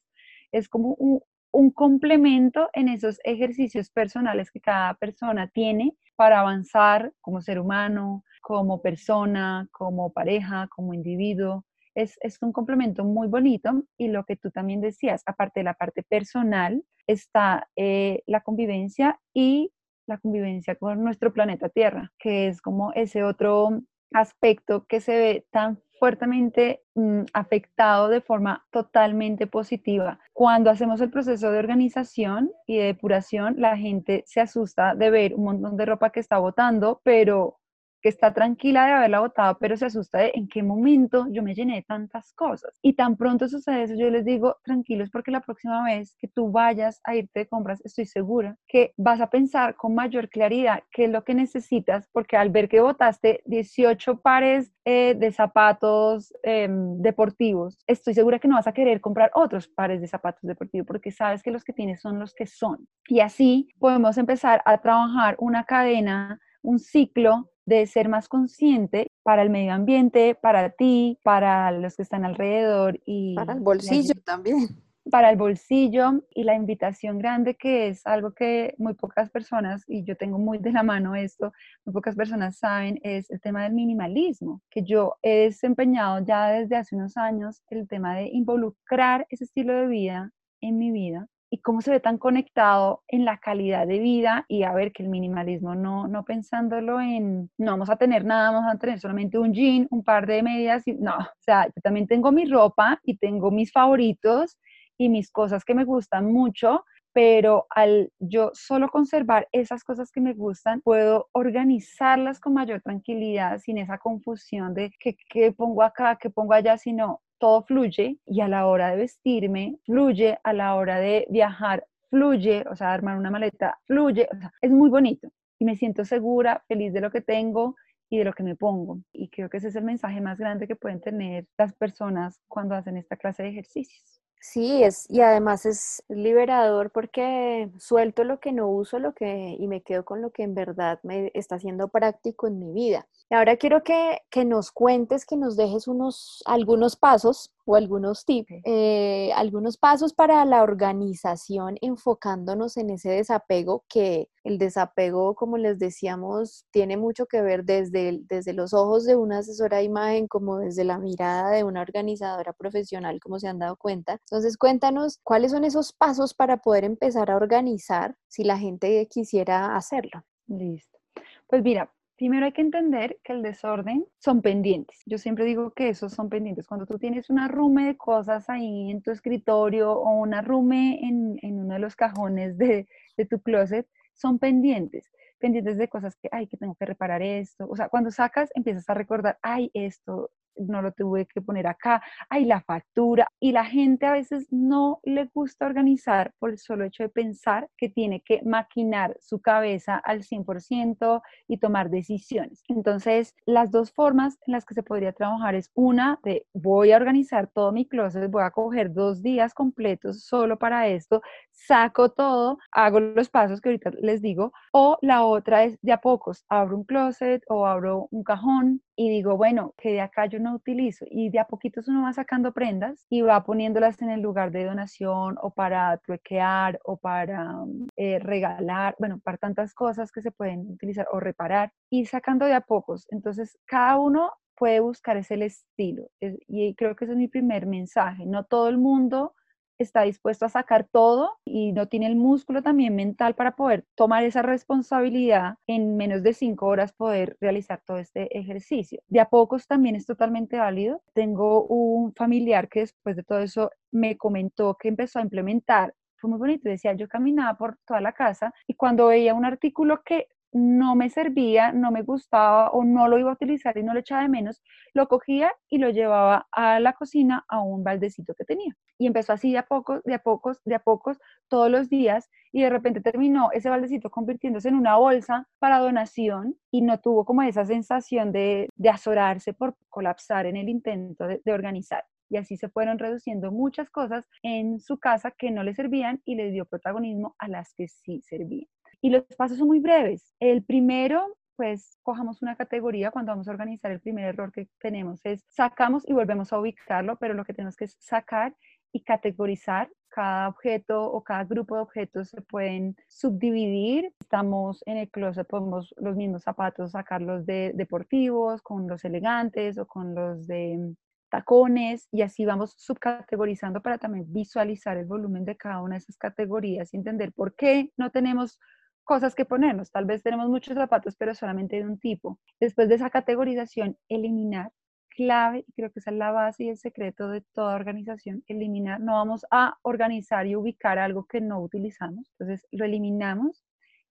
Es 0.51 0.69
como 0.69 0.93
un, 0.99 1.21
un 1.51 1.71
complemento 1.71 2.69
en 2.73 2.89
esos 2.89 3.19
ejercicios 3.23 3.89
personales 3.89 4.51
que 4.51 4.61
cada 4.61 4.93
persona 4.93 5.47
tiene 5.47 5.95
para 6.15 6.41
avanzar 6.41 7.13
como 7.21 7.41
ser 7.41 7.59
humano, 7.59 8.23
como 8.45 8.79
persona, 8.79 9.67
como 9.71 10.11
pareja, 10.13 10.67
como 10.67 10.93
individuo 10.93 11.65
es, 11.95 12.37
un 12.41 12.51
complemento 12.51 13.03
muy 13.03 13.27
bonito 13.27 13.83
y 13.97 14.09
lo 14.09 14.23
que 14.23 14.35
tú 14.35 14.51
también 14.51 14.81
decías, 14.81 15.23
aparte 15.25 15.61
de 15.61 15.63
la 15.63 15.73
parte 15.73 16.03
personal, 16.03 16.83
está 17.07 17.67
eh, 17.75 18.21
la 18.27 18.41
convivencia 18.41 19.19
y 19.33 19.71
la 20.05 20.19
convivencia 20.19 20.75
con 20.75 21.03
nuestro 21.03 21.33
planeta 21.33 21.69
Tierra, 21.69 22.11
que 22.19 22.47
es 22.47 22.61
como 22.61 22.93
ese 22.93 23.23
otro 23.23 23.81
aspecto 24.13 24.85
que 24.85 25.01
se 25.01 25.17
ve 25.17 25.47
tan 25.51 25.79
fuertemente 25.99 26.83
mm, 26.93 27.21
afectado 27.33 28.09
de 28.09 28.21
forma 28.21 28.63
totalmente 28.69 29.47
positiva. 29.47 30.19
Cuando 30.33 30.69
hacemos 30.69 31.01
el 31.01 31.09
proceso 31.09 31.51
de 31.51 31.57
organización 31.57 32.51
y 32.67 32.77
de 32.77 32.83
depuración, 32.83 33.55
la 33.57 33.75
gente 33.75 34.23
se 34.27 34.41
asusta 34.41 34.93
de 34.93 35.09
ver 35.09 35.33
un 35.33 35.45
montón 35.45 35.77
de 35.77 35.85
ropa 35.85 36.11
que 36.11 36.19
está 36.19 36.37
botando, 36.37 37.01
pero 37.03 37.57
que 38.05 38.09
está 38.09 38.35
tranquila 38.35 38.85
de 38.85 38.91
haberla 38.91 39.19
votado, 39.19 39.57
pero 39.59 39.75
se 39.77 39.87
asusta 39.87 40.19
de 40.19 40.31
en 40.35 40.47
qué 40.47 40.61
momento 40.61 41.25
yo 41.31 41.41
me 41.41 41.55
llené 41.55 41.77
de 41.77 41.81
tantas 41.81 42.33
cosas. 42.33 42.77
Y 42.83 42.93
tan 42.93 43.17
pronto 43.17 43.47
sucede 43.47 43.81
eso, 43.81 43.95
yo 43.95 44.11
les 44.11 44.23
digo, 44.23 44.57
tranquilos, 44.63 45.09
porque 45.09 45.31
la 45.31 45.41
próxima 45.41 45.83
vez 45.83 46.15
que 46.19 46.27
tú 46.27 46.51
vayas 46.51 47.01
a 47.03 47.15
irte 47.15 47.39
de 47.39 47.47
compras, 47.47 47.81
estoy 47.83 48.05
segura 48.05 48.57
que 48.67 48.93
vas 48.95 49.21
a 49.21 49.31
pensar 49.31 49.75
con 49.75 49.95
mayor 49.95 50.29
claridad 50.29 50.83
qué 50.91 51.05
es 51.05 51.09
lo 51.09 51.23
que 51.23 51.33
necesitas, 51.33 52.07
porque 52.11 52.37
al 52.37 52.51
ver 52.51 52.69
que 52.69 52.79
votaste 52.79 53.41
18 53.45 54.21
pares 54.21 54.71
eh, 54.85 55.15
de 55.17 55.31
zapatos 55.31 56.31
em, 56.43 57.01
deportivos, 57.01 57.79
estoy 57.87 58.13
segura 58.13 58.37
que 58.37 58.47
no 58.47 58.57
vas 58.57 58.67
a 58.67 58.73
querer 58.73 59.01
comprar 59.01 59.31
otros 59.33 59.67
pares 59.67 59.99
de 59.99 60.07
zapatos 60.07 60.43
deportivos, 60.43 60.85
porque 60.85 61.09
sabes 61.09 61.41
que 61.41 61.49
los 61.49 61.63
que 61.63 61.73
tienes 61.73 62.01
son 62.01 62.19
los 62.19 62.35
que 62.35 62.45
son. 62.45 62.87
Y 63.07 63.21
así 63.21 63.67
podemos 63.79 64.19
empezar 64.19 64.61
a 64.63 64.77
trabajar 64.77 65.35
una 65.39 65.63
cadena, 65.63 66.39
un 66.61 66.77
ciclo 66.77 67.49
de 67.65 67.85
ser 67.87 68.09
más 68.09 68.27
consciente 68.27 69.11
para 69.23 69.41
el 69.41 69.49
medio 69.49 69.73
ambiente, 69.73 70.35
para 70.35 70.69
ti, 70.69 71.19
para 71.23 71.71
los 71.71 71.95
que 71.95 72.03
están 72.03 72.25
alrededor 72.25 72.99
y 73.05 73.35
para 73.35 73.53
el 73.53 73.59
bolsillo 73.59 74.13
también. 74.23 74.81
Para 75.11 75.29
el 75.29 75.37
bolsillo 75.37 76.23
y 76.31 76.45
la 76.45 76.55
invitación 76.55 77.19
grande 77.19 77.53
que 77.53 77.89
es 77.89 78.05
algo 78.07 78.33
que 78.33 78.73
muy 78.79 78.95
pocas 78.95 79.29
personas, 79.29 79.83
y 79.87 80.03
yo 80.03 80.17
tengo 80.17 80.39
muy 80.39 80.57
de 80.57 80.71
la 80.71 80.81
mano 80.81 81.13
esto, 81.13 81.53
muy 81.85 81.93
pocas 81.93 82.15
personas 82.15 82.57
saben, 82.57 82.99
es 83.03 83.29
el 83.29 83.39
tema 83.39 83.63
del 83.63 83.73
minimalismo, 83.73 84.63
que 84.71 84.81
yo 84.81 85.15
he 85.21 85.43
desempeñado 85.43 86.25
ya 86.25 86.47
desde 86.47 86.75
hace 86.75 86.95
unos 86.95 87.17
años 87.17 87.61
el 87.69 87.87
tema 87.87 88.15
de 88.15 88.29
involucrar 88.29 89.27
ese 89.29 89.43
estilo 89.43 89.73
de 89.73 89.87
vida 89.87 90.31
en 90.59 90.79
mi 90.79 90.91
vida 90.91 91.29
y 91.49 91.59
cómo 91.59 91.81
se 91.81 91.91
ve 91.91 91.99
tan 91.99 92.17
conectado 92.17 93.03
en 93.07 93.25
la 93.25 93.37
calidad 93.37 93.87
de 93.87 93.99
vida 93.99 94.45
y 94.47 94.63
a 94.63 94.73
ver 94.73 94.91
que 94.91 95.03
el 95.03 95.09
minimalismo 95.09 95.75
no, 95.75 96.07
no 96.07 96.25
pensándolo 96.25 96.99
en, 96.99 97.49
no 97.57 97.71
vamos 97.71 97.89
a 97.89 97.97
tener 97.97 98.25
nada, 98.25 98.51
vamos 98.51 98.73
a 98.73 98.77
tener 98.77 98.99
solamente 98.99 99.37
un 99.37 99.53
jean, 99.53 99.87
un 99.91 100.03
par 100.03 100.27
de 100.27 100.43
medias, 100.43 100.87
y, 100.87 100.93
no, 100.93 101.15
o 101.17 101.41
sea, 101.41 101.65
yo 101.67 101.81
también 101.83 102.07
tengo 102.07 102.31
mi 102.31 102.45
ropa 102.45 102.99
y 103.03 103.17
tengo 103.17 103.51
mis 103.51 103.71
favoritos 103.71 104.57
y 104.97 105.09
mis 105.09 105.31
cosas 105.31 105.63
que 105.63 105.75
me 105.75 105.85
gustan 105.85 106.31
mucho, 106.31 106.83
pero 107.13 107.65
al 107.69 108.11
yo 108.19 108.51
solo 108.53 108.89
conservar 108.89 109.47
esas 109.53 109.83
cosas 109.83 110.11
que 110.11 110.19
me 110.19 110.33
gustan, 110.33 110.81
puedo 110.81 111.29
organizarlas 111.31 112.39
con 112.39 112.53
mayor 112.53 112.81
tranquilidad, 112.81 113.59
sin 113.59 113.77
esa 113.77 113.97
confusión 113.97 114.73
de 114.73 114.91
qué 114.99 115.51
pongo 115.53 115.83
acá, 115.83 116.17
qué 116.19 116.29
pongo 116.29 116.53
allá, 116.53 116.77
sino 116.77 117.21
todo 117.39 117.63
fluye 117.63 118.19
y 118.25 118.41
a 118.41 118.47
la 118.47 118.67
hora 118.67 118.89
de 118.89 118.97
vestirme, 118.97 119.77
fluye, 119.85 120.37
a 120.43 120.53
la 120.53 120.75
hora 120.75 120.99
de 120.99 121.27
viajar, 121.29 121.85
fluye, 122.09 122.65
o 122.69 122.75
sea, 122.75 122.93
armar 122.93 123.17
una 123.17 123.31
maleta, 123.31 123.79
fluye, 123.85 124.27
o 124.31 124.37
sea, 124.37 124.53
es 124.61 124.71
muy 124.71 124.89
bonito 124.89 125.29
y 125.59 125.65
me 125.65 125.75
siento 125.75 126.05
segura, 126.05 126.63
feliz 126.67 126.93
de 126.93 127.01
lo 127.01 127.11
que 127.11 127.21
tengo 127.21 127.75
y 128.09 128.17
de 128.17 128.25
lo 128.25 128.33
que 128.33 128.43
me 128.43 128.55
pongo. 128.55 128.99
Y 129.13 129.29
creo 129.29 129.49
que 129.49 129.57
ese 129.57 129.69
es 129.69 129.75
el 129.75 129.83
mensaje 129.83 130.21
más 130.21 130.37
grande 130.37 130.67
que 130.67 130.75
pueden 130.75 131.01
tener 131.01 131.47
las 131.57 131.73
personas 131.73 132.39
cuando 132.47 132.75
hacen 132.75 132.97
esta 132.97 133.17
clase 133.17 133.43
de 133.43 133.49
ejercicios. 133.49 134.24
Sí, 134.39 134.83
es, 134.83 135.09
y 135.09 135.21
además 135.21 135.65
es 135.65 136.03
liberador 136.07 136.91
porque 136.91 137.69
suelto 137.79 138.23
lo 138.23 138.39
que 138.39 138.51
no 138.51 138.69
uso 138.69 138.99
lo 138.99 139.13
que, 139.13 139.55
y 139.59 139.67
me 139.67 139.81
quedo 139.81 140.05
con 140.05 140.21
lo 140.21 140.31
que 140.31 140.43
en 140.43 140.53
verdad 140.53 140.99
me 141.03 141.31
está 141.33 141.55
haciendo 141.55 141.87
práctico 141.87 142.47
en 142.47 142.59
mi 142.59 142.71
vida. 142.71 143.07
Y 143.29 143.33
ahora 143.35 143.57
quiero 143.57 143.83
que, 143.83 144.21
que 144.29 144.45
nos 144.45 144.71
cuentes, 144.71 145.25
que 145.25 145.35
nos 145.35 145.57
dejes 145.57 145.87
unos, 145.87 146.43
algunos 146.45 146.95
pasos 146.95 147.51
o 147.65 147.75
algunos 147.75 148.25
tips, 148.25 148.61
eh, 148.63 149.31
algunos 149.35 149.77
pasos 149.77 150.13
para 150.13 150.45
la 150.45 150.63
organización 150.63 151.77
enfocándonos 151.81 152.77
en 152.77 152.91
ese 152.91 153.09
desapego, 153.09 153.83
que 153.89 154.29
el 154.43 154.57
desapego, 154.59 155.35
como 155.35 155.57
les 155.57 155.79
decíamos, 155.79 156.65
tiene 156.71 156.97
mucho 156.97 157.25
que 157.25 157.41
ver 157.41 157.65
desde, 157.65 158.19
desde 158.27 158.53
los 158.53 158.73
ojos 158.73 159.05
de 159.05 159.15
una 159.15 159.39
asesora 159.39 159.77
de 159.77 159.83
imagen, 159.83 160.27
como 160.27 160.59
desde 160.59 160.83
la 160.83 160.99
mirada 160.99 161.51
de 161.51 161.63
una 161.63 161.81
organizadora 161.81 162.53
profesional, 162.53 163.19
como 163.19 163.39
se 163.39 163.47
han 163.47 163.59
dado 163.59 163.75
cuenta. 163.75 164.13
Entonces, 164.13 164.57
cuéntanos 164.57 165.19
cuáles 165.23 165.51
son 165.51 165.63
esos 165.63 165.93
pasos 165.93 166.33
para 166.33 166.57
poder 166.57 166.83
empezar 166.83 167.31
a 167.31 167.35
organizar 167.37 168.15
si 168.27 168.43
la 168.43 168.57
gente 168.57 169.07
quisiera 169.09 169.75
hacerlo. 169.75 170.23
Listo. 170.47 170.99
Pues 171.47 171.63
mira, 171.63 171.91
Primero 172.17 172.45
hay 172.45 172.53
que 172.53 172.61
entender 172.61 173.19
que 173.23 173.33
el 173.33 173.41
desorden 173.41 174.05
son 174.19 174.41
pendientes. 174.41 175.01
Yo 175.05 175.17
siempre 175.17 175.45
digo 175.45 175.71
que 175.71 175.89
esos 175.89 176.13
son 176.13 176.29
pendientes. 176.29 176.67
Cuando 176.67 176.85
tú 176.85 176.97
tienes 176.97 177.29
una 177.29 177.47
rume 177.47 177.85
de 177.85 177.97
cosas 177.97 178.49
ahí 178.49 178.89
en 178.89 179.01
tu 179.01 179.11
escritorio 179.11 179.91
o 179.91 180.21
una 180.21 180.41
rume 180.41 180.99
en, 181.01 181.37
uno 181.43 181.73
de 181.73 181.79
los 181.79 181.95
cajones 181.95 182.57
de, 182.57 182.87
de 183.17 183.25
tu 183.25 183.41
closet, 183.41 183.87
son 184.13 184.39
pendientes 184.39 185.11
pendientes 185.37 185.77
de 185.77 185.89
cosas 185.89 186.15
que, 186.15 186.29
ay, 186.31 186.47
que 186.47 186.57
tengo 186.57 186.75
que 186.75 186.85
reparar 186.85 187.21
esto. 187.21 187.67
O 187.69 187.75
sea, 187.75 187.89
cuando 187.89 188.09
sacas, 188.09 188.49
empiezas 188.55 188.89
a 188.89 188.93
recordar, 188.93 189.37
ay, 189.43 189.69
esto, 189.73 190.31
no 190.57 190.81
lo 190.81 190.91
tuve 190.91 191.25
que 191.25 191.41
poner 191.41 191.67
acá, 191.67 192.01
hay 192.29 192.45
la 192.45 192.61
factura. 192.61 193.27
Y 193.39 193.51
la 193.51 193.65
gente 193.65 194.05
a 194.05 194.13
veces 194.13 194.47
no 194.51 194.99
le 195.03 195.29
gusta 195.33 195.65
organizar 195.65 196.33
por 196.39 196.49
el 196.51 196.57
solo 196.57 196.85
hecho 196.85 197.03
de 197.03 197.09
pensar 197.09 197.69
que 197.77 197.89
tiene 197.89 198.21
que 198.21 198.41
maquinar 198.43 199.17
su 199.19 199.41
cabeza 199.41 199.97
al 199.97 200.23
100% 200.23 201.21
y 201.47 201.57
tomar 201.57 201.89
decisiones. 201.89 202.63
Entonces, 202.67 203.35
las 203.45 203.71
dos 203.71 203.91
formas 203.91 204.37
en 204.45 204.53
las 204.53 204.65
que 204.65 204.73
se 204.73 204.83
podría 204.83 205.13
trabajar 205.13 205.55
es 205.55 205.71
una 205.73 206.19
de 206.23 206.45
voy 206.53 206.91
a 206.91 206.97
organizar 206.97 207.47
todo 207.47 207.71
mi 207.71 207.87
closet, 207.87 208.29
voy 208.29 208.43
a 208.43 208.51
coger 208.51 208.93
dos 208.93 209.21
días 209.21 209.53
completos 209.53 210.23
solo 210.23 210.57
para 210.57 210.87
esto, 210.87 211.21
saco 211.51 212.09
todo, 212.09 212.57
hago 212.71 212.99
los 212.99 213.29
pasos 213.29 213.61
que 213.61 213.69
ahorita 213.69 213.91
les 214.01 214.21
digo, 214.21 214.51
o 214.71 214.97
la 215.01 215.23
otra 215.23 215.63
es 215.63 215.77
de 215.81 215.93
a 215.93 216.01
pocos, 216.01 216.45
abro 216.49 216.77
un 216.77 216.83
closet 216.83 217.43
o 217.47 217.65
abro 217.65 218.07
un 218.11 218.23
cajón 218.23 218.81
y 218.95 219.09
digo, 219.09 219.37
bueno, 219.37 219.73
que 219.77 219.91
de 219.91 220.01
acá 220.01 220.25
yo 220.25 220.39
no 220.39 220.55
utilizo 220.55 221.05
y 221.09 221.29
de 221.29 221.39
a 221.39 221.47
poquitos 221.47 221.87
uno 221.87 222.03
va 222.03 222.13
sacando 222.13 222.53
prendas 222.53 223.05
y 223.09 223.21
va 223.21 223.43
poniéndolas 223.43 224.01
en 224.01 224.09
el 224.09 224.21
lugar 224.21 224.51
de 224.51 224.65
donación 224.65 225.35
o 225.41 225.51
para 225.51 225.97
truequear 225.97 226.79
o 226.83 226.97
para 226.97 227.43
mm, 227.65 227.87
eh, 227.97 228.19
regalar, 228.19 228.95
bueno, 228.99 229.19
para 229.23 229.37
tantas 229.37 229.73
cosas 229.73 230.11
que 230.11 230.21
se 230.21 230.31
pueden 230.31 230.71
utilizar 230.71 231.07
o 231.11 231.19
reparar 231.19 231.71
y 231.89 232.05
sacando 232.05 232.45
de 232.45 232.53
a 232.53 232.61
pocos. 232.61 233.05
Entonces, 233.09 233.57
cada 233.65 233.97
uno 233.97 234.31
puede 234.55 234.79
buscar 234.79 235.17
ese 235.17 235.35
estilo 235.43 236.07
y 236.19 236.73
creo 236.75 236.95
que 236.95 237.05
ese 237.05 237.13
es 237.13 237.17
mi 237.17 237.27
primer 237.27 237.65
mensaje. 237.65 238.25
No 238.25 238.45
todo 238.45 238.69
el 238.69 238.77
mundo 238.77 239.33
está 239.77 240.03
dispuesto 240.03 240.45
a 240.45 240.49
sacar 240.49 240.87
todo 240.91 241.31
y 241.45 241.71
no 241.73 241.87
tiene 241.87 242.07
el 242.07 242.15
músculo 242.15 242.61
también 242.61 242.95
mental 242.95 243.35
para 243.35 243.55
poder 243.55 243.85
tomar 243.95 244.23
esa 244.23 244.41
responsabilidad 244.41 245.55
en 245.67 245.97
menos 245.97 246.23
de 246.23 246.33
cinco 246.33 246.67
horas 246.67 246.93
poder 246.93 247.37
realizar 247.39 247.81
todo 247.85 247.97
este 247.97 248.37
ejercicio. 248.37 249.01
De 249.07 249.19
a 249.19 249.29
pocos 249.29 249.67
también 249.67 249.95
es 249.95 250.05
totalmente 250.05 250.57
válido. 250.57 251.01
Tengo 251.13 251.65
un 251.65 252.13
familiar 252.13 252.69
que 252.69 252.81
después 252.81 253.15
de 253.15 253.23
todo 253.23 253.39
eso 253.39 253.71
me 253.91 254.17
comentó 254.17 254.75
que 254.75 254.89
empezó 254.89 255.19
a 255.19 255.23
implementar 255.23 255.93
fue 256.17 256.29
muy 256.29 256.39
bonito. 256.39 256.69
Decía, 256.69 256.93
yo 256.93 257.07
caminaba 257.07 257.57
por 257.57 257.77
toda 257.85 258.01
la 258.01 258.13
casa 258.13 258.53
y 258.67 258.75
cuando 258.75 259.07
veía 259.07 259.33
un 259.33 259.45
artículo 259.45 260.01
que 260.03 260.27
no 260.55 260.95
me 260.95 261.09
servía, 261.09 261.73
no 261.73 261.91
me 261.91 262.01
gustaba 262.01 262.69
o 262.71 262.85
no 262.85 263.09
lo 263.09 263.19
iba 263.19 263.29
a 263.29 263.33
utilizar 263.33 263.77
y 263.77 263.83
no 263.83 263.93
lo 263.93 263.99
echaba 263.99 264.21
de 264.21 264.29
menos, 264.29 264.63
lo 264.93 265.09
cogía 265.09 265.51
y 265.69 265.79
lo 265.79 265.89
llevaba 265.89 266.47
a 266.49 266.79
la 266.79 266.93
cocina 266.93 267.43
a 267.49 267.59
un 267.59 267.83
baldecito 267.83 268.33
que 268.35 268.45
tenía. 268.45 268.73
Y 268.97 269.05
empezó 269.05 269.33
así 269.33 269.51
de 269.51 269.57
a 269.57 269.63
pocos, 269.63 270.01
de 270.05 270.13
a 270.13 270.19
pocos, 270.19 270.61
de 270.63 270.75
a 270.75 270.79
pocos, 270.79 271.19
todos 271.49 271.69
los 271.69 271.89
días 271.89 272.29
y 272.53 272.61
de 272.61 272.69
repente 272.69 273.01
terminó 273.01 273.51
ese 273.51 273.69
baldecito 273.69 274.09
convirtiéndose 274.09 274.69
en 274.69 274.75
una 274.75 274.95
bolsa 274.95 275.45
para 275.59 275.79
donación 275.79 276.55
y 276.71 276.83
no 276.83 277.01
tuvo 277.01 277.25
como 277.25 277.41
esa 277.41 277.65
sensación 277.65 278.31
de, 278.31 278.69
azorarse 278.89 279.53
por 279.53 279.75
colapsar 279.89 280.45
en 280.45 280.55
el 280.55 280.69
intento 280.69 281.27
de 281.27 281.51
organizar. 281.51 282.05
Y 282.29 282.37
así 282.37 282.55
se 282.55 282.69
fueron 282.69 282.97
reduciendo 282.97 283.51
muchas 283.51 283.89
cosas 283.89 284.25
en 284.41 284.79
su 284.79 284.99
casa 284.99 285.31
que 285.31 285.51
no 285.51 285.63
le 285.63 285.75
servían 285.75 286.21
y 286.23 286.35
le 286.35 286.51
dio 286.51 286.65
protagonismo 286.65 287.35
a 287.39 287.49
las 287.49 287.73
que 287.73 287.89
sí 287.89 288.21
servían. 288.21 288.69
Y 289.01 289.09
los 289.09 289.23
pasos 289.37 289.57
son 289.57 289.67
muy 289.67 289.79
breves. 289.79 290.33
El 290.39 290.63
primero, 290.63 291.37
pues 291.55 291.97
cojamos 292.03 292.41
una 292.41 292.55
categoría 292.55 293.11
cuando 293.11 293.31
vamos 293.31 293.47
a 293.47 293.51
organizar. 293.51 293.91
El 293.91 294.01
primer 294.01 294.25
error 294.25 294.51
que 294.51 294.67
tenemos 294.79 295.21
es 295.23 295.43
sacamos 295.47 296.07
y 296.07 296.13
volvemos 296.13 296.51
a 296.51 296.59
ubicarlo, 296.59 297.17
pero 297.17 297.33
lo 297.33 297.45
que 297.45 297.53
tenemos 297.53 297.75
que 297.75 297.85
es 297.85 297.97
sacar 297.99 298.55
y 298.91 299.03
categorizar. 299.03 299.89
Cada 300.09 300.47
objeto 300.47 301.03
o 301.11 301.21
cada 301.23 301.43
grupo 301.43 301.75
de 301.75 301.81
objetos 301.81 302.29
se 302.29 302.41
pueden 302.41 302.95
subdividir. 303.07 304.13
Estamos 304.21 304.81
en 304.85 304.97
el 304.97 305.09
closet, 305.09 305.45
podemos 305.45 305.93
los 305.97 306.15
mismos 306.15 306.43
zapatos 306.43 306.91
sacarlos 306.91 307.45
de 307.45 307.73
deportivos, 307.75 308.61
con 308.61 308.87
los 308.87 309.03
elegantes 309.03 309.77
o 309.77 309.85
con 309.85 310.15
los 310.15 310.47
de 310.47 310.95
tacones 311.29 312.07
y 312.11 312.21
así 312.21 312.45
vamos 312.45 312.75
subcategorizando 312.77 313.81
para 313.81 313.97
también 313.97 314.25
visualizar 314.31 314.95
el 314.97 315.05
volumen 315.05 315.43
de 315.43 315.57
cada 315.57 315.81
una 315.81 315.95
de 315.95 315.99
esas 315.99 316.17
categorías 316.17 316.93
y 316.93 316.97
entender 316.97 317.33
por 317.33 317.55
qué 317.55 317.91
no 317.97 318.11
tenemos 318.11 318.59
cosas 319.05 319.35
que 319.35 319.45
ponernos. 319.45 319.91
Tal 319.91 320.05
vez 320.05 320.21
tenemos 320.21 320.49
muchos 320.49 320.75
zapatos, 320.75 321.15
pero 321.15 321.33
solamente 321.33 321.77
de 321.77 321.85
un 321.85 321.97
tipo. 321.97 322.39
Después 322.59 322.89
de 322.89 322.95
esa 322.95 323.09
categorización, 323.09 323.97
eliminar 324.09 324.71
clave, 325.15 325.63
y 325.67 325.71
creo 325.71 325.91
que 325.91 325.99
esa 325.99 326.11
es 326.11 326.17
la 326.17 326.31
base 326.31 326.65
y 326.65 326.69
el 326.69 326.77
secreto 326.77 327.29
de 327.29 327.41
toda 327.53 327.75
organización, 327.75 328.43
eliminar, 328.47 328.99
no 328.99 329.13
vamos 329.13 329.45
a 329.49 329.77
organizar 329.81 330.45
y 330.45 330.55
ubicar 330.55 330.99
algo 330.99 331.25
que 331.25 331.39
no 331.39 331.61
utilizamos, 331.61 332.29
entonces 332.37 332.67
lo 332.71 332.83
eliminamos 332.83 333.63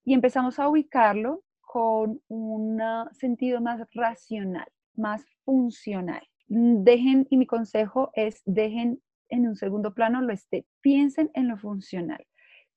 y 0.03 0.15
empezamos 0.15 0.59
a 0.59 0.69
ubicarlo 0.69 1.43
con 1.61 2.21
un 2.29 2.81
sentido 3.13 3.61
más 3.61 3.83
racional, 3.93 4.67
más 4.95 5.27
funcional. 5.45 6.23
Dejen, 6.47 7.27
y 7.31 7.37
mi 7.37 7.47
consejo 7.47 8.11
es, 8.15 8.43
dejen 8.47 9.03
en 9.29 9.49
un 9.49 9.57
segundo 9.57 9.95
plano 9.95 10.21
lo 10.21 10.33
esté, 10.33 10.67
piensen 10.81 11.31
en 11.35 11.49
lo 11.49 11.59
funcional. 11.59 12.25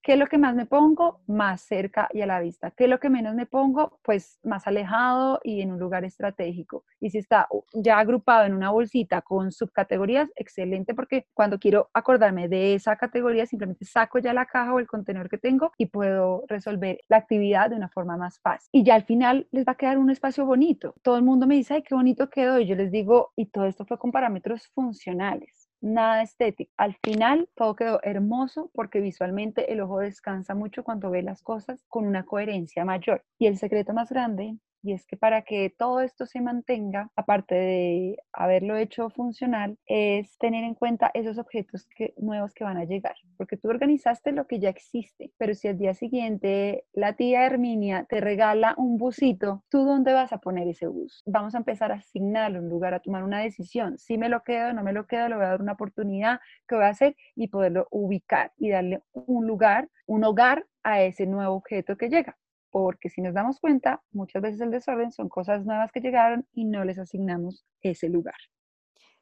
¿Qué 0.07 0.13
es 0.13 0.19
lo 0.19 0.27
que 0.27 0.37
más 0.37 0.55
me 0.55 0.65
pongo? 0.65 1.19
Más 1.27 1.59
cerca 1.59 2.07
y 2.13 2.21
a 2.21 2.25
la 2.25 2.39
vista. 2.39 2.71
¿Qué 2.71 2.85
es 2.85 2.89
lo 2.89 2.97
que 2.97 3.09
menos 3.09 3.35
me 3.35 3.45
pongo? 3.45 3.99
Pues 4.03 4.39
más 4.41 4.65
alejado 4.65 5.41
y 5.43 5.59
en 5.59 5.73
un 5.73 5.79
lugar 5.79 6.05
estratégico. 6.05 6.85
Y 7.01 7.09
si 7.09 7.17
está 7.17 7.49
ya 7.73 7.99
agrupado 7.99 8.45
en 8.45 8.53
una 8.53 8.69
bolsita 8.69 9.21
con 9.21 9.51
subcategorías, 9.51 10.29
excelente 10.37 10.93
porque 10.93 11.27
cuando 11.33 11.59
quiero 11.59 11.89
acordarme 11.93 12.47
de 12.47 12.73
esa 12.73 12.95
categoría, 12.95 13.45
simplemente 13.47 13.83
saco 13.83 14.19
ya 14.19 14.31
la 14.31 14.45
caja 14.45 14.73
o 14.73 14.79
el 14.79 14.87
contenedor 14.87 15.27
que 15.27 15.39
tengo 15.39 15.73
y 15.77 15.87
puedo 15.87 16.45
resolver 16.47 17.01
la 17.09 17.17
actividad 17.17 17.69
de 17.69 17.75
una 17.75 17.89
forma 17.89 18.15
más 18.15 18.39
fácil. 18.39 18.69
Y 18.71 18.85
ya 18.85 18.95
al 18.95 19.03
final 19.03 19.49
les 19.51 19.67
va 19.67 19.73
a 19.73 19.75
quedar 19.75 19.97
un 19.97 20.09
espacio 20.09 20.45
bonito. 20.45 20.95
Todo 21.01 21.17
el 21.17 21.23
mundo 21.23 21.47
me 21.47 21.55
dice, 21.55 21.73
ay, 21.73 21.83
qué 21.83 21.95
bonito 21.95 22.29
quedó. 22.29 22.61
Y 22.61 22.65
yo 22.65 22.75
les 22.75 22.91
digo, 22.91 23.33
y 23.35 23.47
todo 23.47 23.65
esto 23.65 23.85
fue 23.85 23.99
con 23.99 24.13
parámetros 24.13 24.69
funcionales 24.69 25.66
nada 25.81 26.21
estético. 26.21 26.71
Al 26.77 26.95
final 27.03 27.49
todo 27.55 27.75
quedó 27.75 27.99
hermoso 28.03 28.69
porque 28.73 28.99
visualmente 28.99 29.71
el 29.71 29.81
ojo 29.81 29.99
descansa 29.99 30.55
mucho 30.55 30.83
cuando 30.83 31.09
ve 31.09 31.23
las 31.23 31.41
cosas 31.41 31.83
con 31.87 32.05
una 32.05 32.25
coherencia 32.25 32.85
mayor. 32.85 33.23
Y 33.39 33.47
el 33.47 33.57
secreto 33.57 33.93
más 33.93 34.09
grande 34.09 34.57
y 34.83 34.93
es 34.93 35.05
que 35.05 35.17
para 35.17 35.41
que 35.41 35.69
todo 35.69 36.01
esto 36.01 36.25
se 36.25 36.41
mantenga, 36.41 37.11
aparte 37.15 37.55
de 37.55 38.17
haberlo 38.31 38.77
hecho 38.77 39.09
funcional, 39.09 39.77
es 39.85 40.37
tener 40.37 40.63
en 40.63 40.75
cuenta 40.75 41.11
esos 41.13 41.37
objetos 41.37 41.87
nuevos 42.17 42.53
que 42.53 42.63
van 42.63 42.77
a 42.77 42.85
llegar, 42.85 43.15
porque 43.37 43.57
tú 43.57 43.69
organizaste 43.69 44.31
lo 44.31 44.47
que 44.47 44.59
ya 44.59 44.69
existe, 44.69 45.31
pero 45.37 45.53
si 45.53 45.67
al 45.67 45.77
día 45.77 45.93
siguiente 45.93 46.85
la 46.93 47.13
tía 47.13 47.45
Herminia 47.45 48.05
te 48.09 48.21
regala 48.21 48.75
un 48.77 48.97
busito, 48.97 49.63
¿tú 49.69 49.83
dónde 49.83 50.13
vas 50.13 50.33
a 50.33 50.39
poner 50.39 50.67
ese 50.67 50.87
bus? 50.87 51.23
Vamos 51.25 51.55
a 51.55 51.59
empezar 51.59 51.91
a 51.91 51.95
asignarle 51.95 52.59
un 52.59 52.69
lugar, 52.69 52.93
a 52.93 52.99
tomar 52.99 53.23
una 53.23 53.39
decisión, 53.39 53.97
si 53.97 54.17
me 54.17 54.29
lo 54.29 54.43
quedo, 54.43 54.73
no 54.73 54.83
me 54.83 54.93
lo 54.93 55.07
quedo, 55.07 55.29
le 55.29 55.35
voy 55.35 55.45
a 55.45 55.49
dar 55.49 55.61
una 55.61 55.73
oportunidad, 55.73 56.39
¿qué 56.67 56.75
voy 56.75 56.85
a 56.85 56.89
hacer? 56.89 57.15
Y 57.35 57.47
poderlo 57.47 57.87
ubicar 57.91 58.51
y 58.57 58.69
darle 58.69 59.01
un 59.13 59.47
lugar, 59.47 59.89
un 60.05 60.23
hogar 60.23 60.65
a 60.83 61.01
ese 61.01 61.25
nuevo 61.25 61.55
objeto 61.55 61.97
que 61.97 62.09
llega 62.09 62.37
porque 62.71 63.09
si 63.09 63.21
nos 63.21 63.33
damos 63.33 63.59
cuenta, 63.59 64.01
muchas 64.11 64.41
veces 64.41 64.61
el 64.61 64.71
desorden 64.71 65.11
son 65.11 65.29
cosas 65.29 65.65
nuevas 65.65 65.91
que 65.91 66.01
llegaron 66.01 66.45
y 66.53 66.65
no 66.65 66.83
les 66.83 66.99
asignamos 66.99 67.65
ese 67.81 68.09
lugar. 68.09 68.35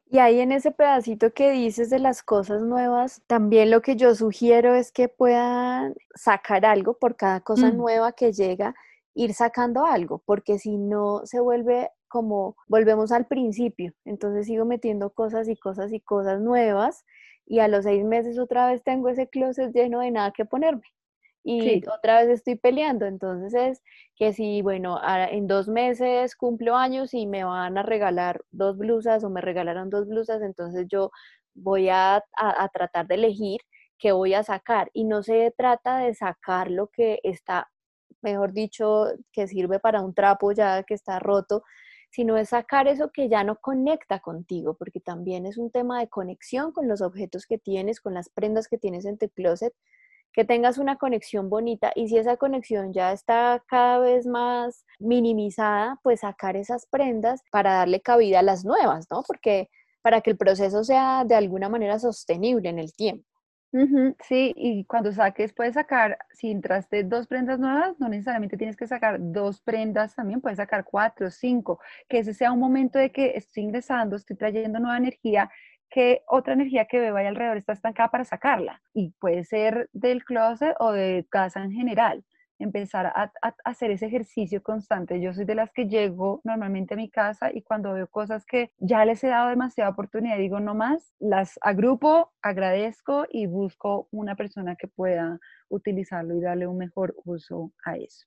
Y 0.08 0.18
ahí 0.18 0.38
en 0.38 0.52
ese 0.52 0.70
pedacito 0.70 1.32
que 1.32 1.50
dices 1.50 1.90
de 1.90 1.98
las 1.98 2.22
cosas 2.22 2.62
nuevas, 2.62 3.22
también 3.26 3.72
lo 3.72 3.82
que 3.82 3.96
yo 3.96 4.14
sugiero 4.14 4.74
es 4.74 4.92
que 4.92 5.08
puedan 5.08 5.94
sacar 6.14 6.64
algo 6.64 6.96
por 6.96 7.16
cada 7.16 7.40
cosa 7.40 7.72
mm. 7.72 7.76
nueva 7.76 8.12
que 8.12 8.32
llega, 8.32 8.74
ir 9.14 9.34
sacando 9.34 9.84
algo, 9.84 10.22
porque 10.24 10.58
si 10.58 10.78
no 10.78 11.22
se 11.24 11.40
vuelve 11.40 11.90
como 12.08 12.56
volvemos 12.68 13.10
al 13.10 13.26
principio, 13.26 13.92
entonces 14.04 14.46
sigo 14.46 14.64
metiendo 14.64 15.10
cosas 15.10 15.48
y 15.48 15.56
cosas 15.56 15.92
y 15.92 16.00
cosas 16.00 16.40
nuevas 16.40 17.04
y 17.44 17.58
a 17.58 17.66
los 17.66 17.84
seis 17.84 18.04
meses 18.04 18.38
otra 18.38 18.68
vez 18.70 18.84
tengo 18.84 19.08
ese 19.08 19.28
closet 19.28 19.72
lleno 19.72 20.00
de 20.00 20.12
nada 20.12 20.32
que 20.32 20.44
ponerme 20.44 20.84
y 21.48 21.80
otra 21.88 22.20
vez 22.22 22.30
estoy 22.30 22.56
peleando. 22.56 23.06
Entonces 23.06 23.54
es 23.54 23.82
que 24.16 24.32
si, 24.32 24.62
bueno, 24.62 25.00
en 25.30 25.46
dos 25.46 25.68
meses 25.68 26.34
cumplo 26.34 26.76
años 26.76 27.14
y 27.14 27.26
me 27.26 27.44
van 27.44 27.78
a 27.78 27.82
regalar 27.84 28.42
dos 28.50 28.76
blusas 28.76 29.22
o 29.22 29.30
me 29.30 29.40
regalaron 29.40 29.88
dos 29.88 30.08
blusas, 30.08 30.42
entonces 30.42 30.86
yo 30.88 31.10
voy 31.54 31.88
a, 31.88 32.16
a 32.36 32.68
tratar 32.72 33.06
de 33.06 33.14
elegir 33.14 33.60
qué 33.98 34.10
voy 34.12 34.34
a 34.34 34.42
sacar. 34.42 34.90
Y 34.92 35.04
no 35.04 35.22
se 35.22 35.54
trata 35.56 35.98
de 35.98 36.14
sacar 36.14 36.68
lo 36.70 36.88
que 36.88 37.20
está, 37.22 37.70
mejor 38.22 38.52
dicho, 38.52 39.06
que 39.32 39.46
sirve 39.46 39.78
para 39.78 40.00
un 40.02 40.14
trapo 40.14 40.50
ya 40.52 40.82
que 40.82 40.94
está 40.94 41.20
roto, 41.20 41.62
sino 42.10 42.36
es 42.36 42.48
sacar 42.48 42.88
eso 42.88 43.10
que 43.12 43.28
ya 43.28 43.44
no 43.44 43.56
conecta 43.60 44.18
contigo, 44.18 44.74
porque 44.74 45.00
también 45.00 45.46
es 45.46 45.58
un 45.58 45.70
tema 45.70 46.00
de 46.00 46.08
conexión 46.08 46.72
con 46.72 46.88
los 46.88 47.02
objetos 47.02 47.46
que 47.46 47.58
tienes, 47.58 48.00
con 48.00 48.14
las 48.14 48.30
prendas 48.30 48.68
que 48.68 48.78
tienes 48.78 49.04
en 49.04 49.18
tu 49.18 49.28
closet, 49.28 49.72
que 50.36 50.44
tengas 50.44 50.76
una 50.76 50.96
conexión 50.96 51.48
bonita 51.48 51.92
y 51.94 52.08
si 52.08 52.18
esa 52.18 52.36
conexión 52.36 52.92
ya 52.92 53.10
está 53.10 53.64
cada 53.66 53.98
vez 53.98 54.26
más 54.26 54.84
minimizada, 54.98 55.98
pues 56.02 56.20
sacar 56.20 56.56
esas 56.56 56.86
prendas 56.86 57.40
para 57.50 57.72
darle 57.72 58.02
cabida 58.02 58.40
a 58.40 58.42
las 58.42 58.62
nuevas, 58.62 59.06
¿no? 59.10 59.22
Porque 59.26 59.70
para 60.02 60.20
que 60.20 60.30
el 60.30 60.36
proceso 60.36 60.84
sea 60.84 61.24
de 61.24 61.34
alguna 61.34 61.70
manera 61.70 61.98
sostenible 61.98 62.68
en 62.68 62.78
el 62.78 62.92
tiempo. 62.92 63.26
sí, 64.28 64.52
y 64.56 64.84
cuando 64.84 65.10
saques, 65.10 65.54
puedes 65.54 65.74
sacar, 65.74 66.18
si 66.32 66.50
entraste 66.50 67.02
dos 67.02 67.26
prendas 67.26 67.58
nuevas, 67.58 67.98
no 67.98 68.08
necesariamente 68.08 68.58
tienes 68.58 68.76
que 68.76 68.86
sacar 68.86 69.16
dos 69.18 69.60
prendas, 69.62 70.14
también 70.14 70.40
puedes 70.42 70.58
sacar 70.58 70.84
cuatro, 70.84 71.30
cinco, 71.30 71.80
que 72.08 72.18
ese 72.18 72.34
sea 72.34 72.52
un 72.52 72.60
momento 72.60 72.98
de 72.98 73.10
que 73.10 73.32
estoy 73.36 73.64
ingresando, 73.64 74.16
estoy 74.16 74.36
trayendo 74.36 74.80
nueva 74.80 74.98
energía 74.98 75.50
que 75.90 76.22
otra 76.28 76.54
energía 76.54 76.86
que 76.86 77.00
veo 77.00 77.16
ahí 77.16 77.26
alrededor 77.26 77.56
está 77.56 77.72
estancada 77.72 78.10
para 78.10 78.24
sacarla. 78.24 78.82
Y 78.92 79.10
puede 79.18 79.44
ser 79.44 79.88
del 79.92 80.24
closet 80.24 80.74
o 80.78 80.92
de 80.92 81.26
casa 81.30 81.62
en 81.62 81.72
general. 81.72 82.24
Empezar 82.58 83.06
a, 83.06 83.32
hacer 83.64 83.90
ese 83.90 84.06
ejercicio 84.06 84.62
constante. 84.62 85.20
Yo 85.20 85.34
soy 85.34 85.44
de 85.44 85.54
las 85.54 85.70
que 85.72 85.88
llego 85.88 86.40
normalmente 86.42 86.94
a 86.94 86.96
mi 86.96 87.10
casa 87.10 87.50
y 87.52 87.62
cuando 87.62 87.92
veo 87.92 88.08
cosas 88.08 88.46
que 88.46 88.72
ya 88.78 89.04
les 89.04 89.22
he 89.24 89.28
dado 89.28 89.50
demasiada 89.50 89.90
oportunidad, 89.90 90.38
digo 90.38 90.58
no 90.58 90.74
más, 90.74 91.12
las 91.18 91.58
agrupo, 91.60 92.32
agradezco 92.40 93.26
y 93.30 93.46
busco 93.46 94.08
una 94.10 94.36
persona 94.36 94.74
que 94.76 94.88
pueda 94.88 95.38
utilizarlo 95.68 96.34
y 96.34 96.40
darle 96.40 96.66
un 96.66 96.78
mejor 96.78 97.14
uso 97.26 97.72
a 97.84 97.96
eso. 97.96 98.26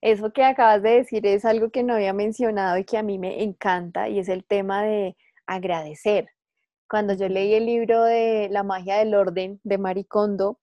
Eso 0.00 0.32
que 0.32 0.44
acabas 0.44 0.82
de 0.82 0.90
decir 0.90 1.26
es 1.26 1.44
algo 1.44 1.70
que 1.70 1.82
no 1.82 1.94
había 1.94 2.12
mencionado 2.12 2.78
y 2.78 2.84
que 2.84 2.98
a 2.98 3.02
mí 3.02 3.18
me 3.18 3.42
encanta 3.42 4.08
y 4.08 4.20
es 4.20 4.28
el 4.28 4.44
tema 4.44 4.84
de 4.84 5.16
agradecer 5.46 6.28
cuando 6.88 7.14
yo 7.14 7.28
leí 7.28 7.54
el 7.54 7.66
libro 7.66 8.02
de 8.04 8.48
La 8.50 8.62
magia 8.62 8.96
del 8.98 9.14
orden 9.14 9.60
de 9.62 9.78
Maricondo, 9.78 10.58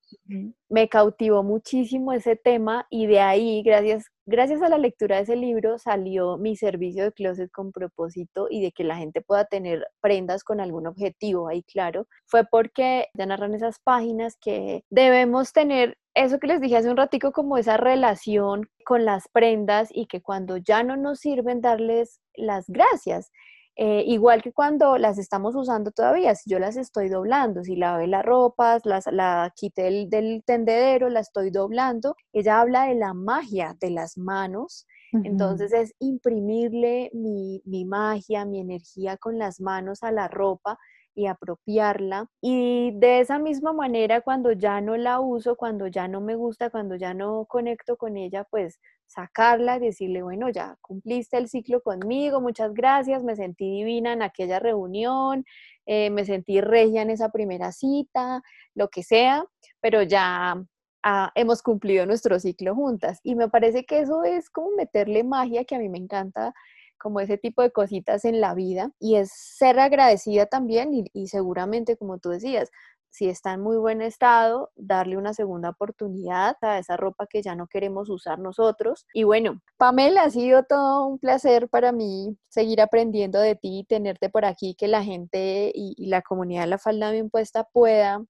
me 0.69 0.89
cautivó 0.89 1.43
muchísimo 1.43 2.13
ese 2.13 2.35
tema 2.35 2.87
y 2.89 3.07
de 3.07 3.19
ahí, 3.19 3.61
gracias, 3.63 4.05
gracias 4.25 4.61
a 4.61 4.69
la 4.69 4.77
lectura 4.77 5.17
de 5.17 5.23
ese 5.23 5.35
libro, 5.35 5.77
salió 5.77 6.37
mi 6.37 6.55
servicio 6.55 7.03
de 7.03 7.11
closet 7.11 7.51
con 7.51 7.71
propósito 7.71 8.47
y 8.49 8.61
de 8.61 8.71
que 8.71 8.83
la 8.83 8.97
gente 8.97 9.21
pueda 9.21 9.45
tener 9.45 9.87
prendas 10.01 10.43
con 10.43 10.59
algún 10.59 10.87
objetivo 10.87 11.47
ahí, 11.47 11.63
claro. 11.63 12.07
Fue 12.25 12.43
porque 12.45 13.07
ya 13.13 13.25
narran 13.25 13.53
esas 13.53 13.79
páginas 13.79 14.37
que 14.39 14.83
debemos 14.89 15.53
tener 15.53 15.97
eso 16.15 16.39
que 16.39 16.47
les 16.47 16.61
dije 16.61 16.77
hace 16.77 16.89
un 16.89 16.97
ratico, 16.97 17.33
como 17.33 17.57
esa 17.57 17.77
relación 17.77 18.69
con 18.85 19.05
las 19.05 19.27
prendas 19.27 19.89
y 19.91 20.07
que 20.07 20.21
cuando 20.21 20.57
ya 20.57 20.81
no 20.81 20.95
nos 20.95 21.19
sirven, 21.19 21.61
darles 21.61 22.21
las 22.35 22.65
gracias 22.69 23.31
eh, 23.77 24.03
igual 24.07 24.41
que 24.41 24.53
cuando 24.53 24.97
las 24.97 25.17
estamos 25.17 25.53
usando 25.55 25.91
todavía, 25.91 26.33
si 26.35 26.49
yo 26.49 26.59
las 26.59 26.77
estoy 26.77 27.09
doblando, 27.09 27.63
si 27.63 27.75
lavé 27.75 28.07
las 28.07 28.23
ropas, 28.23 28.85
las, 28.85 29.05
la 29.07 29.51
quité 29.55 30.07
del, 30.07 30.43
tendedero, 30.45 31.09
la 31.09 31.19
estoy 31.19 31.49
doblando, 31.49 32.15
ella 32.31 32.61
habla 32.61 32.85
de 32.85 32.95
la 32.95 33.13
magia 33.13 33.75
de 33.79 33.89
las 33.89 34.17
manos. 34.17 34.87
Entonces 35.23 35.71
es 35.71 35.93
imprimirle 35.99 37.09
mi, 37.13 37.61
mi 37.63 37.85
magia, 37.85 38.43
mi 38.43 38.59
energía 38.59 39.15
con 39.15 39.37
las 39.37 39.61
manos 39.61 40.03
a 40.03 40.11
la 40.11 40.27
ropa 40.27 40.77
y 41.13 41.27
apropiarla. 41.27 42.29
Y 42.41 42.91
de 42.99 43.21
esa 43.21 43.39
misma 43.39 43.73
manera, 43.73 44.21
cuando 44.21 44.51
ya 44.51 44.81
no 44.81 44.97
la 44.97 45.21
uso, 45.21 45.55
cuando 45.55 45.87
ya 45.87 46.07
no 46.07 46.21
me 46.21 46.35
gusta, 46.35 46.69
cuando 46.69 46.95
ya 46.95 47.13
no 47.13 47.45
conecto 47.45 47.95
con 47.97 48.17
ella, 48.17 48.43
pues 48.43 48.79
sacarla 49.07 49.77
y 49.77 49.81
decirle, 49.81 50.23
bueno, 50.23 50.49
ya 50.49 50.77
cumpliste 50.81 51.37
el 51.37 51.47
ciclo 51.47 51.81
conmigo, 51.81 52.41
muchas 52.41 52.73
gracias, 52.73 53.23
me 53.23 53.35
sentí 53.35 53.69
divina 53.69 54.13
en 54.13 54.21
aquella 54.21 54.59
reunión, 54.59 55.45
eh, 55.85 56.09
me 56.09 56.25
sentí 56.25 56.61
regia 56.61 57.01
en 57.01 57.09
esa 57.11 57.29
primera 57.29 57.71
cita, 57.71 58.41
lo 58.73 58.89
que 58.89 59.03
sea, 59.03 59.45
pero 59.81 60.01
ya 60.03 60.55
ah, 61.03 61.31
hemos 61.35 61.61
cumplido 61.61 62.05
nuestro 62.05 62.39
ciclo 62.39 62.75
juntas. 62.75 63.19
Y 63.23 63.35
me 63.35 63.49
parece 63.49 63.85
que 63.85 63.99
eso 63.99 64.23
es 64.23 64.49
como 64.49 64.71
meterle 64.75 65.23
magia 65.23 65.63
que 65.65 65.75
a 65.75 65.79
mí 65.79 65.89
me 65.89 65.99
encanta 65.99 66.53
como 66.97 67.19
ese 67.19 67.37
tipo 67.37 67.61
de 67.61 67.71
cositas 67.71 68.25
en 68.25 68.41
la 68.41 68.53
vida 68.55 68.91
y 68.99 69.15
es 69.17 69.31
ser 69.31 69.79
agradecida 69.79 70.45
también 70.47 70.91
y, 71.13 71.27
seguramente, 71.27 71.97
como 71.97 72.17
tú 72.19 72.29
decías, 72.29 72.71
si 73.15 73.29
está 73.29 73.53
en 73.53 73.61
muy 73.61 73.77
buen 73.77 74.01
estado, 74.01 74.71
darle 74.75 75.15
una 75.15 75.33
segunda 75.33 75.69
oportunidad 75.69 76.57
a 76.61 76.79
esa 76.79 76.97
ropa 76.97 77.27
que 77.27 77.41
ya 77.41 77.55
no 77.55 77.67
queremos 77.67 78.09
usar 78.09 78.39
nosotros. 78.39 79.05
Y 79.13 79.23
bueno, 79.23 79.61
Pamela, 79.77 80.23
ha 80.23 80.29
sido 80.29 80.63
todo 80.63 81.07
un 81.07 81.17
placer 81.17 81.69
para 81.69 81.93
mí 81.93 82.37
seguir 82.49 82.81
aprendiendo 82.81 83.39
de 83.39 83.55
ti, 83.55 83.85
tenerte 83.87 84.29
por 84.29 84.43
aquí, 84.43 84.75
que 84.77 84.89
la 84.89 85.01
gente 85.01 85.71
y, 85.73 85.93
y 85.97 86.07
la 86.07 86.21
comunidad 86.21 86.63
de 86.63 86.67
la 86.67 86.77
falda 86.77 87.11
bien 87.11 87.29
puesta 87.29 87.63
pueda 87.63 88.21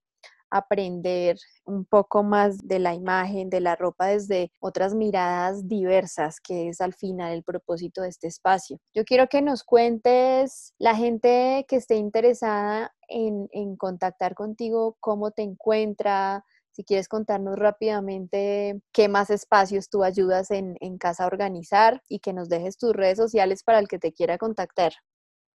aprender 0.50 1.36
un 1.64 1.84
poco 1.84 2.22
más 2.22 2.58
de 2.58 2.78
la 2.78 2.94
imagen, 2.94 3.50
de 3.50 3.60
la 3.60 3.76
ropa 3.76 4.06
desde 4.06 4.52
otras 4.60 4.94
miradas 4.94 5.66
diversas, 5.68 6.40
que 6.40 6.68
es 6.68 6.80
al 6.80 6.94
final 6.94 7.32
el 7.32 7.42
propósito 7.42 8.02
de 8.02 8.08
este 8.08 8.28
espacio. 8.28 8.78
Yo 8.94 9.04
quiero 9.04 9.26
que 9.28 9.42
nos 9.42 9.64
cuentes 9.64 10.74
la 10.78 10.94
gente 10.94 11.64
que 11.68 11.76
esté 11.76 11.96
interesada 11.96 12.94
en, 13.08 13.76
contactar 13.76 14.34
contigo, 14.34 14.96
cómo 15.00 15.30
te 15.30 15.42
encuentra, 15.42 16.44
si 16.72 16.84
quieres 16.84 17.08
contarnos 17.08 17.58
rápidamente 17.58 18.80
qué 18.92 19.08
más 19.08 19.30
espacios 19.30 19.88
tú 19.88 20.04
ayudas 20.04 20.50
en, 20.50 20.76
casa 20.98 21.24
a 21.24 21.26
organizar 21.28 22.02
y 22.08 22.18
que 22.18 22.32
nos 22.32 22.48
dejes 22.48 22.76
tus 22.76 22.92
redes 22.92 23.16
sociales 23.16 23.62
para 23.62 23.78
el 23.78 23.88
que 23.88 23.98
te 23.98 24.12
quiera 24.12 24.38
contactar. 24.38 24.92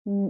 Mm, 0.05 0.29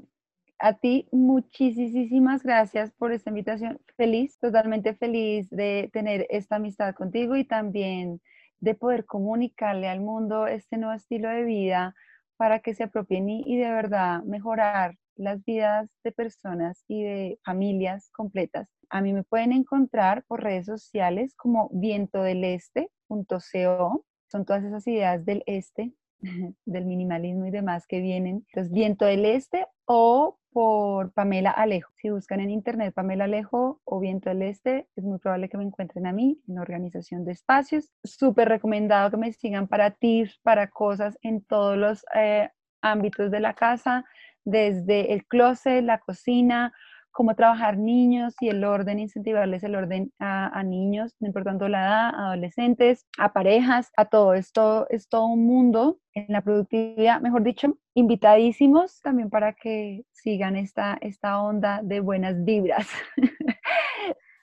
a 0.59 0.73
ti 0.73 1.07
muchísimas 1.11 2.43
gracias 2.43 2.91
por 2.91 3.13
esta 3.13 3.29
invitación. 3.29 3.79
Feliz, 3.95 4.37
totalmente 4.39 4.93
feliz 4.93 5.49
de 5.49 5.89
tener 5.93 6.27
esta 6.29 6.57
amistad 6.57 6.93
contigo 6.95 7.35
y 7.35 7.45
también 7.45 8.21
de 8.59 8.75
poder 8.75 9.05
comunicarle 9.05 9.87
al 9.87 10.01
mundo 10.01 10.47
este 10.47 10.77
nuevo 10.77 10.95
estilo 10.95 11.29
de 11.29 11.43
vida 11.43 11.95
para 12.35 12.59
que 12.59 12.73
se 12.73 12.83
apropien 12.83 13.29
y, 13.29 13.57
de 13.57 13.69
verdad 13.69 14.23
mejorar 14.23 14.97
las 15.19 15.43
vidas 15.45 15.89
de 16.03 16.11
personas 16.11 16.83
y 16.87 17.03
de 17.03 17.39
familias 17.43 18.09
completas. 18.11 18.67
A 18.89 19.01
mí 19.01 19.13
me 19.13 19.23
pueden 19.23 19.51
encontrar 19.51 20.23
por 20.27 20.43
redes 20.43 20.65
sociales 20.65 21.35
como 21.35 21.69
vientodeleste.co. 21.73 24.05
Son 24.31 24.45
todas 24.45 24.63
esas 24.63 24.87
ideas 24.87 25.25
del 25.25 25.43
este, 25.45 25.93
del 26.65 26.85
minimalismo 26.85 27.45
y 27.45 27.51
demás 27.51 27.85
que 27.85 27.99
vienen. 27.99 28.45
Entonces, 28.47 28.71
Viento 28.71 29.05
del 29.05 29.25
Este 29.25 29.67
o 29.85 30.39
por 30.51 31.13
Pamela 31.13 31.51
Alejo. 31.51 31.91
Si 31.95 32.09
buscan 32.09 32.39
en 32.39 32.49
internet 32.49 32.93
Pamela 32.93 33.25
Alejo 33.25 33.81
o 33.83 33.99
Viento 33.99 34.29
del 34.29 34.41
Este, 34.41 34.87
es 34.95 35.03
muy 35.03 35.19
probable 35.19 35.49
que 35.49 35.57
me 35.57 35.63
encuentren 35.63 36.07
a 36.07 36.13
mí 36.13 36.41
en 36.47 36.59
organización 36.59 37.25
de 37.25 37.33
espacios. 37.33 37.91
Súper 38.03 38.49
recomendado 38.49 39.11
que 39.11 39.17
me 39.17 39.33
sigan 39.33 39.67
para 39.67 39.91
tips, 39.91 40.39
para 40.41 40.69
cosas 40.69 41.17
en 41.21 41.43
todos 41.43 41.77
los 41.77 42.05
eh, 42.15 42.49
ámbitos 42.81 43.31
de 43.31 43.39
la 43.39 43.53
casa, 43.53 44.05
desde 44.45 45.13
el 45.13 45.25
closet, 45.25 45.83
la 45.83 45.99
cocina, 45.99 46.73
cómo 47.11 47.35
trabajar 47.35 47.77
niños 47.77 48.35
y 48.39 48.49
el 48.49 48.63
orden, 48.63 48.99
incentivarles 48.99 49.63
el 49.63 49.75
orden 49.75 50.13
a, 50.19 50.63
niños, 50.63 51.15
no 51.19 51.27
importando 51.27 51.67
la 51.67 51.81
edad, 51.81 52.09
adolescentes, 52.15 53.05
a 53.17 53.33
parejas, 53.33 53.91
a 53.97 54.05
todo 54.05 54.33
esto, 54.33 54.87
es 54.89 55.09
todo 55.09 55.25
un 55.25 55.45
mundo 55.45 55.99
en 56.13 56.27
la 56.29 56.41
productividad, 56.41 57.19
mejor 57.19 57.43
dicho, 57.43 57.77
invitadísimos 57.93 59.01
también 59.01 59.29
para 59.29 59.53
que 59.53 60.05
sigan 60.13 60.55
esta, 60.55 60.97
esta 61.01 61.41
onda 61.41 61.81
de 61.83 61.99
buenas 61.99 62.43
vibras. 62.45 62.87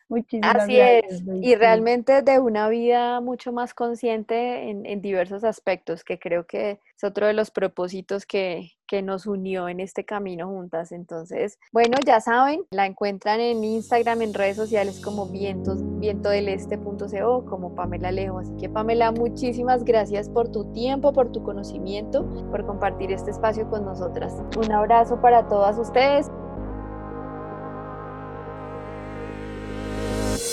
Muchísimas 0.09 0.57
Así 0.57 0.79
es, 0.79 1.25
y 1.43 1.57
realmente 1.57 2.23
de 2.23 2.39
una 2.39 2.69
vida 2.69 3.21
mucho 3.21 3.53
más 3.53 3.75
consciente 3.75 4.71
en, 4.71 4.87
en, 4.87 5.01
diversos 5.01 5.43
aspectos, 5.43 6.05
que 6.05 6.19
creo 6.19 6.47
que 6.47 6.79
es 6.95 7.05
otro 7.05 7.27
de 7.27 7.33
los 7.33 7.51
propósitos 7.51 8.25
que, 8.25 8.76
que 8.87 9.03
nos 9.03 9.27
unió 9.27 9.69
en 9.69 9.81
este 9.81 10.05
camino 10.05 10.49
juntas. 10.49 10.93
Entonces, 10.93 11.59
bueno, 11.73 11.99
ya 12.05 12.21
saben, 12.21 12.65
la 12.71 12.87
encuentran 12.87 13.41
en 13.41 13.65
Instagram, 13.65 14.23
en 14.23 14.35
redes 14.35 14.57
sociales 14.57 15.01
como 15.01 15.27
vientos, 15.27 15.79
vientodeleste.co, 15.99 17.45
como 17.47 17.75
Pamela 17.75 18.13
Lejo. 18.13 18.39
Así 18.39 18.55
que 18.57 18.69
Pamela, 18.69 19.13
muchísimas 19.13 19.85
gracias 19.85 20.29
por 20.29 20.49
tu 20.49 20.73
tiempo, 20.73 21.13
por 21.13 21.33
tu 21.33 21.43
conocimiento, 21.43 22.25
por 22.51 22.65
compartir 22.67 23.13
este 23.13 23.31
espacio 23.31 23.69
con 23.69 23.85
nosotras. 23.85 24.35
Un 24.57 24.73
abrazo 24.73 25.21
para 25.21 25.49
todas 25.49 25.79
ustedes. 25.79 26.31